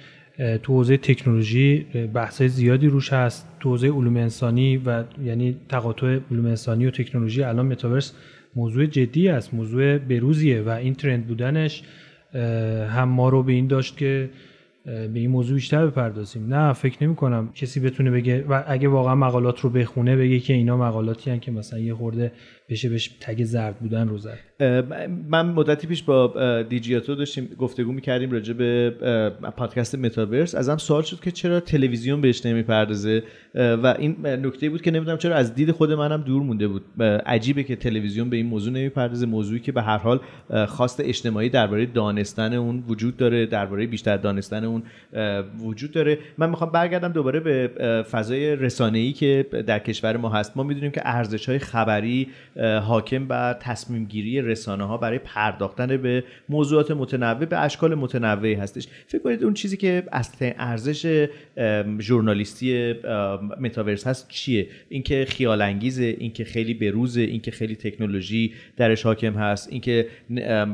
تو 0.63 0.73
حوزه 0.73 0.97
تکنولوژی 0.97 1.87
بحث 2.15 2.43
زیادی 2.43 2.87
روش 2.87 3.13
هست. 3.13 3.49
تو 3.61 3.69
حوزه 3.69 3.89
علوم 3.89 4.17
انسانی 4.17 4.77
و 4.77 5.05
یعنی 5.25 5.57
تقاطع 5.69 6.19
علوم 6.31 6.47
انسانی 6.47 6.87
و 6.87 6.91
تکنولوژی 6.91 7.43
الان 7.43 7.67
متاورس 7.67 8.15
موضوع 8.57 8.87
جدی 8.87 9.29
است 9.29 9.55
موضوع 9.55 9.99
بروزیه 9.99 10.63
و 10.63 10.69
این 10.69 10.95
ترند 10.95 11.27
بودنش 11.27 11.83
هم 12.89 13.09
ما 13.09 13.29
رو 13.29 13.43
به 13.43 13.53
این 13.53 13.67
داشت 13.67 13.97
که 13.97 14.31
به 14.85 15.11
این 15.15 15.31
موضوع 15.31 15.55
بیشتر 15.55 15.87
بپردازیم. 15.87 16.55
نه 16.55 16.73
فکر 16.73 17.05
نمی 17.05 17.15
کنم 17.17 17.53
کسی 17.55 17.81
بتونه 17.81 18.11
بگه 18.11 18.45
و 18.49 18.63
اگه 18.67 18.89
واقعا 18.89 19.15
مقالات 19.15 19.61
رو 19.61 19.71
بخونه 19.71 20.17
بگه 20.17 20.39
که 20.39 20.53
اینا 20.53 20.77
مقالاتی 20.77 21.31
هن 21.31 21.41
که 21.41 21.51
مثلا 21.51 21.79
یه 21.79 21.95
خورده 21.95 22.33
بشه 22.69 22.89
بهش 22.89 23.09
تگ 23.21 23.45
زرد 23.45 23.77
بودن 23.79 24.09
رو 24.09 24.19
زد. 24.19 24.39
من 25.29 25.47
مدتی 25.47 25.87
پیش 25.87 26.03
با 26.03 26.63
دیجیاتو 26.63 27.15
داشتیم 27.15 27.49
گفتگو 27.59 27.93
می‌کردیم 27.93 28.31
راجع 28.31 28.53
به 28.53 28.91
پادکست 29.57 29.95
متاورس. 29.95 30.55
ازم 30.55 30.77
سوال 30.77 31.03
شد 31.03 31.21
که 31.21 31.31
چرا 31.31 31.61
تلویزیون 31.61 32.21
بهش 32.21 32.47
نمی‌پردازه؟ 32.47 33.23
و 33.55 33.95
این 33.99 34.17
نکته 34.27 34.71
بود 34.71 34.83
که 34.83 34.91
نمی‌دونم 34.91 35.19
چرا 35.19 35.35
از 35.35 35.55
دید 35.55 35.71
خود 35.71 35.93
منم 35.93 36.23
دور 36.23 36.43
مونده 36.43 36.69
بود. 36.69 36.83
عجیبه 37.27 37.63
که 37.63 37.77
تلویزیون 37.77 38.31
به 38.31 38.37
این 38.37 38.47
موضوع 38.47 38.73
نمی‌پردازه. 38.73 39.27
موضوعی 39.27 39.61
که 39.61 39.73
به 39.73 39.83
هر 39.83 39.99
حال 39.99 40.21
خواست 40.67 41.01
اجتماعی 41.01 41.49
درباره 41.49 41.87
دانستن 41.87 42.53
اون 42.53 42.85
وجود 42.89 43.17
داره 43.17 43.47
درباره 43.47 43.87
بیشتر 43.87 44.17
دانستن 44.17 44.65
اون 44.65 44.83
وجود 45.59 45.91
داره. 45.91 46.19
من 46.39 46.51
می‌خوام 46.51 46.71
برگردم 46.71 47.09
دوباره 47.09 47.41
به 47.41 47.71
فضای 48.11 48.57
رسانه‌ای 48.57 49.13
که 49.13 49.47
در 49.67 49.79
کشور 49.79 50.17
ما 50.17 50.29
هست. 50.29 50.57
ما 50.57 50.63
می‌دونیم 50.63 50.91
که 50.91 51.01
ارزش 51.05 51.49
های 51.49 51.59
خبری 51.59 52.29
حاکم 52.83 53.27
بر 53.27 53.53
تصمیم 53.53 54.05
گیری 54.05 54.41
رسانه 54.53 54.85
ها 54.85 54.97
برای 54.97 55.19
پرداختن 55.19 55.97
به 55.97 56.25
موضوعات 56.49 56.91
متنوع 56.91 57.45
به 57.45 57.59
اشکال 57.59 57.95
متنوعی 57.95 58.55
هستش. 58.55 58.87
فکر 59.07 59.23
کنید 59.23 59.45
اون 59.45 59.55
چیزی 59.55 59.77
که 59.77 60.03
اصلا 60.13 60.53
ارزش 60.59 61.29
ژورنالیستی 62.01 62.95
متاورس 63.61 64.07
هست 64.07 64.29
چیه؟ 64.29 64.67
اینکه 64.89 65.27
خیال 65.29 65.63
انگیزه 65.63 66.17
اینکه 66.19 66.45
خیلی 66.45 66.75
بروزه 66.75 67.21
اینکه 67.21 67.51
خیلی 67.51 67.77
تکنولوژی 67.77 68.53
درش 68.77 69.03
حاکم 69.03 69.35
هست 69.35 69.69
اینکه 69.73 70.07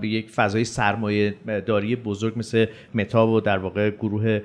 یک 0.02 0.30
فضای 0.30 0.64
سرمایه 0.64 1.34
داری 1.66 1.96
بزرگ 1.96 2.32
مثل 2.36 2.66
متا 2.94 3.28
و 3.28 3.40
در 3.40 3.58
واقع 3.58 3.90
گروه 3.90 4.40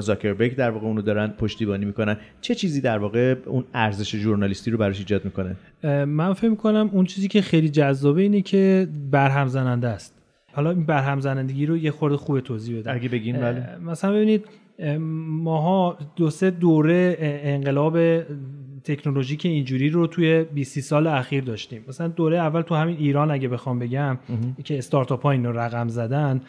زاکربرگ 0.00 0.56
در 0.56 0.70
واقع 0.70 0.86
اونو 0.86 1.02
دارن 1.02 1.28
پشتیبانی 1.28 1.84
می‌کنن. 1.84 2.16
چه 2.40 2.54
چیزی 2.54 2.80
در 2.80 2.98
واقع 2.98 3.34
اون 3.46 3.64
ارزش 3.74 4.16
ژورنالیستی 4.16 4.70
رو 4.70 4.78
براش 4.78 4.98
ایجاد 4.98 5.24
می‌کنه؟ 5.24 5.56
من 5.84 6.32
فکر 6.32 6.50
می‌کنم 6.50 6.90
اون 6.92 7.04
چیزی 7.04 7.28
که 7.28 7.42
خیلی 7.42 7.68
جذابه 7.68 8.22
اینه 8.22 8.42
که 8.42 8.88
برهم 9.10 9.48
زننده 9.48 9.88
است. 9.88 10.14
حالا 10.52 10.70
این 10.70 10.86
برهم 10.86 11.20
زنندگی 11.20 11.66
رو 11.66 11.76
یه 11.76 11.90
خورده 11.90 12.16
خوب 12.16 12.40
توضیح 12.40 12.78
بدم. 12.78 12.94
اگه 12.94 13.08
بگین 13.08 13.36
بله. 13.36 13.78
مثلا 13.86 14.12
ببینید 14.12 14.44
ماها 14.98 15.98
دو 16.16 16.30
سه 16.30 16.50
دوره 16.50 17.16
انقلاب 17.20 18.22
تکنولوژیک 18.84 19.46
اینجوری 19.46 19.90
رو 19.90 20.06
توی 20.06 20.44
20 20.44 20.80
سال 20.80 21.06
اخیر 21.06 21.44
داشتیم. 21.44 21.84
مثلا 21.88 22.08
دوره 22.08 22.38
اول 22.38 22.62
تو 22.62 22.74
همین 22.74 22.96
ایران 22.96 23.30
اگه 23.30 23.48
بخوام 23.48 23.78
بگم 23.78 24.18
که 24.64 24.78
استارتاپ 24.78 25.22
ها 25.22 25.30
اینو 25.30 25.52
رقم 25.52 25.88
زدن 25.88 26.40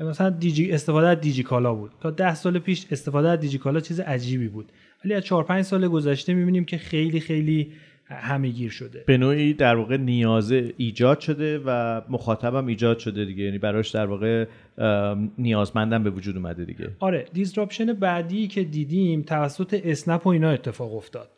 مثلا 0.00 0.30
دیجی 0.30 0.72
استفاده 0.72 1.08
از 1.08 1.20
دیجیکالا 1.20 1.74
بود. 1.74 1.90
تا 2.00 2.10
ده 2.10 2.34
سال 2.34 2.58
پیش 2.58 2.86
استفاده 2.90 3.28
از 3.28 3.40
دیجیکالا 3.40 3.80
چیز 3.80 4.00
عجیبی 4.00 4.48
بود. 4.48 4.72
ولی 5.04 5.14
از 5.14 5.22
4 5.22 5.44
5 5.44 5.64
سال 5.64 5.88
گذشته 5.88 6.34
می‌بینیم 6.34 6.64
که 6.64 6.78
خیلی 6.78 7.20
خیلی 7.20 7.72
همه 8.06 8.48
گیر 8.48 8.70
شده. 8.70 9.04
به 9.06 9.16
نوعی 9.16 9.52
در 9.52 9.76
واقع 9.76 9.96
نیازه 9.96 10.74
ایجاد 10.76 11.20
شده 11.20 11.58
و 11.58 12.00
مخاطبم 12.08 12.66
ایجاد 12.66 12.98
شده 12.98 13.24
دیگه. 13.24 13.44
یعنی 13.44 13.58
براش 13.58 13.90
در 13.90 14.06
واقع 14.06 14.46
نیازمندم 15.38 16.02
به 16.02 16.10
وجود 16.10 16.36
اومده 16.36 16.64
دیگه. 16.64 16.90
آره 16.98 17.26
دیسراپشن 17.32 17.92
بعدی 17.92 18.46
که 18.46 18.64
دیدیم 18.64 19.22
توسط 19.22 19.80
اسنپ 19.84 20.26
و 20.26 20.30
اینا 20.30 20.50
اتفاق 20.50 20.94
افتاد. 20.94 21.30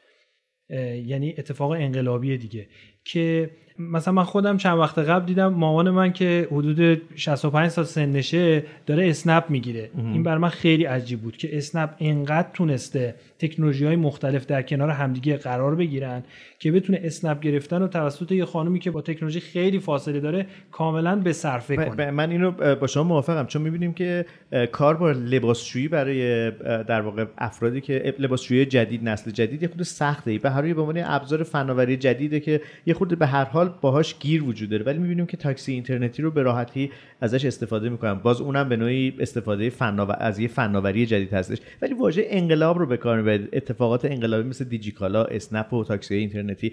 یعنی 1.07 1.35
اتفاق 1.39 1.71
انقلابی 1.71 2.39
دیگه 2.39 2.67
که 3.05 3.51
مثلا 3.79 4.15
من 4.15 4.25
خودم 4.25 4.57
چند 4.57 4.79
وقت 4.79 4.99
قبل 4.99 5.27
دیدم 5.27 5.55
مامان 5.55 5.91
من 5.91 6.13
که 6.13 6.49
حدود 6.51 7.03
65 7.15 7.69
سال 7.69 7.85
سنشه 7.85 8.65
داره 8.87 9.09
اسنپ 9.09 9.45
می‌گیره. 9.49 9.91
این 9.97 10.23
بر 10.23 10.39
من 10.39 10.49
خیلی 10.49 10.85
عجیب 10.85 11.21
بود 11.21 11.37
که 11.37 11.57
اسنپ 11.57 11.91
اینقدر 11.99 12.49
تونسته 12.55 13.15
تکنولوژی 13.39 13.85
های 13.85 13.97
مختلف 13.97 14.47
در 14.47 14.63
کنار 14.63 14.91
همدیگه 14.91 15.37
قرار 15.37 15.75
بگیرن 15.75 16.23
که 16.59 16.73
بتونه 16.73 17.01
اسنپ 17.05 17.41
گرفتن 17.41 17.83
و 17.83 17.89
توسط 17.89 18.33
یه 18.33 18.45
خانومی 18.45 18.79
که 18.79 18.91
با 18.91 19.01
تکنولوژی 19.01 19.41
خیلی 19.41 19.79
فاصله 19.79 20.21
داره 20.21 20.47
کاملا 20.73 21.17
به 21.17 21.33
صرفه 21.33 21.77
کنه. 21.77 22.11
من 22.11 22.31
اینو 22.31 22.51
با 22.51 22.87
شما 22.87 23.03
موافقم 23.03 23.47
چون 23.47 23.63
می‌بینیم 23.63 23.93
که 23.93 24.27
کار 24.73 24.97
با 24.97 25.11
لباسشویی 25.11 25.89
برای 25.89 26.51
در 26.83 27.01
واقع 27.01 27.25
افرادی 27.39 27.81
که 27.81 28.15
لباسشویی 28.19 28.67
جدید 28.67 29.09
نسل 29.09 29.31
جدید 29.31 29.63
یه 29.63 29.69
خود 29.69 29.83
سخته. 29.83 30.39
به 30.39 30.51
هر 30.51 30.75
به 30.75 30.81
عنوان 30.81 31.03
ابزار 31.05 31.43
فناوری 31.43 31.97
جدیده 31.97 32.41
که 32.41 32.61
یه 32.87 32.95
خود 32.95 33.19
به 33.19 33.27
هر 33.27 33.45
حال 33.45 33.66
باهاش 33.69 34.19
گیر 34.19 34.45
وجود 34.45 34.71
داره. 34.71 34.85
ولی 34.85 34.99
می‌بینیم 34.99 35.27
که 35.27 35.37
تاکسی 35.37 35.73
اینترنتی 35.73 36.23
رو 36.23 36.31
به 36.31 36.43
راحتی 36.43 36.91
ازش 37.21 37.45
استفاده 37.45 37.89
می‌کنن. 37.89 38.15
باز 38.15 38.41
اونم 38.41 38.69
به 38.69 38.77
نوعی 38.77 39.15
استفاده 39.21 39.71
فناور... 39.71 40.17
از 40.21 40.39
یه 40.39 40.49
فناوری 40.49 41.07
جدید 41.07 41.33
هستش. 41.35 41.59
ولی 41.83 41.95
واژه 41.95 42.27
انقلاب 42.29 42.79
رو 42.79 42.87
به 42.87 42.97
کار 42.97 43.17
می‌برید 43.17 43.49
اتفاقات 43.53 44.05
انقلابی 44.05 44.49
مثل 44.49 44.65
دیجیکالا 44.65 45.25
اسنپ 45.25 45.73
و 45.73 45.85
تاکسی 45.85 46.15
اینترنتی. 46.15 46.73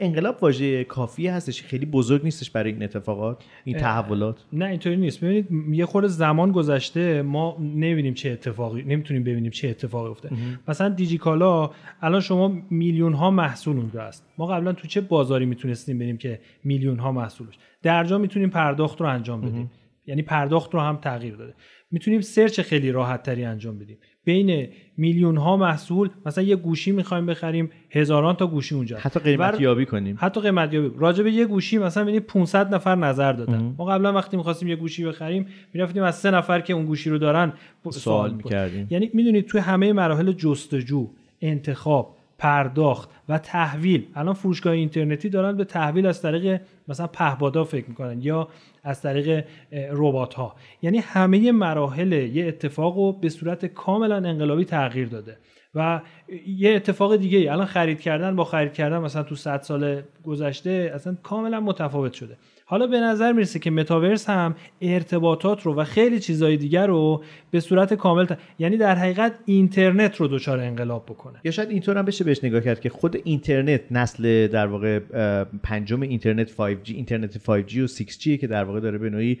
انقلاب 0.00 0.38
واژه 0.42 0.84
کافی 0.84 1.26
هستش. 1.26 1.62
خیلی 1.62 1.86
بزرگ 1.86 2.24
نیستش 2.24 2.50
برای 2.50 2.72
این 2.72 2.82
اتفاقات 2.82 3.44
این 3.64 3.76
تحولات. 3.76 4.44
نه 4.52 4.64
اینطوری 4.64 4.96
نیست. 4.96 5.24
ببینید 5.24 5.46
یه 5.70 5.86
خورده 5.86 6.08
زمان 6.08 6.52
گذشته 6.52 7.22
ما 7.22 7.56
نمی‌بینیم 7.60 8.14
چه 8.14 8.30
اتفاقی 8.30 8.82
نمی‌تونیم 8.82 9.24
ببینیم 9.24 9.50
چه 9.50 9.68
اتفاقی 9.68 10.10
افتاده. 10.10 10.36
مثلا 10.68 10.88
دیجیکالا 10.88 11.70
الان 12.02 12.20
شما 12.20 12.62
میلیون 12.70 13.12
ها 13.12 13.30
محصول 13.30 13.76
اونجا 13.76 14.02
است 14.02 14.24
ما 14.38 14.46
قبلا 14.46 14.72
تو 14.72 14.88
چه 14.88 15.00
بازاری 15.00 15.46
می‌تونستیم 15.46 15.98
بریم 15.98 16.16
که 16.18 16.40
میلیون 16.64 16.98
ها 16.98 17.12
محصولش 17.12 17.54
درجا 17.82 18.18
می‌تونیم 18.18 18.50
پرداخت 18.50 19.00
رو 19.00 19.06
انجام 19.06 19.40
بدیم. 19.40 19.70
یعنی 20.06 20.22
پرداخت 20.22 20.74
رو 20.74 20.80
هم 20.80 20.96
تغییر 20.96 21.36
داده. 21.36 21.54
می‌تونیم 21.90 22.20
سرچ 22.20 22.60
خیلی 22.60 22.92
راحت 22.92 23.22
تری 23.22 23.44
انجام 23.44 23.78
بدیم. 23.78 23.98
بین 24.24 24.68
میلیون 24.96 25.36
ها 25.36 25.56
محصول 25.56 26.10
مثلا 26.26 26.44
یه 26.44 26.56
گوشی 26.56 26.92
می‌خوایم 26.92 27.26
بخریم 27.26 27.70
هزاران 27.90 28.34
تا 28.36 28.46
گوشی 28.46 28.74
اونجا. 28.74 28.98
حتی 28.98 29.20
قیمت 29.20 29.60
یابی 29.60 29.86
کنیم. 29.86 30.16
حتی 30.18 30.40
قیمت 30.40 30.74
یابی. 30.74 30.90
راجع 30.98 31.22
به 31.22 31.32
یه 31.32 31.46
گوشی 31.46 31.78
مثلا 31.78 32.02
ببینید 32.02 32.22
500 32.22 32.74
نفر 32.74 32.94
نظر 32.94 33.32
دادن. 33.32 33.74
ما 33.78 33.84
قبلا 33.84 34.12
وقتی 34.12 34.36
می‌خواستیم 34.36 34.68
یه 34.68 34.76
گوشی 34.76 35.04
بخریم 35.04 35.46
می‌رفتیم 35.74 36.02
از 36.02 36.18
سه 36.18 36.30
نفر 36.30 36.60
که 36.60 36.72
اون 36.72 36.86
گوشی 36.86 37.10
رو 37.10 37.18
دارن 37.18 37.52
سوال 37.90 38.34
می‌کردیم. 38.34 38.86
یعنی 38.90 39.10
می‌دونید 39.14 39.46
توی 39.46 39.60
همه 39.60 39.92
مراحل 39.92 40.32
جستجو 40.32 41.08
انتخاب 41.40 42.17
پرداخت 42.38 43.10
و 43.28 43.38
تحویل. 43.38 44.06
الان 44.14 44.34
فروشگاه 44.34 44.72
اینترنتی 44.72 45.28
دارن 45.28 45.56
به 45.56 45.64
تحویل 45.64 46.06
از 46.06 46.22
طریق 46.22 46.60
مثلا 46.88 47.06
پهبادا 47.06 47.64
فکر 47.64 47.88
می‌کنن 47.88 48.22
یا 48.22 48.48
از 48.84 49.02
طریق 49.02 49.44
ربات 49.72 50.34
ها 50.34 50.54
یعنی 50.82 50.98
همه 50.98 51.52
مراحل 51.52 52.12
یه 52.12 52.46
اتفاق 52.46 52.96
رو 52.96 53.12
به 53.12 53.28
صورت 53.28 53.66
کاملا 53.66 54.16
انقلابی 54.16 54.64
تغییر 54.64 55.08
داده 55.08 55.36
و 55.74 56.00
یه 56.46 56.74
اتفاق 56.74 57.16
دیگه 57.16 57.52
الان 57.52 57.66
خرید 57.66 58.00
کردن 58.00 58.36
با 58.36 58.44
خرید 58.44 58.72
کردن 58.72 58.98
مثلا 58.98 59.22
تو 59.22 59.34
100 59.34 59.62
سال 59.62 60.02
گذشته 60.24 60.92
اصلا 60.94 61.16
کاملا 61.22 61.60
متفاوت 61.60 62.12
شده. 62.12 62.36
حالا 62.70 62.86
به 62.86 63.00
نظر 63.00 63.32
می‌رسه 63.32 63.58
که 63.58 63.70
متاورس 63.70 64.30
هم 64.30 64.54
ارتباطات 64.80 65.62
رو 65.62 65.74
و 65.74 65.84
خیلی 65.84 66.20
چیزهای 66.20 66.56
دیگر 66.56 66.86
رو 66.86 67.22
به 67.50 67.60
صورت 67.60 67.94
کامل 67.94 68.26
یعنی 68.58 68.76
در 68.76 68.94
حقیقت 68.94 69.32
اینترنت 69.44 70.16
رو 70.16 70.28
دچار 70.28 70.60
انقلاب 70.60 71.06
بکنه. 71.06 71.38
یا 71.44 71.50
شاید 71.50 71.70
اینطور 71.70 71.98
هم 71.98 72.04
بشه 72.04 72.24
بهش 72.24 72.44
نگاه 72.44 72.60
کرد 72.60 72.80
که 72.80 72.88
خود 72.88 73.16
اینترنت 73.24 73.80
نسل 73.90 74.46
در 74.46 74.66
واقع 74.66 74.98
پنجم 75.62 76.02
اینترنت 76.02 76.48
5G 76.48 76.90
اینترنت 76.90 77.38
5G 77.38 77.76
و 77.76 77.86
6G 77.86 78.38
که 78.40 78.46
در 78.46 78.64
واقع 78.64 78.80
داره 78.80 78.98
به 78.98 79.10
نوعی 79.10 79.38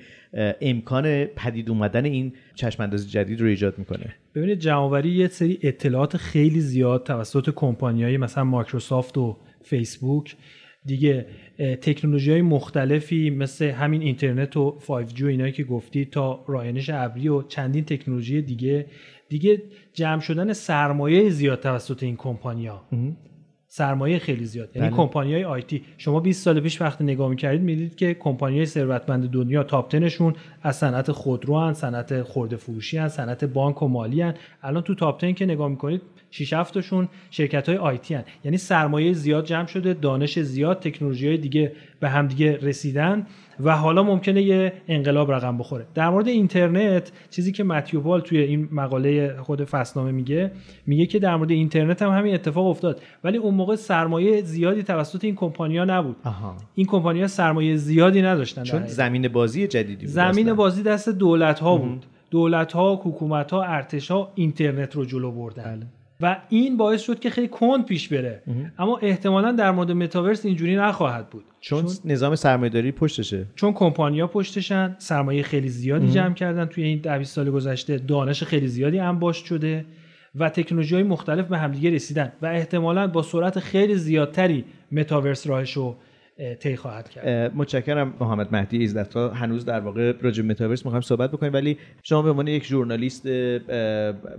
امکان 0.60 1.24
پدید 1.24 1.70
اومدن 1.70 2.04
این 2.04 2.32
چشم 2.54 2.82
انداز 2.82 3.10
جدید 3.10 3.40
رو 3.40 3.46
ایجاد 3.46 3.78
می‌کنه. 3.78 4.14
ببینید 4.34 4.58
جمعآوری 4.58 5.08
یه 5.08 5.28
سری 5.28 5.58
اطلاعات 5.62 6.16
خیلی 6.16 6.60
زیاد 6.60 7.04
توسط 7.04 7.50
کمپانیایی 7.54 8.16
مثلا 8.16 8.44
مایکروسافت 8.44 9.18
و 9.18 9.36
فیسبوک 9.62 10.36
دیگه 10.84 11.26
تکنولوژی 11.58 12.32
های 12.32 12.42
مختلفی 12.42 13.30
مثل 13.30 13.64
همین 13.64 14.02
اینترنت 14.02 14.56
و 14.56 14.78
5G 14.86 15.22
و 15.22 15.26
اینایی 15.26 15.52
که 15.52 15.64
گفتی 15.64 16.04
تا 16.04 16.44
رایانش 16.48 16.90
ابری 16.90 17.28
و 17.28 17.42
چندین 17.42 17.84
تکنولوژی 17.84 18.42
دیگه. 18.42 18.86
دیگه 19.28 19.62
جمع 19.92 20.20
شدن 20.20 20.52
سرمایه 20.52 21.30
زیاد 21.30 21.60
توسط 21.60 22.02
این 22.02 22.16
کمپانیا 22.16 22.82
سرمایه 23.70 24.18
خیلی 24.18 24.44
زیاد. 24.44 24.76
یعنی 24.76 24.88
بله. 24.88 24.96
کمپانی 24.96 25.34
های 25.34 25.44
آیتی 25.44 25.82
شما 25.98 26.20
20 26.20 26.44
سال 26.44 26.60
پیش 26.60 26.80
وقتی 26.80 27.04
نگاه 27.04 27.30
می‌کردید 27.30 27.62
می‌دید 27.62 27.96
که 27.96 28.14
کمپانی 28.14 28.56
های 28.56 28.66
ثروتمند 28.66 29.30
دنیا 29.30 29.62
تاپ 29.62 29.90
10 29.90 30.08
شون 30.08 30.34
از 30.68 30.76
صنعت 30.76 31.12
خودرو 31.12 31.58
هن 31.60 31.72
صنعت 31.72 32.22
خرده 32.22 32.56
فروشی 32.56 32.98
هن 32.98 33.08
صنعت 33.08 33.44
بانک 33.44 33.82
و 33.82 33.88
مالی 33.88 34.22
هن 34.22 34.34
الان 34.62 34.82
تو 34.82 34.94
تاپ 34.94 35.20
10 35.20 35.32
که 35.32 35.46
نگاه 35.46 35.68
می‌کنید 35.68 36.02
6 36.30 36.52
7 36.52 36.74
تاشون 36.74 37.08
شرکت 37.30 37.68
های 37.68 37.78
آیتی 37.78 38.14
هن 38.14 38.24
یعنی 38.44 38.56
سرمایه 38.56 39.12
زیاد 39.12 39.44
جمع 39.44 39.66
شده 39.66 39.94
دانش 39.94 40.38
زیاد 40.38 40.80
تکنولوژی 40.80 41.28
های 41.28 41.36
دیگه 41.36 41.72
به 42.00 42.08
هم 42.08 42.26
دیگه 42.26 42.58
رسیدن 42.62 43.26
و 43.60 43.76
حالا 43.76 44.02
ممکنه 44.02 44.42
یه 44.42 44.72
انقلاب 44.88 45.32
رقم 45.32 45.58
بخوره 45.58 45.86
در 45.94 46.10
مورد 46.10 46.28
اینترنت 46.28 47.12
چیزی 47.30 47.52
که 47.52 47.64
متیو 47.64 48.00
پال 48.00 48.20
توی 48.20 48.38
این 48.38 48.68
مقاله 48.72 49.36
خود 49.42 49.64
فصلنامه 49.64 50.12
میگه 50.12 50.50
میگه 50.86 51.06
که 51.06 51.18
در 51.18 51.36
مورد 51.36 51.50
اینترنت 51.50 52.02
هم 52.02 52.10
همین 52.10 52.34
اتفاق 52.34 52.66
افتاد 52.66 53.02
ولی 53.24 53.38
اون 53.38 53.54
موقع 53.54 53.76
سرمایه 53.76 54.42
زیادی 54.42 54.82
توسط 54.82 55.24
این 55.24 55.34
کمپانیا 55.34 55.84
نبود 55.84 56.16
آها. 56.24 56.56
این 56.74 56.86
کمپانیا 56.86 57.26
سرمایه 57.26 57.76
زیادی 57.76 58.22
نداشتن 58.22 58.62
چون. 58.62 58.86
زمین 58.86 59.28
بازی 59.28 59.66
جدیدی 59.66 60.06
بود 60.06 60.14
زمین. 60.14 60.52
بازی 60.58 60.82
دست 60.82 61.08
دولت 61.08 61.58
ها 61.60 61.76
بود. 61.76 62.06
دولت 62.30 62.72
ها 62.72 62.94
حکومت 63.04 63.50
ها 63.50 63.62
ارتش 63.62 64.10
ها 64.10 64.32
اینترنت 64.34 64.96
رو 64.96 65.04
جلو 65.04 65.30
بردن. 65.32 65.90
و 66.20 66.36
این 66.48 66.76
باعث 66.76 67.02
شد 67.02 67.18
که 67.20 67.30
خیلی 67.30 67.48
کند 67.48 67.84
پیش 67.84 68.08
بره. 68.08 68.42
اما 68.78 68.98
احتمالا 68.98 69.52
در 69.52 69.70
مورد 69.70 69.92
متاورس 69.92 70.44
اینجوری 70.46 70.76
نخواهد 70.76 71.30
بود. 71.30 71.44
چون 71.60 71.84
نظام 72.04 72.34
سرمایه‌داری 72.34 72.92
پشتشه. 72.92 73.46
چون 73.54 73.72
کمپانیا 73.72 74.26
پشتشن 74.26 74.96
سرمایه 74.98 75.42
خیلی 75.42 75.68
زیادی 75.68 76.08
جمع 76.10 76.34
کردن 76.34 76.64
توی 76.64 76.84
این 76.84 76.98
10 76.98 77.18
20 77.18 77.34
سال 77.34 77.50
گذشته. 77.50 77.98
دانش 77.98 78.42
خیلی 78.42 78.66
زیادی 78.66 78.98
انباشت 78.98 79.44
شده 79.44 79.84
و 80.34 80.48
تکنولوژی 80.48 80.94
های 80.94 81.04
مختلف 81.04 81.46
به 81.46 81.58
همدیگه 81.58 81.90
رسیدن. 81.90 82.32
و 82.42 82.46
احتمالا 82.46 83.06
با 83.06 83.22
سرعت 83.22 83.58
خیلی 83.58 83.94
زیادتری 83.94 84.64
متاورس 84.92 85.46
راهش 85.46 85.72
رو 85.72 85.84
اه، 85.86 85.96
طی 86.60 86.76
خواهد 86.76 87.08
کرد. 87.08 87.56
متشکرم 87.56 88.14
محمد 88.20 88.48
مهدی 88.52 88.78
ایزدتا 88.78 89.28
هنوز 89.28 89.64
در 89.64 89.80
واقع 89.80 90.12
راجع 90.20 90.42
به 90.42 90.48
متاورس 90.48 90.84
می‌خوایم 90.84 91.00
صحبت 91.00 91.30
بکنیم 91.30 91.52
ولی 91.52 91.78
شما 92.02 92.22
به 92.22 92.30
عنوان 92.30 92.48
یک 92.48 92.64
ژورنالیست 92.64 93.28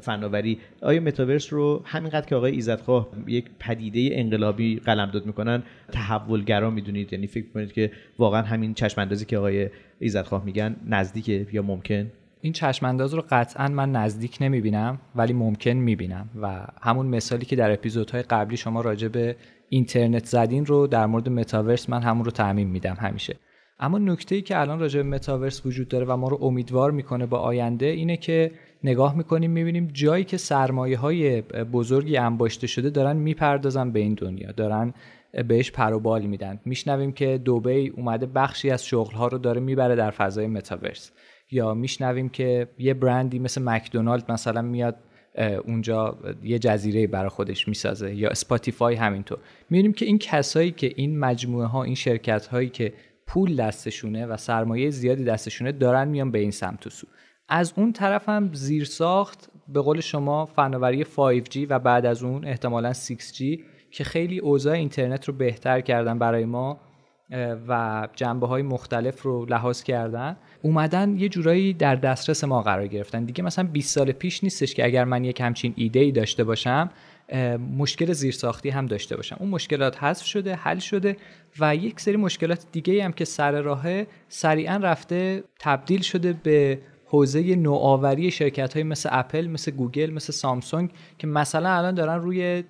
فناوری 0.02 0.60
آیا 0.82 1.02
متاورس 1.02 1.54
رو 1.54 1.82
همینقدر 1.86 2.26
که 2.26 2.36
آقای 2.36 2.52
ایزدخواه 2.52 3.08
یک 3.28 3.46
پدیده 3.60 4.10
انقلابی 4.12 4.82
قلمداد 4.86 5.26
می‌کنن 5.26 5.64
تحولگرا 5.92 6.70
می‌دونید؟ 6.70 7.14
یعنی 7.14 7.28
فکر 7.28 7.46
کنید 7.54 7.72
که 7.72 7.92
واقعا 8.20 8.42
همین 8.42 8.74
چشم 8.74 9.02
اندازی 9.02 9.26
که 9.26 9.38
آقای 9.38 9.70
ایزدخواه 10.00 10.46
میگن 10.46 10.76
نزدیکه 10.88 11.48
یا 11.54 11.62
ممکن؟ 11.62 12.12
این 12.42 12.54
چشم 12.54 12.86
انداز 12.86 13.14
رو 13.14 13.24
قطعا 13.30 13.68
من 13.68 13.92
نزدیک 13.92 14.38
نمی‌بینم 14.42 15.00
ولی 15.16 15.34
ممکن 15.34 15.72
می‌بینم. 15.72 16.30
و 16.42 16.66
همون 16.82 17.06
مثالی 17.06 17.46
که 17.46 17.56
در 17.56 17.72
اپیزودهای 17.72 18.22
قبلی 18.22 18.58
شما 18.58 18.82
راجع 18.82 19.08
به 19.08 19.36
اینترنت 19.70 20.26
زدین 20.26 20.66
رو 20.66 20.88
در 20.88 21.06
مورد 21.06 21.30
متاورس 21.30 21.90
من 21.90 22.02
همون 22.02 22.26
رو 22.26 22.32
تعمین 22.32 22.68
میدم 22.68 22.98
همیشه. 23.00 23.38
اما 23.80 23.98
نکته 23.98 24.36
ای 24.36 24.42
که 24.42 24.60
الان 24.60 24.80
راجع 24.80 25.02
به 25.02 25.10
متاورس 25.10 25.66
وجود 25.66 25.88
داره 25.88 26.06
و 26.06 26.18
ما 26.18 26.28
رو 26.28 26.38
امیدوار 26.42 26.92
می‌کنه 26.92 27.26
با 27.26 27.38
آینده 27.38 27.86
اینه 27.86 28.18
که 28.18 28.52
نگاه 28.84 29.18
می‌کنیم 29.18 29.52
می‌بینیم 29.52 29.90
جایی 29.94 30.24
که 30.24 30.38
سرمایه 30.38 30.98
های 30.98 31.42
بزرگی 31.42 32.18
انباشته 32.18 32.68
شده 32.68 32.90
دارن 32.90 33.18
می‌پردازن 33.18 33.92
به 33.92 34.00
این 34.00 34.14
دنیا 34.14 34.52
دارن 34.52 34.94
بهش 35.48 35.72
پر 35.72 35.94
و 35.94 36.00
بال 36.00 36.22
میدن. 36.22 36.60
میشنویم 36.66 37.12
که 37.12 37.38
دوبی 37.38 37.90
اومده 37.90 38.26
بخشی 38.26 38.70
از 38.70 38.86
شغلها 38.86 39.28
رو 39.28 39.38
داره 39.38 39.62
می‌بره 39.62 39.96
در 39.96 40.12
فضای 40.12 40.48
متاورس. 40.48 41.12
یا 41.52 41.74
میشنویم 41.74 42.30
که 42.30 42.68
یه 42.78 42.94
برندی 42.94 43.40
مثل 43.40 43.64
مکدونالد 43.64 44.32
مثلا 44.32 44.62
میاد 44.62 44.96
اونجا 45.66 46.18
یه 46.44 46.60
جزیره 46.60 47.08
برای 47.08 47.30
خودش 47.30 47.68
می‌سازه 47.68 48.16
یا 48.16 48.30
اسپاتیفای 48.30 48.96
همینطور. 48.96 49.38
می‌بینیم 49.70 49.94
که 49.94 50.06
این 50.06 50.18
کسایی 50.18 50.72
که 50.72 50.94
این 50.96 51.20
مجموعه 51.20 51.68
ها 51.68 51.84
این 51.84 51.96
شرکت 51.96 52.48
هایی 52.48 52.70
که 52.70 52.94
پول 53.28 53.56
دستشونه 53.56 54.26
و 54.26 54.38
سرمایه 54.38 54.90
زیادی 54.90 55.24
دستشونه 55.24 55.72
دارن 55.72 56.08
میان 56.08 56.32
به 56.32 56.40
این 56.40 56.52
سمت 56.52 56.88
و 56.88 56.90
سو. 56.90 57.08
از 57.50 57.74
اون 57.76 57.94
طرف 57.94 58.30
هم 58.30 58.54
زیر 58.54 58.86
ساخت 58.86 59.50
به 59.68 59.82
قول 59.82 60.00
شما 60.00 60.46
فناوری 60.46 61.04
5G 61.04 61.58
و 61.70 61.80
بعد 61.80 62.06
از 62.06 62.24
اون 62.24 62.46
احتمالا 62.46 62.94
6G 62.94 63.44
که 63.92 64.04
خیلی 64.04 64.40
اوضاع 64.40 64.74
اینترنت 64.74 65.26
رو 65.26 65.34
بهتر 65.34 65.82
کردن 65.82 66.20
برای 66.20 66.46
ما 66.46 66.80
و 67.68 68.08
جنبه 68.16 68.48
های 68.48 68.62
مختلف 68.62 69.22
رو 69.22 69.46
لحاظ 69.46 69.84
کردن. 69.84 70.38
اومدن 70.62 71.18
یه 71.18 71.30
جورایی 71.30 71.74
در 71.74 71.96
دسترس 71.96 72.44
ما 72.44 72.62
قرار 72.62 72.88
گرفتن. 72.88 73.26
دیگه 73.26 73.44
مثلا 73.44 73.68
20 73.68 73.96
سال 73.96 74.12
پیش 74.12 74.44
نیستش 74.44 74.74
که 74.74 74.86
اگر 74.86 75.04
من 75.04 75.24
یک 75.24 75.42
همچین 75.42 75.74
ایده 75.78 76.00
ای 76.00 76.12
داشته 76.12 76.44
باشم 76.44 76.90
مشکل 77.78 78.14
زیرساختی 78.14 78.70
هم 78.70 78.86
داشته 78.86 79.16
باشم. 79.16 79.38
اون 79.40 79.50
مشکلات 79.50 80.04
حذف 80.04 80.26
شده 80.26 80.56
حل 80.56 80.80
شده 80.80 81.18
و 81.60 81.76
یک 81.76 82.00
سری 82.00 82.18
مشکلات 82.18 82.66
دیگه 82.72 83.04
هم 83.04 83.12
که 83.12 83.26
سر 83.26 83.62
راهه 83.62 84.08
سریعا 84.30 84.76
رفته 84.76 85.44
تبدیل 85.60 86.02
شده 86.02 86.34
به 86.34 86.80
حوزه 87.12 87.56
نوآوری 87.56 88.32
شرکت 88.32 88.74
های 88.74 88.84
مثل 88.84 89.10
اپل 89.12 89.48
مثل 89.48 89.72
گوگل 89.72 90.10
مثل 90.10 90.34
سامسونگ 90.34 90.90
که 91.18 91.28
مثلا 91.28 91.70
الان 91.70 91.96
دارن 91.96 92.22
روی 92.22 92.64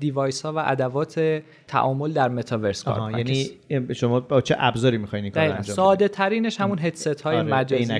device 0.00 0.42
ها 0.42 0.52
و 0.52 0.58
ادوات 0.66 1.42
تعامل 1.68 2.12
در 2.12 2.28
متاورس 2.28 2.84
کار 2.84 3.06
می‌کنن. 3.06 3.18
یعنی 3.18 3.94
شما 3.94 4.20
با 4.20 4.40
چه 4.40 4.56
ابزاری 4.58 4.98
می‌خواین 4.98 5.24
این 5.24 5.32
کارو 5.32 5.52
انجام 5.52 5.76
ساده 5.76 6.08
ترینش 6.08 6.60
همون 6.60 6.78
هدست 6.78 7.20
های 7.20 7.36
آره، 7.36 7.54
مجازی. 7.54 7.92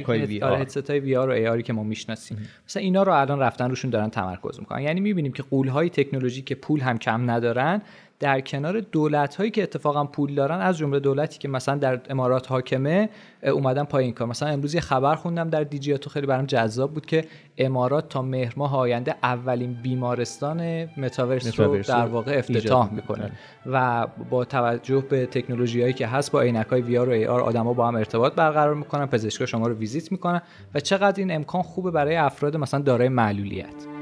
هدست 0.42 0.90
های 0.90 1.00
VR 1.00 1.28
و 1.28 1.32
AR 1.32 1.46
ی 1.46 1.62
که 1.62 1.72
ما 1.72 1.82
می‌شناسیم. 1.82 2.38
مثلا 2.68 2.82
اینا 2.82 3.02
رو 3.02 3.12
الان 3.12 3.40
رفتن 3.40 3.68
روشون 3.68 3.90
دارن 3.90 4.10
تمرکز 4.10 4.60
می‌کنن. 4.60 4.82
یعنی 4.82 5.00
می‌بینیم 5.00 5.32
که 5.32 5.42
غول 5.42 5.68
های 5.68 5.90
تکنولوژی 5.90 6.42
که 6.42 6.54
پول 6.54 6.80
هم 6.80 6.98
کم 6.98 7.30
ندارن 7.30 7.82
در 8.20 8.40
کنار 8.40 8.80
دولت 8.80 9.34
هایی 9.34 9.50
که 9.50 9.62
اتفاقا 9.62 10.04
پول 10.04 10.34
دارن 10.34 10.60
از 10.60 10.78
جمله 10.78 11.00
دولتی 11.00 11.38
که 11.38 11.48
مثلا 11.48 11.74
در 11.78 12.00
امارات 12.10 12.50
حاکمه 12.50 13.08
اومدن 13.42 13.84
پایین 13.84 14.12
کار. 14.12 14.28
مثلا 14.28 14.48
امروز 14.48 14.74
یه 14.74 14.80
خبر 14.80 15.14
خوندم 15.14 15.50
در 15.50 15.64
دیجیاتو 15.64 16.10
خیلی 16.10 16.26
برام 16.26 16.46
جذاب 16.46 16.92
بود 16.92 17.06
که 17.06 17.24
امارات 17.58 18.08
تا 18.08 18.22
مهر 18.22 18.52
ماه 18.56 18.76
آینده 18.76 19.14
اولین 19.22 19.72
بیمارستان 19.82 20.84
متاورس 20.96 21.60
رو 21.60 21.82
در 21.82 22.06
واقع 22.06 22.38
افتتاح 22.38 22.92
می‌کنه. 22.92 23.30
و 23.66 24.06
با 24.30 24.44
توجه 24.44 25.00
به 25.00 25.26
تکنولوژی 25.26 25.82
هایی 25.82 25.92
که 25.92 26.06
هست 26.06 26.32
با 26.32 26.40
عینک 26.40 26.66
های 26.66 26.80
وی 26.80 26.98
آر 26.98 27.08
و 27.08 27.12
ای 27.12 27.26
آر 27.26 27.40
آدما 27.40 27.72
با 27.72 27.88
هم 27.88 27.94
ارتباط 27.94 28.34
برقرار 28.34 28.74
می‌کنن 28.74 29.06
پزشکا 29.06 29.46
شما 29.46 29.66
رو 29.66 29.74
ویزیت 29.74 30.12
می‌کنن. 30.12 30.42
و 30.74 30.80
چقدر 30.80 31.18
این 31.18 31.34
امکان 31.34 31.62
خوبه 31.62 31.90
برای 31.90 32.16
افراد 32.16 32.56
مثلا 32.56 32.80
دارای 32.80 33.08
معلولیت. 33.08 33.95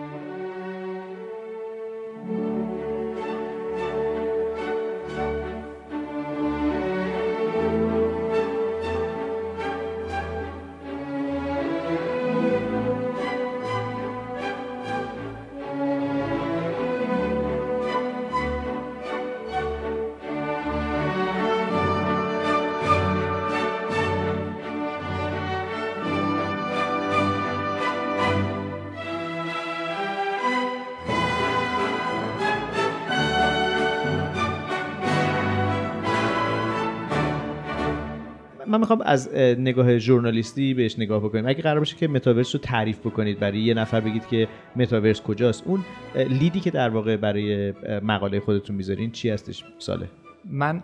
می‌خوام 38.95 39.13
از 39.13 39.31
اه، 39.35 39.55
نگاه 39.55 39.99
ژورنالیستی 39.99 40.75
بهش 40.75 40.99
نگاه 40.99 41.21
بکنیم. 41.21 41.47
اگه 41.47 41.63
قرار 41.63 41.79
باشه 41.79 41.97
که 41.97 42.09
متاورس 42.09 42.55
رو 42.55 42.61
تعریف 42.61 42.99
بکنید 42.99 43.41
برای 43.41 43.59
یه 43.59 43.75
نفر 43.75 44.01
بگید 44.01 44.27
که 44.27 44.49
متاورس 44.77 45.23
کجاست 45.23 45.63
اون 45.67 45.85
لیدی 46.15 46.61
که 46.61 46.71
در 46.71 46.89
واقع 46.89 47.17
برای 47.17 47.73
مقاله 48.03 48.41
خودتون 48.41 48.77
می‌ذارین 48.77 49.11
چی 49.11 49.31
هستش؟ 49.31 49.65
ساله. 49.79 50.09
من 50.51 50.83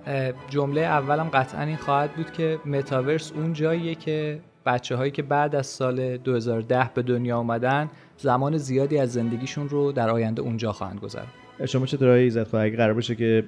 جمله 0.49 0.81
اولم 0.81 1.29
قطعا 1.29 1.63
این 1.63 1.77
خواهد 1.77 2.13
بود 2.13 2.33
که 2.33 2.59
متاورس 2.67 3.33
اون 3.33 3.53
جاییه 3.53 3.95
که 3.95 4.41
بچه 4.67 4.97
هایی 4.97 5.11
که 5.11 5.23
بعد 5.23 5.55
از 5.55 5.67
سال 5.67 6.17
2010 6.17 6.91
به 6.95 7.03
دنیا 7.03 7.39
آمدن 7.39 7.91
زمان 8.17 8.57
زیادی 8.57 8.99
از 8.99 9.13
زندگیشون 9.13 9.69
رو 9.69 9.93
در 9.93 10.11
آینده 10.11 10.43
اونجا 10.43 10.73
خواهند 10.73 11.01
گذرد 11.01 11.29
شما 11.67 11.87
چطور 11.87 12.09
آقای 12.09 12.27
عزتخواه 12.27 12.65
اگه 12.65 12.77
قرار 12.77 12.95
باشه 12.95 13.15
که 13.15 13.45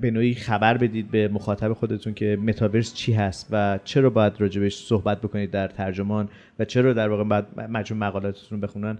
به 0.00 0.10
نوعی 0.10 0.34
خبر 0.34 0.76
بدید 0.76 1.10
به 1.10 1.28
مخاطب 1.28 1.72
خودتون 1.72 2.14
که 2.14 2.38
متاورس 2.42 2.94
چی 2.94 3.12
هست 3.12 3.48
و 3.50 3.78
چرا 3.84 4.10
باید 4.10 4.32
راجبش 4.38 4.76
صحبت 4.76 5.20
بکنید 5.20 5.50
در 5.50 5.68
ترجمان 5.68 6.28
و 6.58 6.64
چرا 6.64 6.92
در 6.92 7.08
واقع 7.08 7.24
باید 7.24 7.44
مجموع 7.70 8.08
مقالاتتون 8.08 8.60
بخونن 8.60 8.98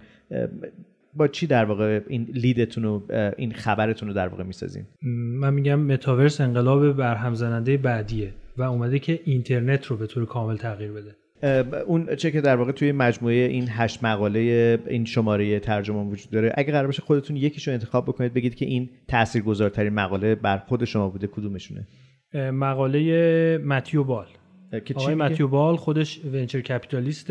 با 1.13 1.27
چی 1.27 1.47
در 1.47 1.65
واقع 1.65 2.01
این 2.07 2.27
لیدتون 2.33 2.85
اه، 2.85 3.33
این 3.37 3.53
خبرتون 3.53 4.07
رو 4.07 4.13
در 4.13 4.27
واقع 4.27 4.43
می‌سازین؟ 4.43 4.83
من 5.41 5.53
میگم 5.53 5.79
متاورس 5.79 6.41
انقلاب 6.41 6.93
برهم 6.93 7.33
زننده 7.33 7.77
بعدیه 7.77 8.33
و 8.57 8.63
اومده 8.63 8.99
که 8.99 9.19
اینترنت 9.23 9.85
رو 9.85 9.97
به 9.97 10.07
طور 10.07 10.25
کامل 10.25 10.57
تغییر 10.57 10.91
بده. 10.91 11.15
اون 11.87 12.15
چه 12.15 12.31
که 12.31 12.41
در 12.41 12.55
واقع 12.55 12.71
توی 12.71 12.91
مجموعه 12.91 13.35
این 13.35 13.67
هشت 13.69 14.03
مقاله 14.03 14.39
این 14.87 15.05
شماره 15.05 15.59
ترجمه 15.59 16.03
وجود 16.03 16.31
داره 16.31 16.53
اگه 16.57 16.71
قرار 16.71 16.85
باشه 16.85 17.01
خودتون 17.01 17.37
یکیشو 17.37 17.71
انتخاب 17.71 18.05
بکنید 18.05 18.33
بگید 18.33 18.55
که 18.55 18.65
این 18.65 18.89
تاثیرگذارترین 19.07 19.93
مقاله 19.93 20.35
بر 20.35 20.57
خود 20.57 20.85
شما 20.85 21.09
بوده 21.09 21.27
کدومشونه؟ 21.27 21.87
مقاله 22.33 23.57
متیو 23.57 24.03
بال. 24.03 24.27
آقای 24.95 25.15
متیو 25.15 25.47
بال 25.47 25.75
خودش 25.75 26.21
ونچر 26.33 26.61
کپیتالیست 26.61 27.27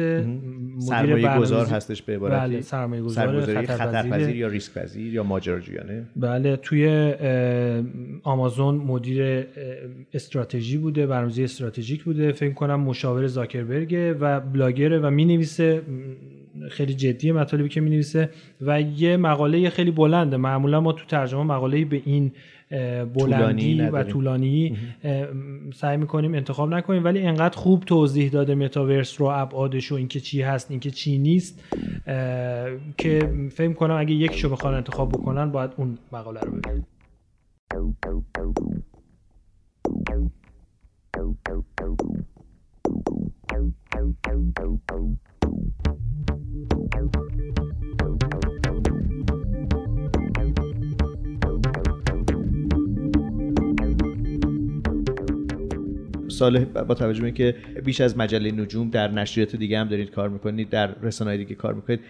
سرمایه 0.78 1.38
گذار 1.38 1.66
هستش 1.66 2.02
به 2.02 2.14
عبارتی 2.14 2.52
بله 2.52 2.60
سرمایه 2.60 3.02
گذار 3.02 3.54
خطرپذیر. 3.54 4.36
یا 4.36 4.48
ریسک 4.48 4.74
پذیر 4.74 5.14
یا 5.14 5.22
ماجراجویانه. 5.22 6.06
بله 6.16 6.56
توی 6.56 7.12
آمازون 8.22 8.74
مدیر 8.74 9.46
استراتژی 10.14 10.78
بوده 10.78 11.06
برنامه‌ریزی 11.06 11.44
استراتژیک 11.44 12.04
بوده. 12.04 12.32
فکر 12.32 12.52
کنم 12.52 12.80
مشاور 12.80 13.26
زاکربرگ 13.26 14.16
و 14.20 14.40
بلاگره 14.40 14.98
و 14.98 15.10
می‌نویسه. 15.10 15.82
خیلی 16.70 16.94
جدی 16.94 17.32
مطالبی 17.32 17.68
که 17.68 17.80
می‌نویسه. 17.80 18.30
و 18.60 18.80
یه 18.80 19.16
مقاله 19.16 19.70
خیلی 19.70 19.90
بلنده. 19.90 20.36
معمولا 20.36 20.80
ما 20.80 20.92
تو 20.92 21.04
ترجمه 21.06 21.42
مقاله 21.42 21.84
به 21.84 22.02
این 22.04 22.32
بلندی 23.14 23.80
و 23.80 24.02
طولانی 24.02 24.76
سعی 25.74 25.96
می‌کنیم 25.96 26.34
انتخاب 26.34 26.68
نکنیم 26.68 27.04
ولی 27.04 27.22
انقدر 27.22 27.56
خوب 27.56 27.84
توضیح 27.84 28.30
داده 28.30 28.54
متاورس 28.54 29.20
رو 29.20 29.26
ابعادش 29.26 29.92
و 29.92 29.94
اینکه 29.94 30.20
چی 30.20 30.42
هست 30.42 30.70
اینکه 30.70 30.90
چی 30.90 31.18
نیست 31.18 31.62
که 32.98 33.32
فکر 33.52 33.72
کنم 33.72 33.96
اگه 33.96 34.12
یکیشو 34.12 34.48
بخوان 34.48 34.74
انتخاب 34.74 35.12
بکنن 35.12 35.50
باید 35.50 35.70
اون 35.76 35.98
مقاله 36.12 36.40
رو 36.40 36.52
ببینن 36.52 36.84
سال 56.36 56.64
با 56.64 56.94
توجه 56.94 57.22
به 57.22 57.30
که 57.30 57.54
بیش 57.84 58.00
از 58.00 58.18
مجله 58.18 58.50
نجوم 58.50 58.90
در 58.90 59.08
نشریات 59.08 59.56
دیگه 59.56 59.78
هم 59.78 59.88
دارید 59.88 60.10
کار 60.10 60.28
می‌کنید 60.28 60.70
در 60.70 60.94
رسانه‌های 61.02 61.38
دیگه 61.38 61.54
کار 61.54 61.74
می‌کنید 61.74 62.00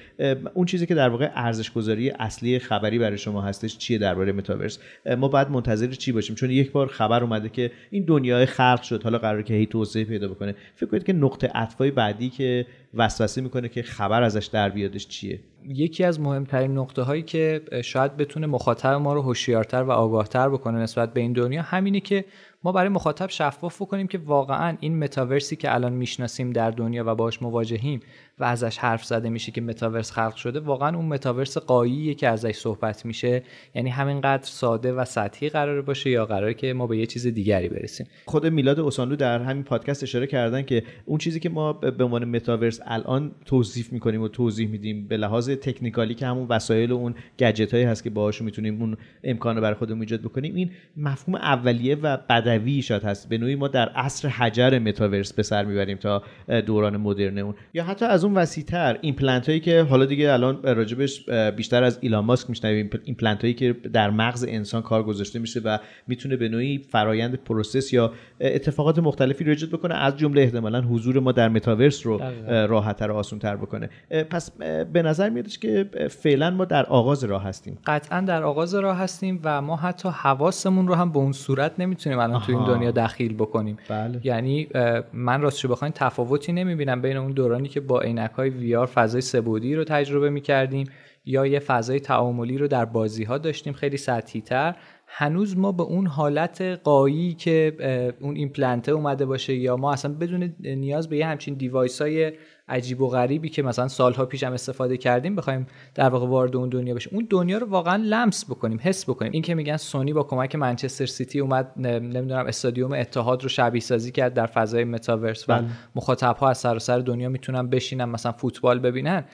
اون 0.54 0.66
چیزی 0.66 0.86
که 0.86 0.94
در 0.94 1.08
واقع 1.08 1.30
ارزش 1.34 1.72
گذاری 1.72 2.10
اصلی 2.10 2.58
خبری 2.58 2.98
برای 2.98 3.18
شما 3.18 3.42
هستش 3.42 3.78
چیه 3.78 3.98
درباره 3.98 4.32
متاورس 4.32 4.78
ما 5.18 5.28
بعد 5.28 5.50
منتظر 5.50 5.86
چی 5.86 6.12
باشیم؟ 6.12 6.36
چون 6.36 6.50
یک 6.50 6.72
بار 6.72 6.86
خبر 6.86 7.22
اومده 7.22 7.48
که 7.48 7.70
این 7.90 8.04
دنیای 8.04 8.46
خلق 8.46 8.82
شد 8.82 9.02
حالا 9.02 9.18
قراره 9.18 9.42
که 9.42 9.54
هی 9.54 9.66
توسعه 9.66 10.04
پیدا 10.04 10.28
بکنه. 10.28 10.54
فکر 10.74 10.86
کنید 10.86 11.04
که 11.04 11.12
نقطه 11.12 11.46
عطفای 11.54 11.90
بعدی 11.90 12.30
که 12.30 12.66
وسوسه 12.94 13.40
می‌کنه 13.40 13.68
که 13.68 13.82
خبر 13.82 14.22
ازش 14.22 14.46
در 14.46 14.68
بیادش 14.68 15.08
چیه؟ 15.08 15.40
یکی 15.68 16.04
از 16.04 16.20
مهمترین 16.20 16.78
نقطه 16.78 17.02
هایی 17.02 17.22
که 17.22 17.60
شاید 17.84 18.16
بتونه 18.16 18.46
مخاطب 18.46 18.92
ما 18.92 19.14
رو 19.14 19.22
هوشیارتر 19.22 19.82
و 19.82 19.90
آگاهتر 19.90 20.48
بکنه 20.48 20.78
نسبت 20.78 21.12
به 21.12 21.20
این 21.20 21.32
دنیا 21.32 21.62
همینه 21.62 22.00
که 22.00 22.24
ما 22.66 22.72
برای 22.72 22.88
مخاطب 22.88 23.30
شفاف 23.30 23.82
بکنیم 23.82 24.06
که 24.06 24.18
واقعا 24.18 24.76
این 24.80 24.98
متاورسی 24.98 25.56
که 25.56 25.74
الان 25.74 25.92
می‌شناسیم 25.92 26.50
در 26.50 26.70
دنیا 26.70 27.04
و 27.06 27.14
باش 27.14 27.42
مواجهیم 27.42 28.00
و 28.38 28.44
ازش 28.44 28.78
حرف 28.78 29.04
زده 29.04 29.28
میشه 29.28 29.52
که 29.52 29.60
متاورس 29.60 30.10
خلق 30.10 30.34
شده 30.34 30.60
واقعا 30.60 30.96
اون 30.96 31.04
متاورس 31.04 31.58
قاییه 31.58 32.14
که 32.14 32.28
ازش 32.28 32.56
صحبت 32.56 33.06
میشه. 33.06 33.42
یعنی 33.74 33.90
همینقدر 33.90 34.42
ساده 34.42 34.92
و 34.92 35.04
سطحی 35.04 35.48
قراره 35.48 35.82
باشه 35.82 36.10
یا 36.10 36.26
قراره 36.26 36.54
که 36.54 36.72
ما 36.72 36.86
به 36.86 36.98
یه 36.98 37.06
چیز 37.06 37.26
دیگری 37.26 37.68
برسیم. 37.68 38.06
خود 38.26 38.46
میلاد 38.46 38.80
اوسانلو 38.80 39.16
در 39.16 39.42
همین 39.42 39.62
پادکست 39.62 40.02
اشاره 40.02 40.26
کردن 40.26 40.62
که 40.62 40.82
اون 41.04 41.18
چیزی 41.18 41.40
که 41.40 41.48
ما 41.48 41.72
به 41.72 42.04
عنوان 42.04 42.24
متاورس 42.24 42.80
الان 42.84 43.32
توصیف 43.44 43.92
می‌کنیم 43.92 44.22
و 44.22 44.28
توضیح 44.28 44.68
میدیم 44.68 45.08
به 45.08 45.16
لحاظ 45.16 45.50
تکنیکالی 45.50 46.14
که 46.14 46.26
همون 46.26 46.46
وسایل 46.48 46.92
و 46.92 46.96
اون 46.96 47.14
گجت 47.38 47.74
هایی 47.74 47.84
هست 47.84 48.04
که 48.04 48.10
باهاشون 48.10 48.44
می‌تونیم 48.44 48.82
اون 48.82 48.96
امکان 49.24 49.56
رو 49.56 49.62
برای 49.62 49.74
خودمون 49.74 50.00
ایجاد 50.00 50.20
بکنیم 50.20 50.54
این 50.54 50.70
مفهوم 50.96 51.34
اولیه 51.34 51.94
و 51.94 52.16
بدویش 52.16 53.04
هست. 53.04 53.28
به 53.28 53.38
نوعی 53.38 53.54
ما 53.54 53.68
در 53.68 53.88
عصر 53.88 54.28
حجر 54.28 54.78
متاورس 54.78 55.32
به 55.32 55.42
سر 55.42 55.64
می‌بریم 55.64 55.96
تا 55.96 56.22
دوران 56.66 56.96
مدرن 56.96 57.38
اون. 57.38 57.54
یا 57.74 57.84
حتی 57.84 58.04
از 58.04 58.25
اون 58.26 58.34
وسیعتر. 58.34 58.98
ایمپلنت 59.00 59.48
هایی 59.48 59.60
که 59.60 59.82
حالا 59.82 60.04
دیگه 60.04 60.32
الان 60.32 60.62
راجبش 60.62 61.30
بیشتر 61.56 61.84
از 61.84 61.98
ایلان 62.00 62.24
ماسک 62.24 62.50
میشنویم. 62.50 62.90
ایمپلنت 63.04 63.42
هایی 63.42 63.54
که 63.54 63.72
در 63.92 64.10
مغز 64.10 64.44
انسان 64.48 64.82
کار 64.82 65.02
گذاشته 65.02 65.38
میشه 65.38 65.60
و 65.60 65.78
می‌تونه 66.06 66.36
به 66.36 66.48
نوعی 66.48 66.78
فرایند 66.78 67.34
process 67.34 67.92
یا 67.92 68.12
اتفاقات 68.40 68.98
مختلفی 68.98 69.44
رو 69.44 69.50
ایجاد 69.50 69.70
بکنه 69.70 69.94
از 69.94 70.16
جمله 70.16 70.42
احتمالا 70.42 70.80
حضور 70.80 71.20
ما 71.20 71.32
در 71.32 71.48
متاورس 71.48 72.06
رو 72.06 72.20
راحتتر 72.48 73.10
و 73.10 73.14
آسانتر 73.14 73.56
بکنه. 73.56 73.90
پس 74.30 74.50
به 74.92 75.02
نظر 75.02 75.30
میادش 75.30 75.58
که 75.58 75.90
فعلا 76.10 76.50
ما 76.50 76.64
در 76.64 76.86
آغاز 76.86 77.24
راه 77.24 77.44
هستیم. 77.44 77.78
قطعا 77.86 78.20
در 78.20 78.42
آغاز 78.42 78.74
راه 78.74 78.98
هستیم 78.98 79.40
و 79.44 79.62
ما 79.62 79.76
حتی 79.76 80.08
حواسمون 80.08 80.88
رو 80.88 80.94
هم 80.94 81.12
به 81.12 81.18
اون 81.18 81.32
صورت 81.32 81.72
نمی‌تونیم 81.78 82.18
الان 82.18 82.40
تو 82.40 82.52
این 82.52 82.64
دنیا 82.64 82.90
دخیل 82.90 83.34
بکنیم. 83.34 83.76
بله. 83.88 84.20
یعنی 84.24 84.68
من 85.12 85.40
راستش 85.40 85.66
بخواین 85.66 85.92
تفاوتی 85.96 86.52
نمی‌بینم 86.52 87.02
بین 87.02 87.16
اون 87.16 87.32
دورانی 87.32 87.68
که 87.68 87.80
با 87.80 88.00
عینک 88.18 88.30
های 88.30 88.76
آر 88.76 88.86
فضای 88.86 89.20
سبودی 89.20 89.74
رو 89.74 89.84
تجربه 89.84 90.30
می‌کردیم 90.30 90.86
یا 91.24 91.46
یه 91.46 91.58
فضای 91.58 92.00
تعاملی 92.00 92.58
رو 92.58 92.68
در 92.68 92.84
بازی 92.84 93.24
ها 93.24 93.38
داشتیم 93.38 93.72
خیلی 93.72 93.96
سطحی 93.96 94.40
تر 94.40 94.76
هنوز 95.06 95.56
ما 95.58 95.72
به 95.72 95.82
اون 95.82 96.06
حالت 96.06 96.60
قایی 96.62 97.34
که 97.34 97.76
اون 98.20 98.36
ایمپلنته 98.36 98.92
اومده 98.92 99.26
باشه 99.26 99.54
یا 99.54 99.76
ما 99.76 99.92
اصلا 99.92 100.14
بدون 100.14 100.54
نیاز 100.60 101.08
به 101.08 101.16
یه 101.16 101.26
همچین 101.26 101.54
دیوایس 101.54 102.02
های 102.02 102.32
عجیب 102.68 103.00
و 103.00 103.08
غریبی 103.08 103.48
که 103.48 103.62
مثلا 103.62 103.88
سالها 103.88 104.26
پیش 104.26 104.42
هم 104.42 104.52
استفاده 104.52 104.96
کردیم 104.96 105.36
بخوایم 105.36 105.66
در 105.94 106.08
واقع 106.08 106.26
وارد 106.26 106.56
اون 106.56 106.68
دنیا 106.68 106.94
بشیم. 106.94 107.12
اون 107.14 107.26
دنیا 107.30 107.58
رو 107.58 107.66
واقعا 107.66 108.02
لمس 108.04 108.44
بکنیم 108.44 108.78
حس 108.82 109.04
بکنیم. 109.10 109.32
این 109.32 109.42
که 109.42 109.54
میگن 109.54 109.76
سونی 109.76 110.12
با 110.12 110.22
کمک 110.22 110.56
منچستر 110.56 111.06
سیتی 111.06 111.40
اومد 111.40 111.72
نمی‌دونم 111.76 112.46
استادیوم 112.46 112.92
اتحاد 112.92 113.42
رو 113.42 113.48
شبیه 113.48 113.80
سازی 113.80 114.12
کرد 114.12 114.34
در 114.34 114.46
فضای 114.46 114.84
متاورس 114.84 115.48
و 115.48 115.52
بله. 115.58 115.66
مخاطب 115.94 116.36
ها 116.36 116.50
از 116.50 116.58
سراسر 116.58 116.98
دنیا 116.98 117.28
می‌تونن 117.28 117.68
بشینن 117.68 118.04
مثلا 118.04 118.32
فوتبال 118.32 118.78
ببینن. 118.78 119.24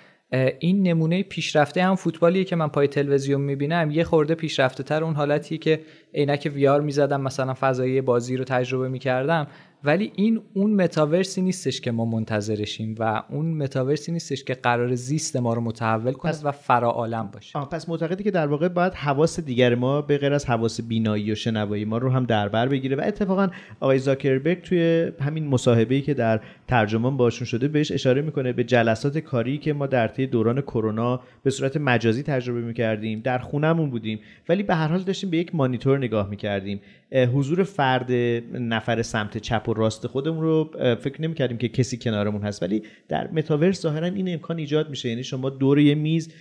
این 0.58 0.82
نمونه 0.82 1.22
پیشرفته 1.22 1.82
هم 1.82 1.94
فوتبالیه 1.94 2.44
که 2.44 2.56
من 2.56 2.68
پای 2.68 2.88
تلویزیون 2.88 3.40
می‌بینم. 3.40 3.90
یه 3.90 4.04
خورده 4.04 4.34
پیشرفته 4.34 4.82
تر 4.82 5.04
اون 5.04 5.14
حالتیه 5.14 5.58
که 5.58 5.80
عینک 6.14 6.50
ویار 6.54 6.80
می‌زدم 6.80 7.20
مثلا 7.20 7.54
فضایی 7.60 8.00
بازی 8.00 8.36
رو 8.36 8.44
تجربه 8.44 8.88
می‌کردم. 8.88 9.46
ولی 9.84 10.12
این 10.16 10.40
اون 10.54 10.74
متاورسی 10.74 11.42
نیستش 11.42 11.80
که 11.80 11.92
ما 11.92 12.04
منتظرشیم 12.04 12.94
و 12.98 13.22
اون 13.30 13.54
متاورسی 13.54 14.12
نیستش 14.12 14.44
که 14.44 14.54
قرار 14.54 14.94
زیست 14.94 15.36
ما 15.36 15.54
رو 15.54 15.60
متحول 15.60 16.12
کنه 16.12 16.32
و 16.44 16.52
فرا 16.52 16.90
عالم 16.90 17.30
باشه. 17.32 17.58
آه 17.58 17.68
پس 17.68 17.88
معتقدی 17.88 18.24
که 18.24 18.30
در 18.30 18.46
واقع 18.46 18.68
باید 18.68 18.94
حواس 18.94 19.40
دیگر 19.40 19.74
ما 19.74 20.02
به 20.02 20.18
غیر 20.18 20.32
از 20.32 20.46
حواس 20.46 20.80
بینایی 20.80 21.32
و 21.32 21.34
شنوایی 21.34 21.84
ما 21.84 21.98
رو 21.98 22.10
هم 22.10 22.24
در 22.24 22.48
بر 22.48 22.68
بگیره 22.68 22.96
و 22.96 23.00
اتفاقا 23.04 23.48
آقای 23.80 23.98
زاکربرگ 23.98 24.62
توی 24.62 25.12
همین 25.20 25.46
مصاحبه‌ای 25.46 26.00
که 26.00 26.14
در 26.14 26.40
ترجمان 26.68 27.16
باشون 27.16 27.46
شده 27.46 27.68
بهش 27.68 27.92
اشاره 27.92 28.22
می‌کنه 28.22 28.52
به 28.52 28.64
جلسات 28.64 29.18
کاری 29.18 29.58
که 29.58 29.72
ما 29.72 29.86
در 29.86 30.08
طی 30.08 30.26
دوران 30.26 30.60
کرونا 30.60 31.20
به 31.42 31.50
صورت 31.50 31.76
مجازی 31.76 32.22
تجربه 32.22 32.60
می‌کردیم 32.60 33.20
در 33.20 33.38
خونهمون 33.38 33.90
بودیم. 33.90 34.20
ولی 34.48 34.62
به 34.62 34.74
هر 34.74 34.88
حال 34.88 35.02
داشتیم 35.02 35.30
به 35.30 35.36
یک 35.36 35.54
مانیتور 35.54 35.98
نگاه 36.02 36.28
می‌کردیم. 36.28 36.80
حضور 37.12 37.62
فرد 37.62 38.12
نفر 38.52 39.02
سمت 39.02 39.38
چپ 39.38 39.68
و 39.68 39.74
راست 39.74 40.06
خودمون 40.06 40.42
رو 40.42 40.70
فکر 41.00 41.22
نمی 41.22 41.34
کردیم 41.34 41.58
که 41.58 41.68
کسی 41.68 41.96
کنارمون 41.98 42.42
هست. 42.42 42.62
ولی 42.62 42.82
در 43.08 43.28
متاورس 43.30 43.80
ظاهرا 43.80 44.06
این 44.06 44.32
امکان 44.32 44.58
ایجاد 44.58 44.90
میشه. 44.90 45.08
یعنی 45.08 45.24
شما 45.24 45.50
دور 45.50 45.78
یه 45.78 45.94
میز 45.94 46.32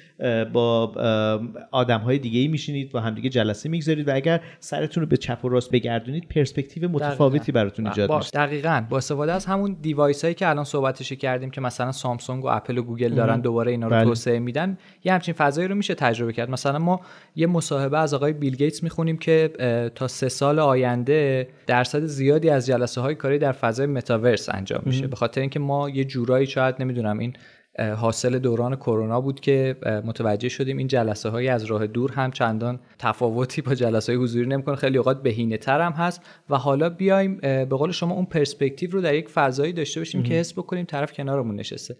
با 0.53 0.91
آدم 1.71 1.99
های 1.99 2.17
دیگه 2.17 2.39
ای 2.39 2.47
میشینید 2.47 2.95
و 2.95 2.99
همدیگه 2.99 3.29
جلسه 3.29 3.69
می‌گذارید 3.69 4.07
و 4.07 4.15
اگر 4.15 4.41
سرتون 4.60 5.03
رو 5.03 5.10
به 5.10 5.17
چپ 5.17 5.45
و 5.45 5.49
راست 5.49 5.71
بگردونید 5.71 6.27
پرسپکتیو 6.29 6.89
متفاوتی 6.89 7.51
براتون 7.51 7.88
ایجاد 7.88 8.12
میشه. 8.12 8.29
دقیقاً. 8.34 8.86
با 8.89 8.97
استفاده 8.97 9.34
از 9.34 9.45
همون 9.45 9.77
device 9.81 10.23
هایی 10.23 10.34
که 10.34 10.49
الان 10.49 10.63
صحبتش 10.63 11.13
کردیم 11.13 11.49
که 11.49 11.62
مثلا 11.62 11.91
سامسونگ 11.91 12.43
و 12.43 12.47
اپل 12.47 12.77
و 12.77 12.84
گوگل 12.84 13.13
دارن 13.13 13.41
دوباره 13.41 13.71
اینا 13.71 13.88
رو 13.88 13.93
بله. 13.93 14.03
توسعه 14.03 14.39
میدن 14.39 14.77
یه 15.03 15.13
همچین 15.13 15.34
فضایی 15.34 15.67
رو 15.67 15.75
میشه 15.75 15.95
تجربه 15.95 16.34
کرد. 16.34 16.49
مثلا 16.49 16.79
ما 16.79 17.01
یه 17.36 17.47
مصاحبه 17.47 17.97
از 17.97 18.13
آقای 18.13 18.34
بیل 18.34 18.55
گیتس 18.55 18.84
می‌خونیم 18.84 19.17
که 19.17 19.51
تا 19.95 20.07
سه 20.07 20.29
سال 20.29 20.61
آینده 20.62 21.47
درصد 21.67 22.06
زیادی 22.06 22.50
از 22.50 22.65
جلسه 22.65 23.02
های 23.02 23.15
کاری 23.15 23.39
در 23.39 23.52
فضای 23.52 23.88
متاورس 23.88 24.50
انجام 24.50 24.82
میشه. 24.86 25.08
به 25.08 25.15
خاطر 25.15 25.41
اینکه 25.41 25.60
ما 25.60 25.89
یه 25.89 26.04
جورایی 26.04 26.47
شاید 26.47 26.76
نمی‌دونم 26.80 27.19
این 27.19 27.34
حاصل 27.97 28.39
دوران 28.39 28.76
کرونا 28.76 29.21
بود 29.21 29.39
که 29.39 29.76
متوجه 30.06 30.50
شدیم 30.50 30.78
این 30.78 30.88
جلسه 30.88 31.30
های 31.30 31.47
از 31.47 31.65
راه 31.65 31.88
دور 31.88 32.12
هم 32.12 32.32
چندان 32.32 32.80
تفاوتی 33.00 33.62
با 33.62 33.76
جلسه 33.76 34.12
های 34.12 34.21
حضوری 34.21 34.47
نمی‌کنه 34.47 34.76
خیلی 34.76 34.97
اوقات 34.97 35.24
بهینه 35.24 35.58
تر 35.58 35.82
هم 35.82 35.91
هست. 35.91 36.21
و 36.50 36.58
حالا 36.58 36.89
بیایم 36.89 37.38
به 37.41 37.65
قول 37.65 37.91
شما 37.91 38.15
اون 38.15 38.26
پرسپکتیو 38.26 38.91
رو 38.91 39.02
در 39.02 39.13
یک 39.13 39.30
فضایی 39.30 39.74
داشته 39.74 40.00
باشیم 40.00 40.24
که 40.24 40.34
حس 40.34 40.54
بکنیم 40.54 40.86
طرف 40.86 41.13
کنارمون 41.13 41.56
نشسته. 41.56 41.95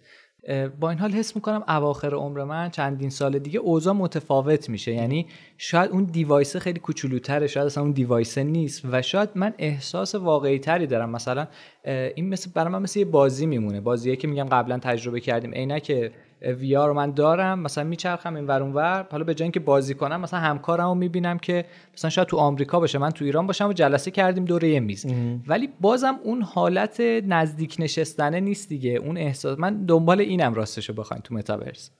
با 0.80 0.90
این 0.90 0.98
حال 0.98 1.10
حس 1.10 1.36
می‌کنم 1.36 1.64
اواخر 1.68 2.14
عمر 2.14 2.44
من 2.44 2.70
چندین 2.70 3.10
سال 3.10 3.38
دیگه 3.38 3.58
اوضاع 3.58 3.94
متفاوت 3.94 4.68
میشه. 4.68 4.92
یعنی 4.92 5.26
شاید 5.58 5.90
اون 5.90 6.04
device 6.04 6.56
خیلی 6.56 6.80
کوچولوتره 6.80 7.46
شاید 7.46 7.66
اصلا 7.66 7.82
اون 7.82 7.92
device 7.92 8.38
نیست 8.38 8.82
و 8.90 9.02
شاید 9.02 9.28
من 9.34 9.54
احساس 9.58 10.14
واقعی 10.14 10.58
تری 10.58 10.86
دارم. 10.86 11.10
مثلا 11.10 11.46
این 11.84 12.28
مثل 12.28 12.50
برای 12.54 12.72
من 12.72 12.82
مثل 12.82 12.98
یه 12.98 13.04
بازی 13.04 13.46
میمونه. 13.46 13.80
بازیه 13.80 14.16
که 14.16 14.28
میگم 14.28 14.44
قبلا 14.44 14.78
تجربه 14.78 15.20
کردیم. 15.20 15.52
عینک 15.52 16.12
VR 16.42 16.74
رو 16.74 16.94
من 16.94 17.10
دارم 17.10 17.58
مثلا 17.58 17.84
میچرخم 17.84 18.36
این 18.36 18.46
ور 18.46 18.54
اون 18.54 18.62
ور. 18.62 19.06
حالا 19.10 19.24
به 19.24 19.34
جای 19.34 19.44
اینکه 19.44 19.60
بازی 19.60 19.94
کنم 19.94 20.20
مثلا 20.20 20.40
همکارم 20.40 20.88
رو 20.88 20.94
می‌بینم 20.94 21.38
که 21.38 21.64
مثلا 21.94 22.10
شاید 22.10 22.28
تو 22.28 22.36
آمریکا 22.36 22.80
باشه 22.80 22.98
من 22.98 23.10
تو 23.10 23.24
ایران 23.24 23.46
باشم 23.46 23.68
و 23.68 23.72
جلسه 23.72 24.10
کردیم 24.10 24.44
دور 24.44 24.68
یه 24.68 24.80
میز. 24.80 25.06
ولی 25.46 25.68
بازم 25.80 26.18
اون 26.24 26.42
حالت 26.42 27.00
نزدیک 27.26 27.76
نشستنه 27.78 28.40
نیست 28.40 28.68
دیگه. 28.68 28.90
اون 28.90 29.16
احساس 29.16 29.58
من 29.58 29.84
دنبال 29.84 30.20
اینم 30.20 30.54
راستشو 30.54 30.92
بخواین 30.92 31.22
تو 31.22 31.34
متاورس 31.34 31.90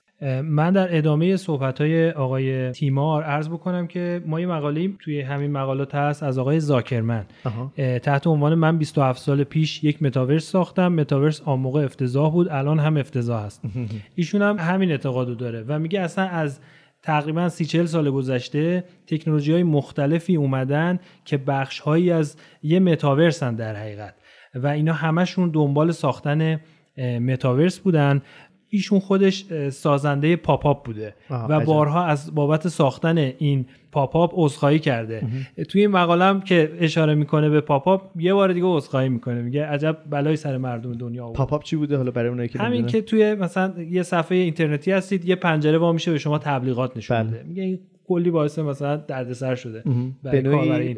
من 0.43 0.71
در 0.71 0.97
ادامه 0.97 1.37
صحبت 1.37 1.81
های 1.81 2.11
آقای 2.11 2.71
تیمار 2.71 3.23
عرض 3.23 3.49
بکنم 3.49 3.87
که 3.87 4.21
ما 4.25 4.39
یه 4.39 4.47
مقاله 4.47 4.89
توی 4.99 5.21
همین 5.21 5.51
مقالات 5.51 5.95
هست 5.95 6.23
از 6.23 6.37
آقای 6.37 6.59
زاکرمن. 6.59 7.25
تحت 8.03 8.27
عنوان 8.27 8.55
من 8.55 8.77
27 8.77 9.21
سال 9.21 9.43
پیش 9.43 9.83
یک 9.83 10.03
متاورس 10.03 10.51
ساختم. 10.51 10.87
متاورس 10.93 11.41
آن 11.41 11.59
موقع 11.59 11.83
افتضاح 11.83 12.31
بود 12.31 12.47
الان 12.49 12.79
هم 12.79 12.97
افتضاح 12.97 13.45
هست. 13.45 13.61
ایشون 14.15 14.41
هم 14.41 14.59
همین 14.59 14.91
اعتقادو 14.91 15.35
داره 15.35 15.63
و 15.67 15.79
میگه 15.79 15.99
اصلا 15.99 16.25
از 16.25 16.59
تقریبا 17.01 17.49
سی 17.49 17.65
چل 17.65 17.85
سال 17.85 18.11
گذشته 18.11 18.83
تکنولوژی 19.07 19.51
های 19.51 19.63
مختلفی 19.63 20.35
اومدن 20.35 20.99
که 21.25 21.37
بخش 21.37 21.79
هایی 21.79 22.11
از 22.11 22.37
یه 22.63 22.79
متاورسن 22.79 23.55
در 23.55 23.75
حقیقت 23.75 24.15
و 24.55 24.67
اینا 24.67 24.93
همشون 24.93 25.49
دنبال 25.49 25.91
ساختن 25.91 26.59
متاورس 26.97 27.79
بودن 27.79 28.21
ایشون 28.73 28.99
خودش 28.99 29.45
سازنده 29.69 30.35
pop-up 30.35 30.85
بوده 30.85 31.15
و 31.29 31.59
بارها 31.59 32.05
از 32.05 32.35
بابت 32.35 32.67
ساختن 32.67 33.17
این 33.17 33.65
pop-up 33.91 34.31
عذرخواهی 34.35 34.79
کرده. 34.79 35.27
توی 35.69 35.81
این 35.81 35.91
مقاله 35.91 36.25
هم 36.25 36.41
که 36.41 36.71
اشاره 36.79 37.15
می‌کنه 37.15 37.49
به 37.49 37.61
pop-up 37.61 38.01
یه 38.15 38.33
بار 38.33 38.53
دیگه 38.53 38.65
عذرخواهی 38.65 39.09
می‌کنه 39.09 39.41
میگه 39.41 39.65
عجب 39.65 39.97
بلایی 40.09 40.35
سر 40.35 40.57
مردم 40.57 40.93
دنیا 40.93 41.25
آورد 41.25 41.37
pop-up 41.37 41.63
چی 41.63 41.75
بوده 41.75 41.97
حالا 41.97 42.11
برای 42.11 42.29
اونایی 42.29 42.49
که 42.49 42.59
همین 42.59 42.85
که 42.85 43.01
توی 43.01 43.35
مثلا 43.35 43.73
یه 43.89 44.03
صفحه 44.03 44.37
اینترنتی 44.37 44.91
هستید 44.91 45.25
یه 45.25 45.35
پنجره 45.35 45.77
وا 45.77 45.91
میشه 45.91 46.11
به 46.11 46.17
شما 46.17 46.37
تبلیغات 46.37 46.97
نشون 46.97 47.23
بله. 47.23 47.43
میگه 47.47 47.79
کلی 48.07 48.31
باعث 48.31 48.59
مثلا 48.59 48.97
دردسر 48.97 49.55
شده 49.55 49.83
به 50.23 50.41
نوعی 50.41 50.95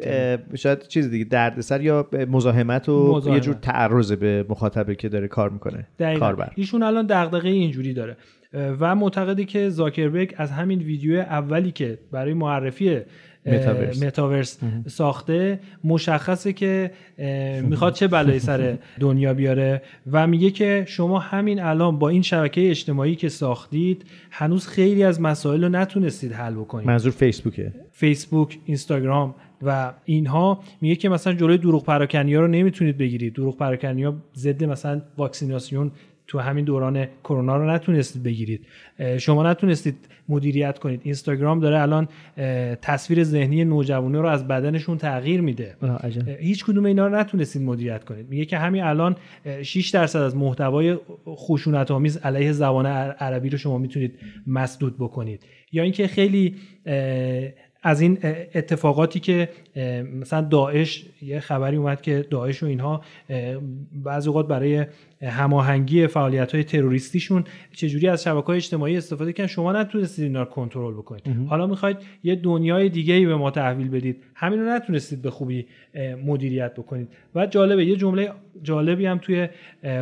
شاید 0.54 0.86
چیز 0.86 1.10
دیگه 1.10 1.24
دردسر 1.24 1.80
یا 1.80 2.08
مزاحمت 2.28 2.88
و 2.88 3.22
یه 3.26 3.40
جور 3.40 3.54
تعرض 3.54 4.12
به 4.12 4.46
مخاطبه 4.48 4.94
که 4.94 5.08
داره 5.08 5.28
کار 5.28 5.50
می‌کنه 5.50 5.86
کاربر. 6.18 6.52
ایشون 6.54 6.82
الان 6.82 7.06
دغدغه 7.06 7.48
اینجوری 7.48 7.94
داره. 7.94 8.16
و 8.80 8.94
معتقدی 8.94 9.44
که 9.44 9.68
زاکربرگ 9.68 10.34
از 10.36 10.50
همین 10.50 10.78
ویدیو 10.78 11.20
اولی 11.20 11.70
که 11.70 11.98
برای 12.12 12.34
معرفی 12.34 13.00
متاورس, 13.46 14.02
متاورس 14.02 14.58
ساخته. 14.86 15.60
مشخصه 15.84 16.52
که 16.52 16.90
می‌خواد 17.62 17.94
چه 17.94 18.08
بلایی 18.08 18.38
سر 18.38 18.76
دنیا 19.00 19.34
بیاره 19.34 19.82
و 20.12 20.26
میگه 20.26 20.50
که 20.50 20.84
شما 20.88 21.18
همین 21.18 21.60
الان 21.60 21.98
با 21.98 22.08
این 22.08 22.22
شبکه 22.22 22.70
اجتماعی 22.70 23.16
که 23.16 23.28
ساختید 23.28 24.04
هنوز 24.30 24.66
خیلی 24.66 25.02
از 25.02 25.20
مسائل 25.20 25.64
رو 25.64 25.68
نتونستید 25.68 26.32
حل 26.32 26.54
بکنید. 26.54 26.86
منظور 26.86 27.12
فیسبوکه. 27.12 27.72
فیسبوک 27.92 28.58
اینستاگرام 28.64 29.34
و 29.62 29.92
اینها 30.04 30.60
میگه 30.80 30.96
که 30.96 31.08
مثلا 31.08 31.32
جلوی 31.32 31.58
دروغ 31.58 31.84
پراکنی 31.84 32.34
ها 32.34 32.40
رو 32.40 32.48
نمی‌تونید 32.48 32.98
بگیرید. 32.98 33.34
دروغ 33.34 33.56
پراکنی 33.56 34.04
ها 34.04 34.14
ضد 34.36 34.64
مثلا 34.64 35.02
واکسیناسیون 35.18 35.90
تو 36.26 36.38
همین 36.38 36.64
دوران 36.64 37.06
کرونا 37.24 37.56
رو 37.56 37.70
نتونستید 37.70 38.22
بگیرید. 38.22 38.66
شما 39.18 39.50
نتونستید 39.50 39.96
مدیریت 40.28 40.78
کنید. 40.78 41.00
اینستاگرام 41.04 41.60
داره 41.60 41.80
الان 41.80 42.08
تصویر 42.82 43.24
ذهنی 43.24 43.64
نوجوانه 43.64 44.20
رو 44.20 44.28
از 44.28 44.48
بدنشون 44.48 44.98
تغییر 44.98 45.40
میده. 45.40 45.76
هیچ 46.38 46.64
کدوم 46.64 46.84
اینا 46.84 47.06
رو 47.06 47.16
نتونستید 47.16 47.62
مدیریت 47.62 48.04
کنید. 48.04 48.28
میگه 48.28 48.44
که 48.44 48.58
همین 48.58 48.82
الان 48.82 49.16
6 49.62 49.90
درصد 49.90 50.20
از 50.20 50.36
محتوای 50.36 50.96
خشونت 51.28 51.90
آمیز 51.90 52.16
علیه 52.16 52.52
زبان 52.52 52.86
عربی 52.86 53.48
رو 53.48 53.58
شما 53.58 53.78
می‌تونید 53.78 54.18
مسدود 54.46 54.96
بکنید. 54.98 55.42
یا 55.72 55.82
اینکه 55.82 56.06
خیلی 56.06 56.54
از 57.86 58.00
این 58.00 58.18
اتفاقاتی 58.54 59.20
که 59.20 59.48
مثلا 60.20 60.40
داعش 60.40 61.06
یه 61.22 61.40
خبری 61.40 61.76
اومد 61.76 62.00
که 62.00 62.26
داعش 62.30 62.62
و 62.62 62.66
اینها 62.66 63.04
بعضی 63.92 64.28
اوقات 64.28 64.48
برای 64.48 64.86
هماهنگی 65.22 66.06
فعالیت 66.06 66.54
های 66.54 66.64
تروریستیشون 66.64 67.44
چجوری 67.72 68.08
از 68.08 68.22
شبکه 68.22 68.46
های 68.46 68.56
اجتماعی 68.56 68.96
استفاده 68.96 69.32
کردن؟ 69.32 69.46
شما 69.46 69.72
نتونستید 69.72 70.24
اینا 70.24 70.42
رو 70.42 70.48
کنترل 70.48 70.94
بکنید. 70.94 71.22
حالا 71.48 71.66
می‌خواید 71.66 71.96
یه 72.24 72.34
دنیای 72.34 72.88
دیگه 72.88 73.14
ای 73.14 73.26
به 73.26 73.36
ما 73.36 73.50
تحویل 73.50 73.88
بدید. 73.88 74.22
همین 74.34 74.60
رو 74.60 74.66
نتونستید 74.66 75.22
به 75.22 75.30
خوبی 75.30 75.66
مدیریت 76.24 76.74
بکنید. 76.74 77.08
و 77.34 77.46
جالبه 77.46 77.84
یه 77.84 77.96
جمله 77.96 78.32
جالبی 78.62 79.06
هم 79.06 79.18
توی 79.18 79.48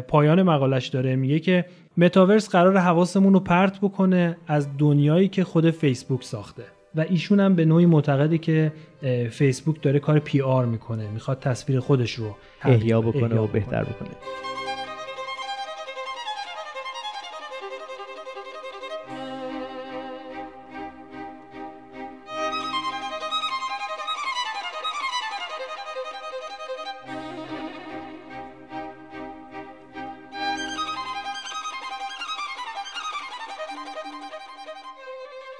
پایان 0.08 0.42
مقالش 0.42 0.86
داره. 0.86 1.16
میگه 1.16 1.38
که 1.38 1.64
متاورس 1.96 2.48
قرار 2.48 2.78
حواسمون 2.78 3.32
رو 3.32 3.40
پرت 3.40 3.78
بکنه 3.80 4.36
از 4.46 4.68
دنیایی 4.78 5.28
که 5.28 5.44
خود 5.44 5.70
فیسبوک 5.70 6.24
ساخته. 6.24 6.62
و 6.96 7.00
ایشون 7.00 7.40
هم 7.40 7.54
به 7.54 7.64
نوعی 7.64 7.86
معتقده 7.86 8.38
که 8.38 8.72
فیسبوک 9.30 9.82
داره 9.82 9.98
کار 9.98 10.18
پی 10.18 10.40
آر 10.40 10.66
می‌کنه 10.66 11.10
می‌خواد 11.10 11.38
تصویر 11.40 11.80
خودش 11.80 12.14
رو 12.14 12.36
احیا 12.62 13.00
بکنه 13.00 13.40
و 13.40 13.46
بهتر 13.46 13.84
بکنه. 13.84 14.10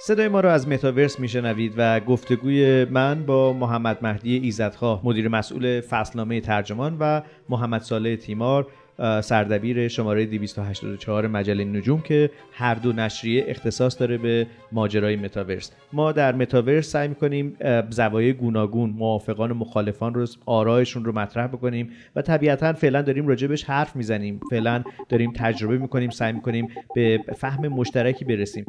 صدای 0.06 0.28
ما 0.28 0.40
رو 0.40 0.48
از 0.48 0.68
متاورس 0.68 1.20
میشنوید 1.20 1.74
و 1.76 2.00
گفتگوی 2.00 2.84
من 2.84 3.26
با 3.26 3.52
محمد 3.52 3.98
مهدی 4.02 4.36
ایزدخواه 4.36 5.00
مدیر 5.04 5.28
مسئول 5.28 5.80
فصلنامه 5.80 6.40
ترجمان 6.40 6.96
و 7.00 7.22
محمد 7.48 7.82
صالح 7.82 8.16
تیمار 8.16 8.66
سردبیر 8.98 9.88
شماره 9.88 10.26
284 10.26 11.26
مجله 11.26 11.64
نجوم 11.64 12.00
که 12.00 12.30
هر 12.52 12.74
دو 12.74 12.92
نشریه 12.92 13.44
اختصاص 13.48 14.00
داره 14.00 14.18
به 14.18 14.46
ماجرای 14.72 15.16
متاورس. 15.16 15.72
ما 15.92 16.12
در 16.12 16.34
متاورس 16.34 16.90
سعی 16.90 17.08
می‌کنیم 17.08 17.56
زوایای 17.90 18.32
گوناگون 18.32 18.90
موافقان 18.90 19.50
و 19.50 19.54
مخالفان 19.54 20.14
رو 20.14 20.26
آرایشون 20.46 21.04
رو 21.04 21.12
مطرح 21.12 21.46
بکنیم 21.46 21.90
و 22.16 22.22
طبیعتا 22.22 22.72
فعلا 22.72 23.02
داریم 23.02 23.26
راجبش 23.26 23.64
حرف 23.64 23.96
می‌زنیم. 23.96 24.40
فعلا 24.50 24.84
داریم 25.08 25.32
تجربه 25.36 25.78
می‌کنیم 25.78 26.10
سعی 26.10 26.32
می‌کنیم 26.32 26.68
به 26.94 27.20
فهم 27.36 27.68
مشترکی 27.68 28.24
برسیم. 28.24 28.64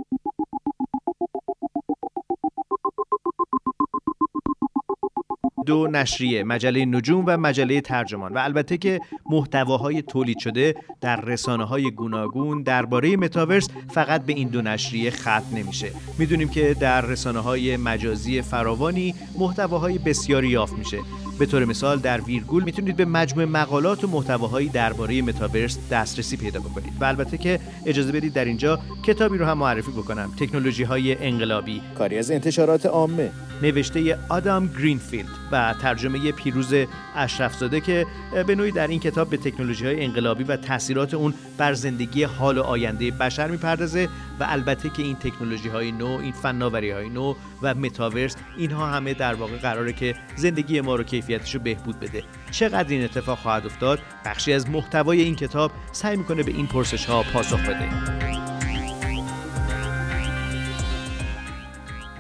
دو 5.66 5.88
نشریه 5.88 6.44
مجله 6.44 6.86
نجوم 6.86 7.24
و 7.28 7.38
مجله 7.38 7.82
ترجمان. 7.82 8.34
و 8.34 8.38
البته 8.38 8.78
که 8.78 9.02
محتواهای 9.30 10.02
تولید 10.02 10.40
شده 10.40 10.76
در 11.02 11.22
رسانه 11.22 11.64
های 11.64 11.92
گوناگون 11.92 12.64
درباره 12.64 13.18
متاورس 13.18 13.70
فقط 13.94 14.26
به 14.26 14.34
این 14.34 14.48
دو 14.48 14.62
نشریه 14.62 15.12
ختم 15.12 15.44
نمیشه. 15.56 15.92
می‌دونیم 16.20 16.50
که 16.50 16.76
در 16.80 17.02
رسانه 17.02 17.40
های 17.40 17.78
مجازی 17.78 18.42
فراوانی 18.42 19.16
محتواهای 19.40 19.98
بسیاری 19.98 20.48
یافت 20.48 20.74
میشه. 20.74 21.00
به 21.40 21.46
طور 21.46 21.66
مثال 21.66 22.00
در 22.00 22.22
ویرگول 22.22 22.64
می‌تونید 22.64 22.96
به 22.96 23.06
مجموع 23.06 23.46
مقالات 23.46 24.04
و 24.04 24.08
محتواهایی 24.08 24.70
درباره 24.70 25.22
متاورس 25.22 25.78
دسترسی 25.92 26.38
پیدا 26.38 26.60
بکنید. 26.60 26.94
و 27.00 27.06
البته 27.06 27.38
که 27.38 27.60
اجازه 27.86 28.12
بدید 28.12 28.34
در 28.34 28.46
اینجا 28.46 28.80
کتابی 29.04 29.38
رو 29.38 29.46
هم 29.46 29.58
معرفی 29.58 29.92
بکنم. 29.92 30.32
تکنولوژی 30.40 30.84
های 30.84 31.26
انقلابی. 31.26 31.82
کاری 31.98 32.18
از 32.18 32.32
انتشارات 32.32 32.86
آمه. 32.86 33.32
نوشته 33.62 34.18
آدام 34.30 34.68
گرینفیلد 34.68 35.30
و 35.52 35.76
ترجمه 35.82 36.32
پیروز 36.32 36.74
اشرفزاده 37.16 37.82
که 37.82 38.06
به 38.48 38.56
نوعی 38.56 38.72
در 38.72 38.88
این 38.88 39.00
کتاب 39.00 39.30
به 39.30 39.38
تکنولوژی 39.38 39.86
های 39.86 40.06
انقلابی 40.06 40.44
و 40.44 40.58
تاثیرات 40.58 41.14
اون 41.14 41.34
بر 41.58 41.74
زندگی 41.74 42.24
حال 42.24 42.58
و 42.58 42.64
آینده 42.64 43.12
بشر 43.12 43.48
می‌پردازه 43.48 44.10
و 44.40 44.46
البته 44.50 44.90
که 44.90 45.04
این 45.04 45.16
تکنولوژی 45.16 45.70
های 45.70 45.92
نو 45.92 46.20
این 46.22 46.32
فناوری 46.32 46.92
های 46.92 47.10
نو 47.10 47.36
و 47.62 47.76
متاورس 47.76 48.36
اینها 48.58 48.88
همه 48.88 49.14
در 49.14 49.34
واقع 49.34 49.58
قراره 49.58 49.94
که 49.94 50.16
زندگی 50.36 50.82
ما 50.82 50.96
رو 50.96 51.04
کیفیتش 51.04 51.56
رو 51.56 51.62
بهبود 51.62 52.00
بده. 52.00 52.24
چقدر 52.52 52.90
این 52.90 53.04
اتفاق 53.04 53.38
خواهد 53.38 53.66
افتاد؟ 53.66 54.00
بخشی 54.26 54.54
از 54.54 54.70
محتوای 54.70 55.22
این 55.22 55.36
کتاب 55.36 55.72
سعی 55.92 56.18
می‌کنه 56.18 56.44
به 56.44 56.52
این 56.52 56.68
پرسش 56.68 57.06
ها 57.06 57.24
پاسخ 57.24 57.60
بده. 57.60 58.55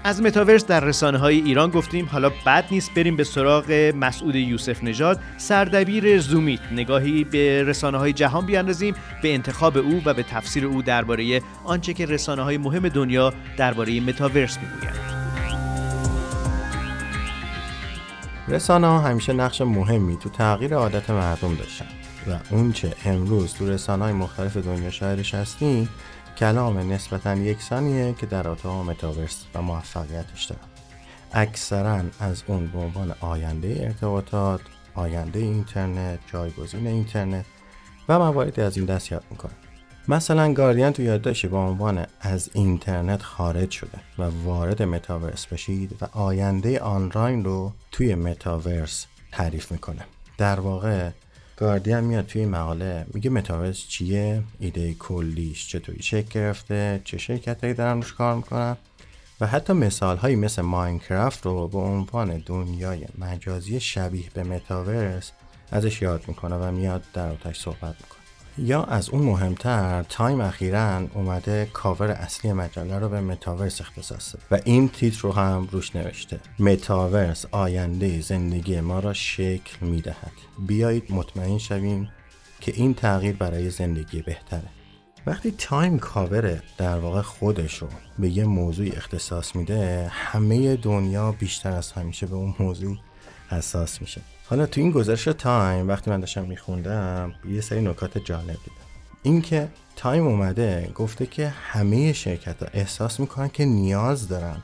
از 0.06 0.22
متاورس 0.22 0.66
در 0.66 0.80
رسانه 0.80 1.18
های 1.18 1.39
ایران 1.41 1.70
گفتیم 1.70 2.06
حالا 2.06 2.32
بد 2.45 2.66
نیست 2.72 2.93
بریم 2.93 3.16
به 3.16 3.24
سراغ 3.24 3.72
مسعود 3.95 4.36
یوسف 4.36 4.84
نژاد 4.84 5.20
سردبیر 5.38 6.20
زومیت. 6.20 6.60
نگاهی 6.72 7.24
به 7.24 7.64
رسانه 7.64 7.97
های 7.97 8.14
جهان 8.14 8.45
بیاندازیم 8.45 8.95
به 9.22 9.34
انتخاب 9.34 9.78
او 9.78 10.01
و 10.06 10.14
به 10.14 10.24
تفسیر 10.24 10.66
او 10.66 10.82
درباره 10.82 11.41
آنچه 11.64 11.93
که 11.93 12.06
رسانه 12.06 12.41
های 12.41 12.58
مهم 12.58 12.89
دنیا 12.89 13.34
درباره 13.58 13.99
متاورس 13.99 14.58
می‌گویند. 14.58 14.99
رسانه 18.47 18.88
ها 18.88 18.99
همیشه 18.99 19.34
نقش 19.34 19.62
مهمی 19.62 20.18
تو 20.18 20.30
تغییر 20.30 20.76
عادت 20.76 21.10
مردم 21.10 21.56
داشتن 21.56 21.86
و 22.28 22.38
اونچه 22.49 22.93
امروز 23.06 23.53
تو 23.53 23.70
رسانه 23.70 24.03
های 24.03 24.14
مختلف 24.14 24.58
دنیا 24.58 24.91
شاهدش 24.91 25.34
هستیم 25.34 25.89
کلام 26.38 26.93
نسبتا 26.93 27.36
یکسانیه 27.36 28.13
که 28.13 28.25
در 28.25 28.47
اتاق 28.47 28.86
متاورس 28.89 29.45
و 29.53 29.61
موفقیتش 29.61 30.45
دارن 30.45 30.61
اکثرا 31.33 32.01
از 32.19 32.43
اون 32.47 32.67
به 32.67 32.79
عنوان 32.79 33.15
آینده 33.21 33.77
ارتباطات 33.79 34.61
آینده 34.95 35.39
اینترنت 35.39 36.19
جایگزین 36.33 36.88
اینترنت 36.88 37.45
و 38.09 38.19
مواردی 38.19 38.61
از 38.61 38.77
این 38.77 38.86
دست 38.86 39.11
یاد 39.11 39.23
می‌کنه 39.31 39.51
مثلا 40.07 40.53
گاردین 40.53 40.91
تو 40.91 41.01
یادداشتی 41.01 41.47
با 41.47 41.67
عنوان 41.67 42.05
از 42.21 42.49
اینترنت 42.53 43.21
خارج 43.21 43.71
شده 43.71 43.99
و 44.19 44.23
وارد 44.43 44.83
متاورس 44.83 45.45
بشید 45.45 45.95
و 46.01 46.05
آینده 46.11 46.79
آنلاین 46.79 47.45
رو 47.45 47.73
توی 47.91 48.15
متاورس 48.15 49.05
تعریف 49.31 49.71
می‌کنه. 49.71 50.01
در 50.38 50.59
واقع 50.59 51.09
گاردین 51.58 51.99
میاد 51.99 52.26
توی 52.26 52.45
مقاله. 52.45 53.06
میگه 53.14 53.30
متاورس 53.30 53.88
چیه؟ 53.88 54.43
ایده 54.60 54.93
کلیش 54.93 55.68
چطوری 55.68 56.03
شکل 56.03 56.30
گرفته؟ 56.30 57.01
چه 57.03 57.18
شرکت 57.18 57.62
هایی 57.62 57.74
دارن 57.74 57.97
روش 57.97 58.14
کار 58.14 58.36
می‌کنن؟ 58.36 58.78
و 59.41 59.47
حتی 59.47 59.74
مثال 59.74 60.18
هایی 60.18 60.36
مثل 60.36 60.62
ماینکرافت 60.62 61.45
رو 61.45 61.68
به 61.68 61.78
عنوان 61.78 62.43
دنیای 62.45 63.06
مجازی 63.18 63.80
شبیه 63.80 64.30
به 64.34 64.43
متاورس 64.43 65.32
ازش 65.72 66.01
یاد 66.01 66.24
می‌کنه 66.28 66.56
و 66.56 66.72
میاد 66.72 67.03
درباره‌ش 67.13 67.59
صحبت 67.60 67.95
می‌کنه. 68.01 68.14
یا 68.58 68.84
از 68.84 69.10
اون 69.10 69.22
مهمتر 69.22 70.03
تایم 70.03 70.41
اخیرا 70.41 71.08
اومده 71.14 71.70
کاور 71.74 72.12
اصلی 72.12 72.53
مجله 72.53 72.99
رو 72.99 73.10
به 73.10 73.22
متاورس 73.22 73.82
اختصاص 73.82 74.36
و 74.51 74.60
این 74.66 74.89
تیتر 74.89 75.20
رو 75.22 75.32
هم 75.32 75.68
روش 75.72 75.95
نوشته. 75.95 76.39
متاورس 76.60 77.45
آینده 77.51 78.22
زندگی 78.22 78.82
ما 78.82 78.99
را 78.99 79.14
شکل 79.14 79.86
می‌دهد. 79.86 80.32
بیایید 80.68 81.12
مطمئن 81.12 81.58
شویم 81.58 82.10
که 82.62 82.74
این 82.76 82.93
تغییر 82.93 83.36
برای 83.36 83.70
زندگی 83.70 84.22
بهتره. 84.22 84.70
وقتی 85.28 85.51
تایم 85.51 85.99
کاور 85.99 86.62
در 86.78 86.97
واقع 86.97 87.22
خودش 87.22 87.78
رو 87.78 87.88
به 88.20 88.30
یه 88.30 88.45
موضوع 88.45 88.88
اختصاص 88.97 89.56
میده 89.56 90.08
همه 90.12 90.76
دنیا 90.76 91.32
بیشتر 91.32 91.72
از 91.72 91.91
همیشه 91.91 92.26
به 92.26 92.36
اون 92.36 92.56
موضوع 92.60 92.97
حساس 93.49 94.01
میشه. 94.01 94.21
حالا 94.49 94.65
تو 94.65 94.81
این 94.81 94.91
گزارش 94.91 95.23
تایم 95.23 95.87
وقتی 95.87 96.11
من 96.11 96.19
داشتم 96.19 96.45
میخوندم 96.45 97.33
یه 97.49 97.61
سری 97.61 97.81
نکات 97.81 98.17
جالب 98.17 98.47
دیدم. 98.47 98.85
اینکه 99.23 99.67
تایم 99.95 100.27
اومده 100.27 100.91
گفته 100.95 101.25
که 101.25 101.47
همه 101.47 102.13
شرکت 102.13 102.63
ها 102.63 102.69
احساس 102.73 103.19
می‌کنن 103.19 103.49
که 103.49 103.65
نیاز 103.65 104.27
دارن 104.27 104.57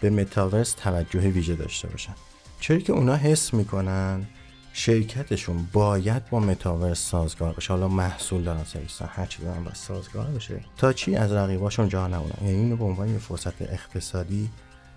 به 0.00 0.10
متاورس 0.10 0.72
توجه 0.72 1.20
ویژه 1.20 1.54
داشته 1.54 1.88
باشن. 1.88 2.14
چرا 2.60 2.78
که 2.78 2.92
اونا 2.92 3.16
حس 3.16 3.54
می‌کنن 3.54 4.26
شرکتشون 4.72 5.68
باید 5.72 6.30
با 6.30 6.40
متاورس 6.40 6.98
سازگار 7.10 7.52
بشه 7.52 7.72
حالا 7.72 7.88
محصول 7.88 8.42
دارن 8.42 8.64
سرویسن 8.64 9.08
هر 9.12 9.26
چی 9.26 9.42
دارن 9.42 9.64
باید 9.64 9.76
سازگار 9.76 10.26
بشه 10.26 10.60
تا 10.76 10.92
چی؟ 10.92 11.16
از 11.16 11.32
رقیباشون 11.32 11.88
جا 11.88 12.06
نمونن. 12.06 12.32
یعنی 12.42 12.54
اینو 12.54 12.76
به 12.76 12.84
عنوان 12.84 13.08
یه 13.08 13.18
فرصت 13.18 13.62
اقتصادی 13.62 14.50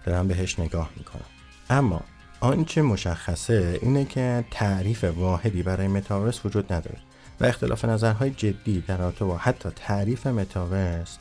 دارن 0.06 0.28
بهش 0.28 0.60
نگاه 0.60 0.90
می‌کنن. 0.98 1.22
اما 1.70 2.02
آنچه 2.40 2.82
مشخصه 2.82 3.80
اینه 3.82 4.06
که 4.06 4.46
تعریف 4.52 5.04
واحدی 5.04 5.64
برای 5.64 5.88
متاورس 5.88 6.46
وجود 6.46 6.74
نداره 6.74 6.98
و 7.42 7.46
اختلاف 7.46 7.86
نظرهای 7.86 8.30
جدی 8.30 8.84
در 8.88 8.98
رابطه 8.98 9.26
با 9.26 9.38
حتی 9.38 9.70
تعریف 9.76 10.28
متاورس 10.28 11.18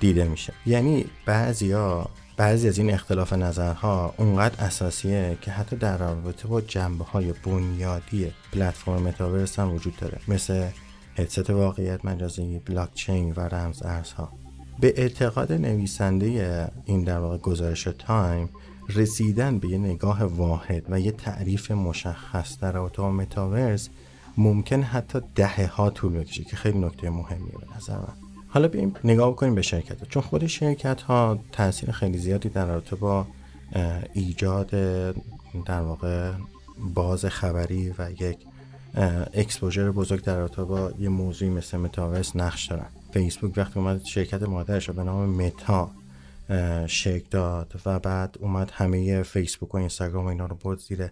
دیده 0.00 0.24
میشه. 0.24 0.52
یعنی 0.66 1.04
بعضیا 1.26 2.10
بعضی 2.36 2.68
از 2.68 2.78
این 2.78 2.90
اختلاف 2.90 3.32
نظرها 3.32 4.14
اونقدر 4.16 4.64
اساسیه 4.64 5.38
که 5.40 5.50
حتی 5.50 5.76
در 5.76 5.96
رابطه 5.96 6.48
با 6.48 6.60
جنبه 6.60 7.04
های 7.04 7.32
بنیادی 7.32 8.32
پلتفرم 8.52 9.02
متاورس 9.02 9.58
هم 9.58 9.74
وجود 9.74 9.96
داره 9.96 10.18
مثل 10.28 10.68
هدست 11.16 11.50
واقعیت 11.50 12.04
مجازی 12.04 12.58
بلاکچین 12.58 13.32
و 13.32 13.40
رمز 13.40 13.82
ارزها. 13.82 14.32
به 14.80 14.94
اعتقاد 14.96 15.52
نویسنده 15.52 16.70
این 16.84 17.04
در 17.04 17.18
واقع 17.18 17.38
گزارش 17.38 17.88
تایم 17.98 18.48
رسیدن 18.88 19.58
به 19.58 19.68
یه 19.68 19.78
نگاه 19.78 20.24
واحد 20.24 20.84
و 20.88 21.00
یه 21.00 21.12
تعریف 21.12 21.70
مشخص 21.70 22.58
در 22.58 22.72
رابطه 22.72 23.02
متاورس 23.02 23.88
ممکن 24.36 24.82
حتی 24.82 25.20
دهه 25.34 25.66
ها 25.66 25.90
طول 25.90 26.12
بکشه 26.12 26.44
که 26.44 26.56
خیلی 26.56 26.78
نکته 26.78 27.10
مهمیه 27.10 27.52
به 27.52 27.76
نظر 27.76 27.96
من 27.96 28.14
حالا 28.48 28.68
بیایم 28.68 28.94
نگاه 29.04 29.30
بکنیم 29.30 29.54
به 29.54 29.62
شرکت 29.62 30.00
ها. 30.00 30.06
چون 30.06 30.22
خود 30.22 30.46
شرکت 30.46 31.02
ها 31.02 31.38
تاثیر 31.52 31.90
خیلی 31.90 32.18
زیادی 32.18 32.48
در 32.48 32.66
رابطه 32.66 32.96
با 32.96 33.26
ایجاد 34.14 34.70
در 35.66 35.80
واقع 35.80 36.32
باز 36.94 37.24
خبری 37.24 37.94
و 37.98 38.10
یک 38.20 38.38
اکسپوژر 39.34 39.90
بزرگ 39.90 40.24
در 40.24 40.38
رابطه 40.38 40.64
با 40.64 40.92
یه 40.98 41.08
موضوعی 41.08 41.50
مثل 41.50 41.78
متاورس 41.78 42.36
نقش 42.36 42.66
دارن 42.66 42.86
فیسبوک 43.12 43.52
وقتی 43.56 43.80
اومد 43.80 44.04
شرکت 44.04 44.42
مادرش 44.42 44.90
به 44.90 45.04
نام 45.04 45.28
متا 45.28 45.90
شک 46.86 47.30
داد 47.30 47.80
و 47.86 47.98
بعد 47.98 48.36
اومد 48.40 48.70
همه 48.74 49.22
فیسبوک 49.22 49.74
و 49.74 49.78
اینستاگرام 49.78 50.24
و 50.24 50.28
اینا 50.28 50.46
رو 50.46 50.56
برد 50.56 50.78
زیر 50.78 51.08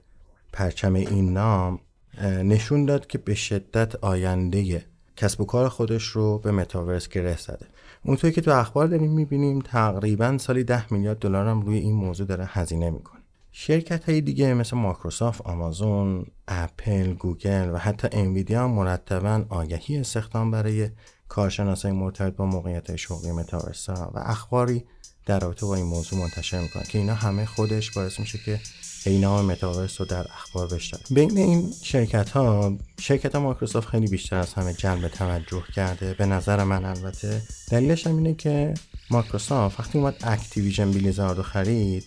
پرچم 0.52 0.94
این 0.94 1.32
نام. 1.32 1.78
نشون 2.22 2.84
داد 2.84 3.06
که 3.06 3.18
به 3.18 3.34
شدت 3.34 4.04
آینده 4.04 4.84
کسب 5.16 5.40
و 5.40 5.44
کار 5.44 5.68
خودش 5.68 6.04
رو 6.04 6.38
به 6.38 6.50
متاورس 6.50 7.08
گره 7.08 7.36
زده. 7.36 7.66
اونطوری 8.04 8.32
که 8.32 8.40
تو 8.40 8.50
اخبار 8.50 8.86
داریم 8.86 9.12
می‌بینیم 9.12 9.60
تقریبا 9.60 10.38
سالی 10.38 10.64
ده 10.64 10.92
میلیارد 10.92 11.18
دلار 11.18 11.46
هم 11.46 11.60
روی 11.60 11.78
این 11.78 11.94
موضوع 11.94 12.26
داره 12.26 12.44
هزینه 12.48 12.90
می‌کنه. 12.90 13.20
شرکت 13.52 14.08
های 14.08 14.20
دیگه 14.20 14.54
مثل 14.54 14.76
مایکروسافت، 14.76 15.42
آمازون، 15.42 16.26
اپل، 16.48 17.14
گوگل 17.14 17.70
و 17.72 17.76
حتی 17.76 18.08
انویدیا 18.12 18.64
هم 18.64 18.70
مرتبا 18.70 19.44
آگهی 19.48 19.98
استخدام 19.98 20.50
برای 20.50 20.90
کارشناسای 21.28 21.92
مرتبط 21.92 22.36
با 22.36 22.46
موقعیت 22.46 22.96
شغلی 22.96 23.32
متاورس 23.32 23.88
و 23.88 24.10
اخباری 24.14 24.84
در 25.30 25.38
رابطه 25.38 25.66
با 25.66 25.74
این 25.74 25.86
موضوع 25.86 26.18
منتشر 26.18 26.60
می‌کنن 26.60 26.82
که 26.82 26.98
اینا 26.98 27.14
همه 27.14 27.46
خودش 27.46 27.90
باعث 27.90 28.20
میشه 28.20 28.38
که 28.38 28.60
اینا 29.06 29.42
متاورس 29.42 30.00
رو 30.00 30.06
در 30.06 30.26
اخبار 30.32 30.68
بشنن 30.68 31.00
بین 31.10 31.38
این 31.38 31.72
شرکت 31.82 32.30
ها 32.30 32.72
شرکت 33.00 33.34
ها 33.34 33.40
مایکروسافت 33.40 33.88
خیلی 33.88 34.06
بیشتر 34.06 34.36
از 34.36 34.54
همه 34.54 34.72
جلب 34.72 35.08
توجه 35.08 35.62
کرده. 35.74 36.14
به 36.14 36.26
نظر 36.26 36.64
من 36.64 36.84
البته 36.84 37.42
دلیلش 37.70 38.06
هم 38.06 38.16
اینه 38.16 38.34
که 38.34 38.74
مایکروسافت 39.10 39.80
وقتی 39.80 39.98
اومد 39.98 40.14
اکتیویژن 40.24 40.90
بلیزارد 40.90 41.36
رو 41.36 41.42
خرید 41.42 42.04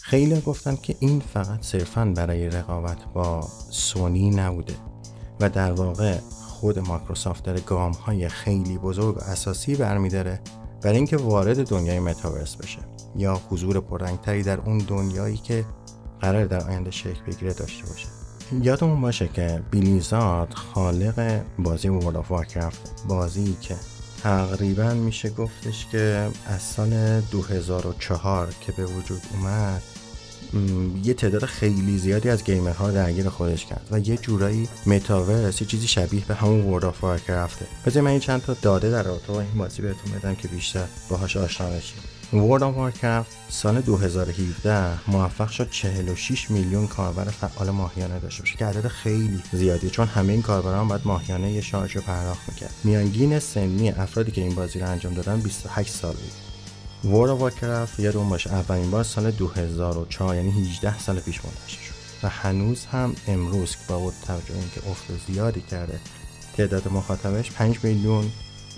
خیلی 0.00 0.40
گفتن 0.40 0.76
که 0.76 0.96
این 1.00 1.20
فقط 1.20 1.62
صرفا 1.62 2.04
برای 2.04 2.50
رقابت 2.50 3.04
با 3.14 3.48
سونی 3.70 4.30
نبوده 4.30 4.74
و 5.40 5.50
در 5.50 5.72
واقع 5.72 6.18
خود 6.30 6.78
مایکروسافت 6.78 7.44
داره 7.44 7.60
گام 7.60 7.92
های 7.92 8.28
خیلی 8.28 8.78
بزرگ 8.78 9.16
و 9.16 9.20
اساسی 9.20 9.76
برمیداره 9.76 10.40
برای 10.86 10.96
اینکه 10.96 11.16
وارد 11.16 11.68
دنیای 11.68 12.00
متاورس 12.00 12.56
بشه 12.56 12.78
یا 13.16 13.40
حضور 13.50 13.80
پررنگتری 13.80 14.42
در 14.42 14.60
اون 14.60 14.78
دنیایی 14.78 15.36
که 15.36 15.64
قرار 16.20 16.44
در 16.44 16.68
آینده 16.68 16.90
شکل 16.90 17.20
بگیره 17.26 17.52
داشته 17.52 17.86
باشه. 17.86 18.06
یادمون 18.62 19.00
باشه 19.00 19.28
که 19.28 19.62
Blizzard 19.70 20.54
خالق 20.54 21.40
بازی 21.58 21.88
World 21.88 22.16
of 22.16 22.30
Warcraft 22.30 23.06
بازی 23.08 23.56
که 23.60 23.74
تقریبا 24.22 24.94
میشه 24.94 25.30
گفتش 25.30 25.86
که 25.92 26.28
از 26.46 26.62
سال 26.62 27.20
2004 27.20 28.48
که 28.60 28.72
به 28.72 28.84
وجود 28.84 29.22
اومد 29.32 29.82
یه 31.04 31.14
تعداد 31.14 31.44
خیلی 31.44 31.98
زیادی 31.98 32.28
از 32.28 32.44
gamer 32.44 32.82
ها 32.82 32.90
درگیر 32.90 33.28
خودش 33.28 33.66
کرد 33.66 33.88
و 33.90 33.98
یه 33.98 34.16
جورایی 34.16 34.68
متاورس 34.86 35.60
یه 35.60 35.66
چیزی 35.66 35.88
شبیه 35.88 36.24
به 36.28 36.34
همون 36.34 36.60
World 36.60 36.84
of 36.84 37.04
Warcraft 37.04 37.59
ه 37.59 37.66
بذار 37.86 38.02
من 38.02 38.10
این 38.10 38.20
چند 38.20 38.42
تا 38.42 38.56
داده 38.62 38.90
در 38.90 39.02
رابطه 39.02 39.32
با 39.32 39.40
این 39.40 39.54
بازی 39.58 39.82
بهتون 39.82 40.12
بدم 40.12 40.34
که 40.34 40.48
بیشتر 40.48 40.86
باهاش 41.10 41.36
آشنا 41.36 41.70
بشید 41.70 42.16
World 42.32 42.62
of 42.62 42.76
Warcraft 42.76 43.36
سال 43.48 43.80
2017 43.80 45.10
موفق 45.10 45.48
شد 45.48 45.70
46 45.70 46.50
میلیون 46.50 46.86
کاربر 46.86 47.24
فعال 47.24 47.70
ماهیانه 47.70 48.18
داشته 48.18 48.42
باشه 48.42 48.56
که 48.56 48.64
عدد 48.66 48.88
خیلی 48.88 49.42
زیادی 49.52 49.90
چون 49.90 50.06
همه 50.06 50.32
این 50.32 50.42
کاربران 50.42 50.88
باید 50.88 51.00
ماهیانه 51.04 51.52
یه 51.52 51.60
شارژ 51.60 51.96
رو 51.96 52.02
پرداخت 52.02 52.48
می‌کرد 52.48 52.74
میانگین 52.84 53.38
سنی 53.38 53.90
افرادی 53.90 54.30
که 54.30 54.40
این 54.40 54.54
بازی 54.54 54.78
رو 54.78 54.86
انجام 54.86 55.14
دادن 55.14 55.40
28 55.40 55.92
سال 55.92 56.12
بود. 56.12 56.45
Of 57.06 57.40
Warcraft 57.40 57.98
یادمون 58.00 58.28
باشه. 58.28 58.52
اولین 58.52 58.90
بار 58.90 59.04
سال 59.04 59.30
2004 59.30 60.36
یعنی 60.36 60.50
18 60.50 60.98
سال 60.98 61.20
پیش 61.20 61.40
منتشر 61.44 61.82
شد. 61.82 61.94
و 62.22 62.28
هنوز 62.28 62.84
هم 62.84 63.14
امروز 63.28 63.70
که 63.70 63.78
با 63.88 64.12
توجه 64.26 64.54
اینکه 64.54 64.90
افت 64.90 65.04
زیادی 65.26 65.60
کرده 65.60 66.00
تعداد 66.56 66.88
مخاطبش 66.88 67.50
5 67.50 67.78
میلیون 67.82 68.30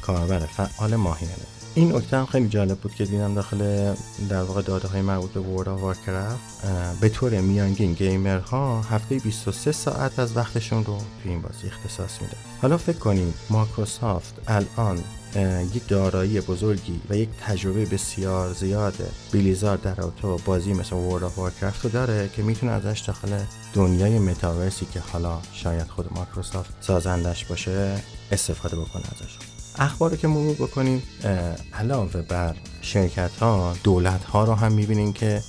کاربر 0.02 0.38
فعال 0.38 0.96
ماهیانه 0.96 1.34
این 1.74 1.96
نکته 1.96 2.16
هم 2.16 2.26
خیلی 2.26 2.48
جالب 2.48 2.78
بود 2.78 2.94
که 2.94 3.04
دیدم 3.04 3.34
داخل 3.34 3.94
در 4.28 4.42
واقع 4.42 4.62
داده 4.62 4.88
های 4.88 5.02
مربوط 5.02 5.30
به 5.30 5.40
World 5.40 5.68
of 5.68 5.80
Warcraft 5.80 6.66
به 7.00 7.08
طور 7.08 7.40
میانگین 7.40 7.92
gamer 7.92 8.67
ها 8.67 8.82
هفته 8.82 9.18
23 9.18 9.72
ساعت 9.72 10.18
از 10.18 10.36
وقتشون 10.36 10.84
رو 10.84 10.98
توی 11.22 11.30
این 11.30 11.42
بازی 11.42 11.66
اختصاص 11.66 12.22
میده 12.22 12.36
حالا 12.62 12.78
فکر 12.78 12.98
کنید 12.98 13.34
مایکروسافت 13.50 14.34
الان 14.46 15.04
یک 15.74 15.88
دارایی 15.88 16.40
بزرگی 16.40 17.00
و 17.10 17.16
یک 17.16 17.28
تجربه 17.46 17.84
بسیار 17.84 18.52
زیاد 18.52 18.94
Blizzard 19.32 19.76
در 19.76 19.94
رابطه 19.94 20.22
با 20.22 20.36
بازی 20.36 20.72
مثل 20.72 20.96
World 20.96 21.24
of 21.24 21.38
Warcraft 21.38 21.84
رو 21.84 21.90
داره 21.90 22.30
که 22.36 22.42
می‌تونه 22.42 22.72
ازش 22.72 23.00
داخل 23.00 23.38
دنیای 23.74 24.18
متاورسی 24.18 24.86
که 24.92 25.00
حالا 25.00 25.38
شاید 25.52 25.86
خود 25.86 26.12
مایکروسافت 26.12 26.70
سازندش 26.80 27.44
باشه 27.44 28.00
استفاده 28.32 28.76
بکنه 28.76 29.02
ازش. 29.02 29.38
اخباری 29.78 30.16
که 30.16 30.28
مرور 30.28 30.54
بکنیم 30.54 31.02
علاوه 31.72 32.22
بر 32.22 32.54
شرکت 32.80 33.30
ها 33.40 33.76
دولت 33.84 34.24
ها 34.24 34.44
رو 34.44 34.54
هم 34.54 34.72
می‌بینیم 34.72 35.12
که 35.12 35.42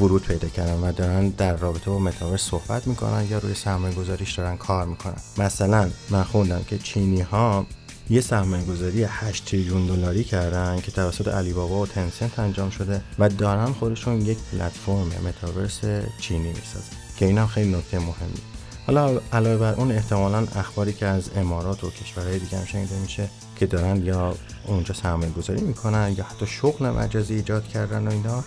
ورود 0.00 0.22
پیدا 0.22 0.48
کردن 0.48 0.80
و 0.80 0.92
دارن 0.92 1.28
در 1.28 1.56
رابطه 1.56 1.90
با 1.90 1.98
متاورس 1.98 2.42
صحبت 2.42 2.86
می‌کنن 2.86 3.26
یا 3.30 3.38
روی 3.38 3.54
سرمایه 3.54 3.94
گذاریش 3.94 4.32
دارن 4.32 4.56
کار 4.56 4.86
می‌کنن. 4.86 5.16
مثلا 5.38 5.90
من 6.10 6.22
خوندم 6.22 6.64
که 6.64 6.78
چینی 6.78 7.20
ها 7.20 7.66
یه 8.10 8.20
سرمایه 8.20 8.64
گذاری 8.64 9.04
8 9.04 9.44
تریلیون 9.44 9.86
دلاری 9.86 10.24
کردن 10.24 10.80
که 10.80 10.92
توسط 10.92 11.28
علی 11.28 11.52
بابا 11.52 11.80
و 11.80 11.86
تنسنت 11.86 12.38
انجام 12.38 12.70
شده 12.70 13.02
و 13.18 13.28
دارن 13.28 13.72
خودشون 13.72 14.20
یک 14.20 14.38
پلتفرم 14.52 15.12
متاورس 15.26 15.80
چینی 16.20 16.48
می‌سازن 16.48 16.96
که 17.16 17.26
این 17.26 17.38
هم 17.38 17.46
خیلی 17.46 17.76
نکته 17.76 17.98
مهمی. 17.98 18.40
حالا 18.86 19.20
علاوه 19.32 19.56
بر 19.56 19.74
اون 19.74 19.92
احتمالا 19.92 20.46
اخباری 20.56 20.92
که 20.92 21.06
از 21.06 21.30
امارات 21.36 21.84
و 21.84 21.90
کشورهای 21.90 22.38
دیگه 22.38 22.58
هم 22.58 22.64
شنیده 22.64 22.98
میشه 22.98 23.28
که 23.56 23.66
دارن 23.66 24.02
یا 24.06 24.34
اونجا 24.66 24.94
سرمایه 24.94 25.32
گذاری 25.32 25.60
می‌کنن 25.60 26.14
یا 26.18 26.24
حتی 26.24 26.46
شغل 26.46 26.90
مجازی 26.90 27.34
ایجاد 27.34 27.68
کردن 27.68 28.08
و 28.08 28.10
اینا 28.10 28.44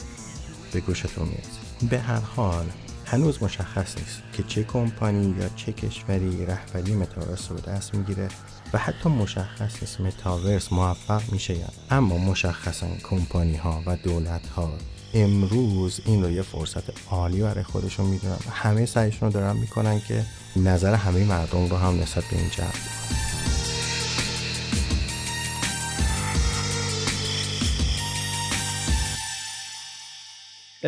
به 0.72 0.80
گوشتون 0.80 1.28
می‌رسه. 1.28 1.88
به 1.90 2.00
هر 2.00 2.20
حال 2.20 2.66
هنوز 3.06 3.44
مشخص 3.44 3.98
نیست 3.98 4.22
که 4.34 4.44
چه 4.44 4.64
کمپانی 4.64 5.36
یا 5.40 5.50
چه 5.56 5.74
کشوری 5.74 6.46
رهبری 6.46 6.96
متاورس 6.96 7.52
رو 7.52 7.58
دست 7.58 7.96
می‌گیره 7.96 8.28
و 8.74 8.78
حتی 8.78 9.10
مشخص 9.10 9.82
نیست 9.82 10.02
متاورس 10.02 10.74
موفق 10.74 11.22
میشه 11.32 11.58
یا 11.58 11.68
اما 11.92 12.18
مشخصا 12.18 12.88
کمپانی 13.10 13.56
ها 13.56 13.84
و 13.86 13.96
دولت 13.96 14.48
ها 14.48 14.74
امروز 15.14 16.02
این 16.06 16.24
رو 16.24 16.32
یه 16.32 16.42
فرصت 16.42 16.84
عالی 17.10 17.42
برای 17.42 17.64
خودشون 17.64 18.06
می‌دونن 18.06 18.38
همه 18.52 18.86
سعیشون 18.86 19.28
رو 19.28 19.34
دارن 19.34 19.58
می‌کنن 19.58 20.00
که 20.00 20.26
نظر 20.56 20.94
همه 20.94 21.26
مردم 21.26 21.66
رو 21.66 21.78
هم 21.78 22.00
نسبت 22.00 22.24
به 22.24 22.38
این 22.38 22.50
جلب 22.50 23.35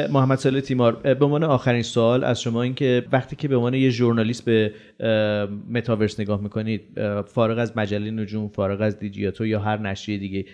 محمد 0.10 0.38
ساله 0.38 0.62
تیمار 0.62 0.94
به 0.96 1.26
عنوان 1.26 1.44
آخرین 1.44 1.82
سوال 1.82 2.24
از 2.24 2.42
شما 2.42 2.62
این 2.62 2.74
که 2.76 3.06
وقتی 3.12 3.36
که 3.36 3.48
به 3.48 3.56
عنوان 3.56 3.74
یه 3.74 3.90
ژورنالیست 3.90 4.46
به 4.46 4.74
متاورس 5.70 6.20
نگاه 6.20 6.42
می‌کنید 6.42 6.82
فارغ 7.26 7.58
از 7.58 7.78
مجله 7.78 8.12
نجوم 8.12 8.48
فارغ 8.48 8.82
از 8.82 9.00
دیجیاتو 9.00 9.46
یا 9.46 9.60
هر 9.60 9.78
نشریه 9.78 10.18
دیگه 10.18 10.46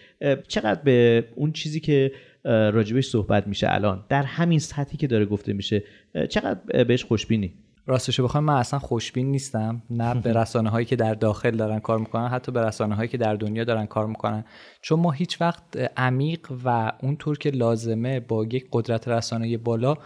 چقدر 0.48 0.82
به 0.84 1.26
اون 1.36 1.52
چیزی 1.52 1.80
که 1.80 2.12
راجبش 2.46 3.06
صحبت 3.06 3.48
میشه 3.48 3.68
الان 3.70 4.06
در 4.10 4.24
همین 4.24 4.60
سطحی 4.60 4.98
که 4.98 5.08
داره 5.08 5.26
گفته 5.26 5.54
میشه 5.54 5.84
چقدر 6.30 6.84
بهش 6.84 7.04
خوشبینی؟ 7.04 7.54
راستش 7.86 8.20
بخوام 8.20 8.44
من 8.44 8.54
اصلا 8.54 8.80
خوشبین 8.80 9.32
نیستم. 9.32 9.82
نه 9.90 10.22
به 10.22 10.34
رسانه 10.34 10.70
هایی 10.70 10.86
که 10.86 10.96
در 10.96 11.14
داخل 11.14 11.52
دارن 11.52 11.80
کار 11.80 12.00
می‌کنن 12.00 12.28
حتی 12.28 12.52
به 12.52 12.62
رسانه 12.62 12.96
هایی 12.96 13.10
که 13.10 13.18
در 13.18 13.36
دنیا 13.36 13.64
دارن 13.64 13.86
کار 13.86 14.08
می‌کنن. 14.08 14.46
چون 14.82 15.00
ما 15.00 15.12
هیچ 15.12 15.42
وقت 15.42 15.64
عمیق 15.98 16.48
و 16.66 16.92
اونطور 17.02 17.38
که 17.38 17.50
لازمه 17.50 18.20
با 18.20 18.44
یک 18.44 18.68
قدرت 18.72 19.08
رسانه 19.08 19.58
بالا 19.58 19.98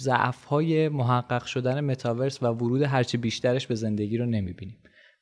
ضعف 0.00 0.44
های 0.44 0.88
محقق 0.88 1.44
شدن 1.44 1.80
متاورس 1.80 2.42
و 2.42 2.46
ورود 2.46 2.82
هرچی 2.82 3.16
بیشترش 3.16 3.66
به 3.66 3.74
زندگی 3.74 4.18
رو 4.18 4.26
نمی‌بینیم. 4.26 4.76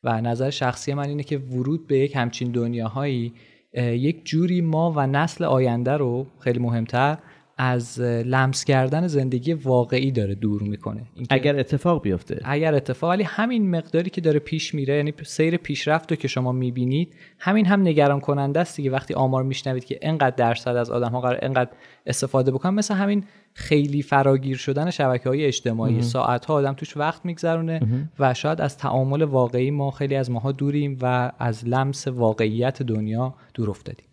و 0.05 0.20
نظر 0.20 0.51
شخصی 0.51 0.95
من 0.95 1.09
اینه 1.09 1.22
که 1.22 1.39
ورود 1.39 1.86
به 1.86 1.99
یک 1.99 2.16
همچین 2.16 2.53
دنیاهایی 2.53 3.32
یک 3.74 4.24
جوری 4.24 4.61
ما 4.61 4.93
و 4.97 5.07
نسل 5.07 5.45
آینده 5.45 5.93
رو 5.93 6.26
خیلی 6.39 6.59
مهمتر 6.59 7.18
از 7.59 8.00
لمس 8.00 8.64
کردن 8.64 9.06
زندگی 9.06 9.52
واقعی 9.52 10.11
داره 10.11 10.34
دور 10.34 10.62
می‌کنه. 10.62 11.02
اگر 11.30 11.59
اتفاق 11.59 12.02
بیفته. 12.02 12.40
اگر 12.44 12.74
اتفاق 12.74 13.11
ولی 13.11 13.22
همین 13.22 13.70
مقداری 13.70 14.11
که 14.11 14.20
داره 14.20 14.38
پیش 14.38 14.74
میره 14.74 14.96
یعنی 14.96 15.12
سیر 15.24 15.56
پیشرفت 15.56 16.12
رو 16.12 16.16
که 16.16 16.28
شما 16.28 16.52
می‌بینید 16.52 17.14
همین 17.38 17.66
هم 17.66 17.80
نگران 17.80 18.20
کننده 18.20 18.61
است 18.61 18.76
دیگه. 18.76 18.90
وقتی 18.90 19.14
آمار 19.14 19.42
میشنوید 19.42 19.84
که 19.84 19.98
انقدر 20.02 20.36
درصد 20.36 20.76
از 20.76 20.90
آدم 20.90 21.11
ها 21.11 21.20
قرار 21.20 21.38
انقدر 21.42 21.70
استفاده 22.06 22.50
بکنن 22.50 22.74
مثل 22.74 22.94
همین 22.94 23.24
خیلی 23.54 24.02
فراگیر 24.02 24.56
شدن 24.56 24.90
شبکه 24.90 25.28
های 25.28 25.44
اجتماعی. 25.44 26.02
ساعت 26.02 26.44
ها 26.44 26.54
آدم 26.54 26.72
توش 26.72 26.96
وقت 26.96 27.24
میگذرونه 27.24 27.80
و 28.18 28.34
شاید 28.34 28.61
از 28.61 28.76
تعامل 28.76 29.22
واقعی 29.22 29.70
ما 29.70 29.90
خیلی 29.90 30.16
از 30.16 30.30
ماها 30.30 30.52
دوریم 30.52 30.98
و 31.02 31.32
از 31.38 31.68
لمس 31.68 32.09
واقعیت 32.09 32.82
دنیا 32.82 33.34
دور 33.54 33.70
افتادیم. 33.70 34.07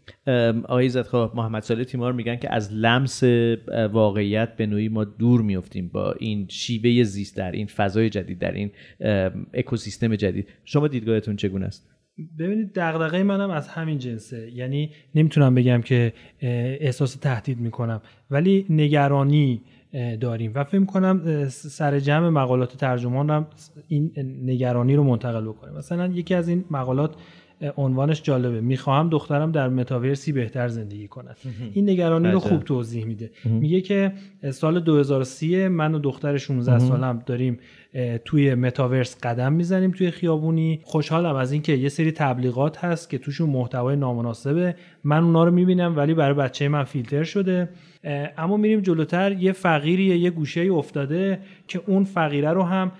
آقای 0.63 0.89
زدخواه 0.89 1.31
محمد 1.35 1.61
ساله 1.61 1.85
تیمار 1.85 2.13
میگن 2.13 2.35
که 2.35 2.53
از 2.53 2.73
لمس 2.73 3.23
واقعیت 3.91 4.55
به 4.55 4.65
نوعی 4.65 4.89
ما 4.89 5.03
دور 5.03 5.41
میفتیم 5.41 5.87
با 5.87 6.11
این 6.19 6.47
شیوه 6.49 7.03
زیست 7.03 7.37
در 7.37 7.51
این 7.51 7.67
فضای 7.67 8.09
جدید 8.09 8.39
در 8.39 8.51
این 8.51 8.71
اکوسیستم 9.53 10.15
جدید. 10.15 10.47
شما 10.65 10.87
دیدگاهتون 10.87 11.35
چگونه 11.35 11.65
است؟ 11.65 11.89
ببینید 12.39 12.71
دغدغه 12.75 13.23
منم 13.23 13.49
از 13.49 13.67
همین 13.67 13.97
جنسه. 13.97 14.51
یعنی 14.51 14.91
نمی‌تونم 15.15 15.55
بگم 15.55 15.81
که 15.81 16.13
احساس 16.79 17.15
تهدید 17.15 17.59
می‌کنم 17.59 18.01
ولی 18.31 18.65
نگرانی 18.69 19.61
داریم. 20.19 20.51
و 20.55 20.63
فکر 20.63 20.85
کنم 20.85 21.47
سر 21.49 21.99
جمع 21.99 22.29
مقالات 22.29 22.77
ترجمانم 22.77 23.47
این 23.87 24.11
نگرانی 24.43 24.95
رو 24.95 25.03
منتقل 25.03 25.45
بکنه. 25.45 25.71
مثلا 25.71 26.07
یکی 26.07 26.33
از 26.33 26.49
این 26.49 26.65
مقالات 26.71 27.15
عنوانش 27.77 28.21
جالبه. 28.21 28.61
می‌خواهم 28.61 29.09
دخترم 29.09 29.51
در 29.51 29.69
متاورسی 29.69 30.31
بهتر 30.31 30.67
زندگی 30.67 31.07
کند. 31.07 31.37
این 31.73 31.89
نگرانی 31.89 32.31
رو 32.31 32.39
خوب 32.39 32.63
توضیح 32.63 33.05
میده. 33.05 33.31
میگه 33.45 33.81
که 33.81 34.13
سال 34.51 34.79
2030 34.79 35.67
من 35.67 35.95
و 35.95 35.99
دختر 35.99 36.37
16 36.37 36.79
سالم 36.79 37.23
داریم 37.25 37.59
توی 38.25 38.55
متاورس 38.55 39.17
قدم 39.23 39.53
می‌زنیم 39.53 39.91
توی 39.91 40.11
خیابونی. 40.11 40.79
خوشحالم 40.83 41.35
از 41.35 41.51
اینکه 41.51 41.73
یه 41.73 41.89
سری 41.89 42.11
تبلیغات 42.11 42.77
هست 42.77 43.09
که 43.09 43.17
توشون 43.17 43.49
محتوای 43.49 43.95
نامناسبه. 43.95 44.75
من 45.03 45.23
اونا 45.23 45.43
رو 45.43 45.51
می‌بینم 45.51 45.97
ولی 45.97 46.13
برای 46.13 46.33
بچه 46.33 46.67
من 46.67 46.83
فیلتر 46.83 47.23
شده. 47.23 47.69
اما 48.37 48.57
میریم 48.57 48.81
جلوتر. 48.81 49.31
یه 49.31 49.51
فقیری 49.51 50.03
یه 50.03 50.29
گوشه 50.29 50.61
افتاده 50.61 51.39
که 51.67 51.81
اون 51.87 52.03
فقیره 52.03 52.49
رو 52.49 52.63
هم 52.63 52.91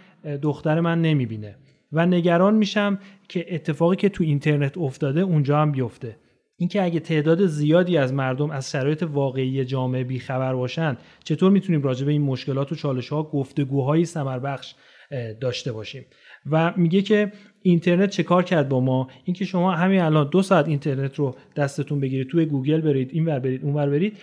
دختر 0.42 0.80
من 0.80 1.02
نمی‌بینه. 1.02 1.56
و 1.92 2.06
نگران 2.06 2.56
میشم 2.56 3.00
که 3.30 3.56
اتفاقی 3.56 3.96
که 3.96 4.10
تو 4.10 4.24
اینترنت 4.24 4.78
افتاده 4.78 5.22
اونجا 5.22 5.62
هم 5.62 5.72
بیفته. 5.72 6.18
اینکه 6.58 6.84
اگه 6.84 7.00
تعداد 7.00 7.46
زیادی 7.46 7.98
از 7.98 8.14
مردم 8.14 8.52
از 8.52 8.72
شرایط 8.72 9.04
واقعی 9.04 9.66
جامعه 9.66 10.04
بیخبر 10.04 10.56
باشن 10.56 10.98
چطور 11.24 11.52
می‌تونیم 11.52 11.82
راجع 11.82 12.06
به 12.06 12.12
این 12.12 12.22
مشکلات 12.22 12.72
و 12.72 12.76
چالش 12.76 13.10
ها 13.10 13.24
گفتگوهایی 13.24 14.06
بخش 14.44 14.76
داشته 15.42 15.72
باشیم؟ 15.72 16.06
و 16.52 16.74
میگه 16.78 17.02
که 17.02 17.32
اینترنت 17.66 18.10
چه 18.10 18.24
کار 18.24 18.44
کرد 18.44 18.70
با 18.70 18.80
ما؟ 18.80 19.08
اینکه 19.24 19.46
شما 19.46 19.72
همین 19.72 20.00
الان 20.00 20.30
دو 20.32 20.42
ساعت 20.42 20.68
اینترنت 20.68 21.16
رو 21.16 21.36
دستتون 21.56 22.00
بگیرید 22.00 22.28
توی 22.28 22.46
گوگل 22.46 22.82
برید 22.82 23.10
این 23.14 23.26
ور 23.26 23.40
برید 23.40 23.64
اون 23.64 23.74
ور 23.74 23.90
برید 23.90 24.18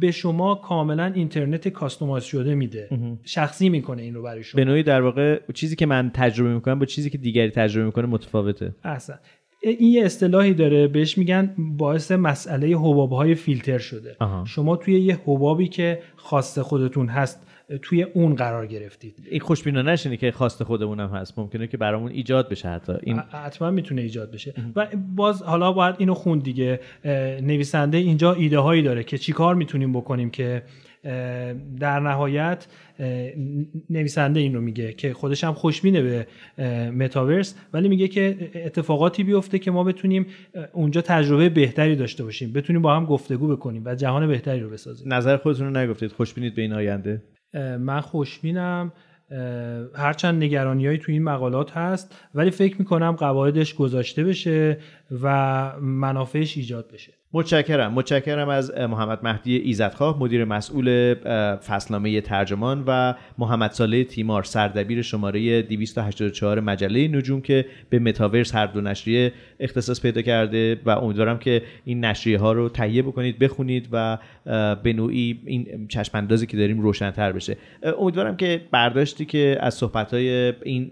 به 0.00 0.10
شما 0.10 0.54
کاملا 0.54 1.12
اینترنت 1.14 1.68
customize 1.68 2.24
شده 2.24 2.54
میده. 2.54 2.88
شخصی 3.24 3.68
می‌کنه 3.68 4.02
این 4.02 4.14
رو 4.14 4.22
برای 4.22 4.42
شما. 4.42 4.56
به 4.56 4.64
نوعی 4.64 4.82
در 4.82 5.00
واقع 5.00 5.40
چیزی 5.54 5.76
که 5.76 5.86
من 5.86 6.10
تجربه 6.14 6.54
می‌کنم 6.54 6.78
با 6.78 6.86
چیزی 6.86 7.10
که 7.10 7.18
دیگری 7.18 7.50
تجربه 7.50 7.86
می‌کنه 7.86 8.06
متفاوته. 8.06 8.74
احسنت 8.84 9.18
این 9.62 9.92
یه 9.92 10.04
اصطلاحی 10.04 10.54
داره 10.54 10.88
بهش 10.88 11.18
میگن 11.18 11.54
باعث 11.58 12.12
مسئله 12.12 12.66
حباب 12.66 13.12
های 13.12 13.34
فیلتر 13.34 13.78
شده. 13.78 14.16
شما 14.44 14.76
توی 14.76 15.00
یه 15.00 15.18
حبابی 15.26 15.68
که 15.68 15.98
خاص 16.16 16.58
خودتون 16.58 17.08
هست 17.08 17.46
توی 17.82 18.02
اون 18.02 18.34
قرار 18.34 18.66
گرفتید. 18.66 19.14
این 19.30 19.40
خوشبینانه 19.40 19.92
نشینه 19.92 20.16
که 20.16 20.32
خواست 20.32 20.64
خودمون 20.64 21.00
هم 21.00 21.08
هست. 21.08 21.38
ممکنه 21.38 21.66
که 21.66 21.76
برامون 21.76 22.10
ایجاد 22.10 22.48
بشه 22.48 22.68
حتی. 22.68 22.92
این 23.02 23.18
حتما 23.18 23.70
می‌تونه 23.70 24.02
ایجاد 24.02 24.30
بشه. 24.30 24.54
و 24.76 24.86
باز 25.16 25.42
حالا 25.42 25.72
باید 25.72 25.94
اینو 25.98 26.14
خون 26.14 26.38
دیگه. 26.38 26.80
نویسنده 27.42 27.96
اینجا 27.96 28.32
ایده 28.32 28.58
هایی 28.58 28.82
داره 28.82 29.04
که 29.04 29.18
چیکار 29.18 29.54
می‌تونیم 29.54 29.92
بکنیم 29.92 30.30
که 30.30 30.62
در 31.80 32.00
نهایت 32.00 32.66
نویسنده 33.90 34.40
این 34.40 34.54
رو 34.54 34.60
میگه 34.60 34.92
که 34.92 35.12
خودش 35.12 35.44
هم 35.44 35.52
خوشبینه 35.52 36.02
به 36.02 36.26
متاورس 36.90 37.54
ولی 37.72 37.88
میگه 37.88 38.08
که 38.08 38.50
اتفاقاتی 38.54 39.24
بیفته 39.24 39.58
که 39.58 39.70
ما 39.70 39.84
بتونیم 39.84 40.26
اونجا 40.72 41.00
تجربه 41.00 41.48
بهتری 41.48 41.96
داشته 41.96 42.24
باشیم. 42.24 42.52
بتونیم 42.52 42.82
با 42.82 42.96
هم 42.96 43.06
گفتگو 43.06 43.48
بکنیم 43.48 43.82
و 43.84 43.94
جهان 43.94 44.26
بهتری 44.26 44.60
رو 44.60 44.70
بسازیم. 44.70 45.14
نظر 45.14 45.36
خودتون 45.36 45.66
رو 45.66 45.80
نگفتید. 45.80 46.12
خوشبینید 46.12 46.54
به 46.54 46.62
این 46.62 46.72
آینده؟ 46.72 47.22
من 47.78 48.00
خوشبینم 48.00 48.92
هرچند 49.94 50.42
نگرانی 50.42 50.98
تو 50.98 51.12
این 51.12 51.22
مقالات 51.22 51.76
هست 51.76 52.14
ولی 52.34 52.50
فکر 52.50 52.76
می‌کنم 52.78 53.12
قواعدش 53.12 53.74
گذاشته 53.74 54.24
بشه 54.24 54.78
و 55.22 55.72
منافعش 55.80 56.56
ایجاد 56.56 56.90
بشه. 56.92 57.12
متشکرم. 57.36 57.92
متشکرم 57.92 58.48
از 58.48 58.72
محمد 58.78 59.18
مهدی 59.22 59.56
ایزدخواه 59.56 60.18
مدیر 60.20 60.44
مسئول 60.44 61.14
فصلنامه 61.54 62.20
ترجمان 62.20 62.84
و 62.86 63.14
محمد 63.38 63.70
ساله 63.70 64.04
تیمار 64.04 64.42
سردبیر 64.42 65.02
شماره 65.02 65.62
284 65.62 66.60
مجله 66.60 67.08
نجوم 67.08 67.40
که 67.40 67.66
به 67.90 67.98
متاورس 67.98 68.54
هر 68.54 68.66
دو 68.66 68.80
نشریه 68.80 69.32
اختصاص 69.60 70.00
پیدا 70.02 70.22
کرده 70.22 70.80
و 70.84 70.90
امیدوارم 70.90 71.38
که 71.38 71.62
این 71.84 72.04
نشریه 72.04 72.38
ها 72.38 72.52
رو 72.52 72.68
تهیه 72.68 73.02
بکنید 73.02 73.38
بخونید 73.38 73.88
و 73.92 74.18
به 74.82 74.92
نوعی 74.92 75.40
این 75.46 75.86
چشم 75.88 76.18
اندازی 76.18 76.46
که 76.46 76.56
داریم 76.56 76.80
روشنتر 76.80 77.32
بشه. 77.32 77.56
امیدوارم 77.98 78.36
که 78.36 78.60
برداشتی 78.70 79.24
که 79.24 79.58
از 79.60 79.74
صحبت 79.74 80.14
های 80.14 80.52
این 80.62 80.90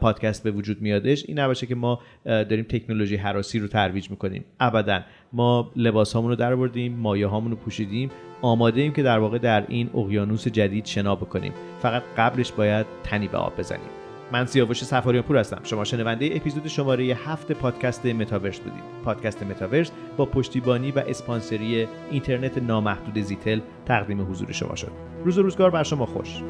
پادکست 0.00 0.44
به 0.44 0.50
وجود 0.50 0.82
میادش 0.82 1.24
این 1.28 1.38
نباشه 1.38 1.66
که 1.66 1.74
ما 1.74 2.00
داریم 2.24 2.64
تکنولوژی 2.64 3.16
هراسی 3.16 3.58
رو 3.58 3.68
ترویج 3.68 4.10
می‌کنیم. 4.10 4.44
ابدا. 4.60 5.00
ما 5.34 5.70
لباس 5.76 6.16
رو 6.16 6.36
در 6.36 6.56
آوردیم 6.56 6.96
مایوهامون 6.96 7.50
رو 7.50 7.56
پوشیدیم 7.56 8.10
آماده 8.42 8.80
ایم 8.80 8.92
که 8.92 9.02
در 9.02 9.18
واقع 9.18 9.38
در 9.38 9.64
این 9.68 9.90
اقیانوس 9.94 10.48
جدید 10.48 10.86
شنا 10.86 11.14
بکنیم. 11.14 11.52
فقط 11.82 12.02
قبلش 12.16 12.52
باید 12.52 12.86
تنی 13.04 13.28
به 13.28 13.38
آب 13.38 13.52
بزنیم. 13.58 13.88
من 14.32 14.46
سیاوش 14.46 14.84
صفاریان 14.84 15.24
پور 15.24 15.36
هستم. 15.36 15.60
شما 15.64 15.84
شنونده 15.84 16.30
اپیزود 16.32 16.68
شماره 16.68 17.04
هفت 17.04 17.52
پادکست 17.52 18.06
متاورس 18.06 18.58
بودید. 18.60 18.82
پادکست 19.04 19.42
متاورس 19.42 19.90
با 20.16 20.26
پشتیبانی 20.26 20.90
و 20.90 20.98
اسپانسری 20.98 21.86
اینترنت 22.10 22.58
نامحدود 22.58 23.22
زیتل 23.22 23.60
تقدیم 23.86 24.30
حضور 24.30 24.52
شما 24.52 24.74
شد. 24.74 24.92
روز 25.24 25.38
و 25.38 25.42
روزگار 25.42 25.70
بر 25.70 25.82
شما 25.82 26.06
خوش. 26.06 26.42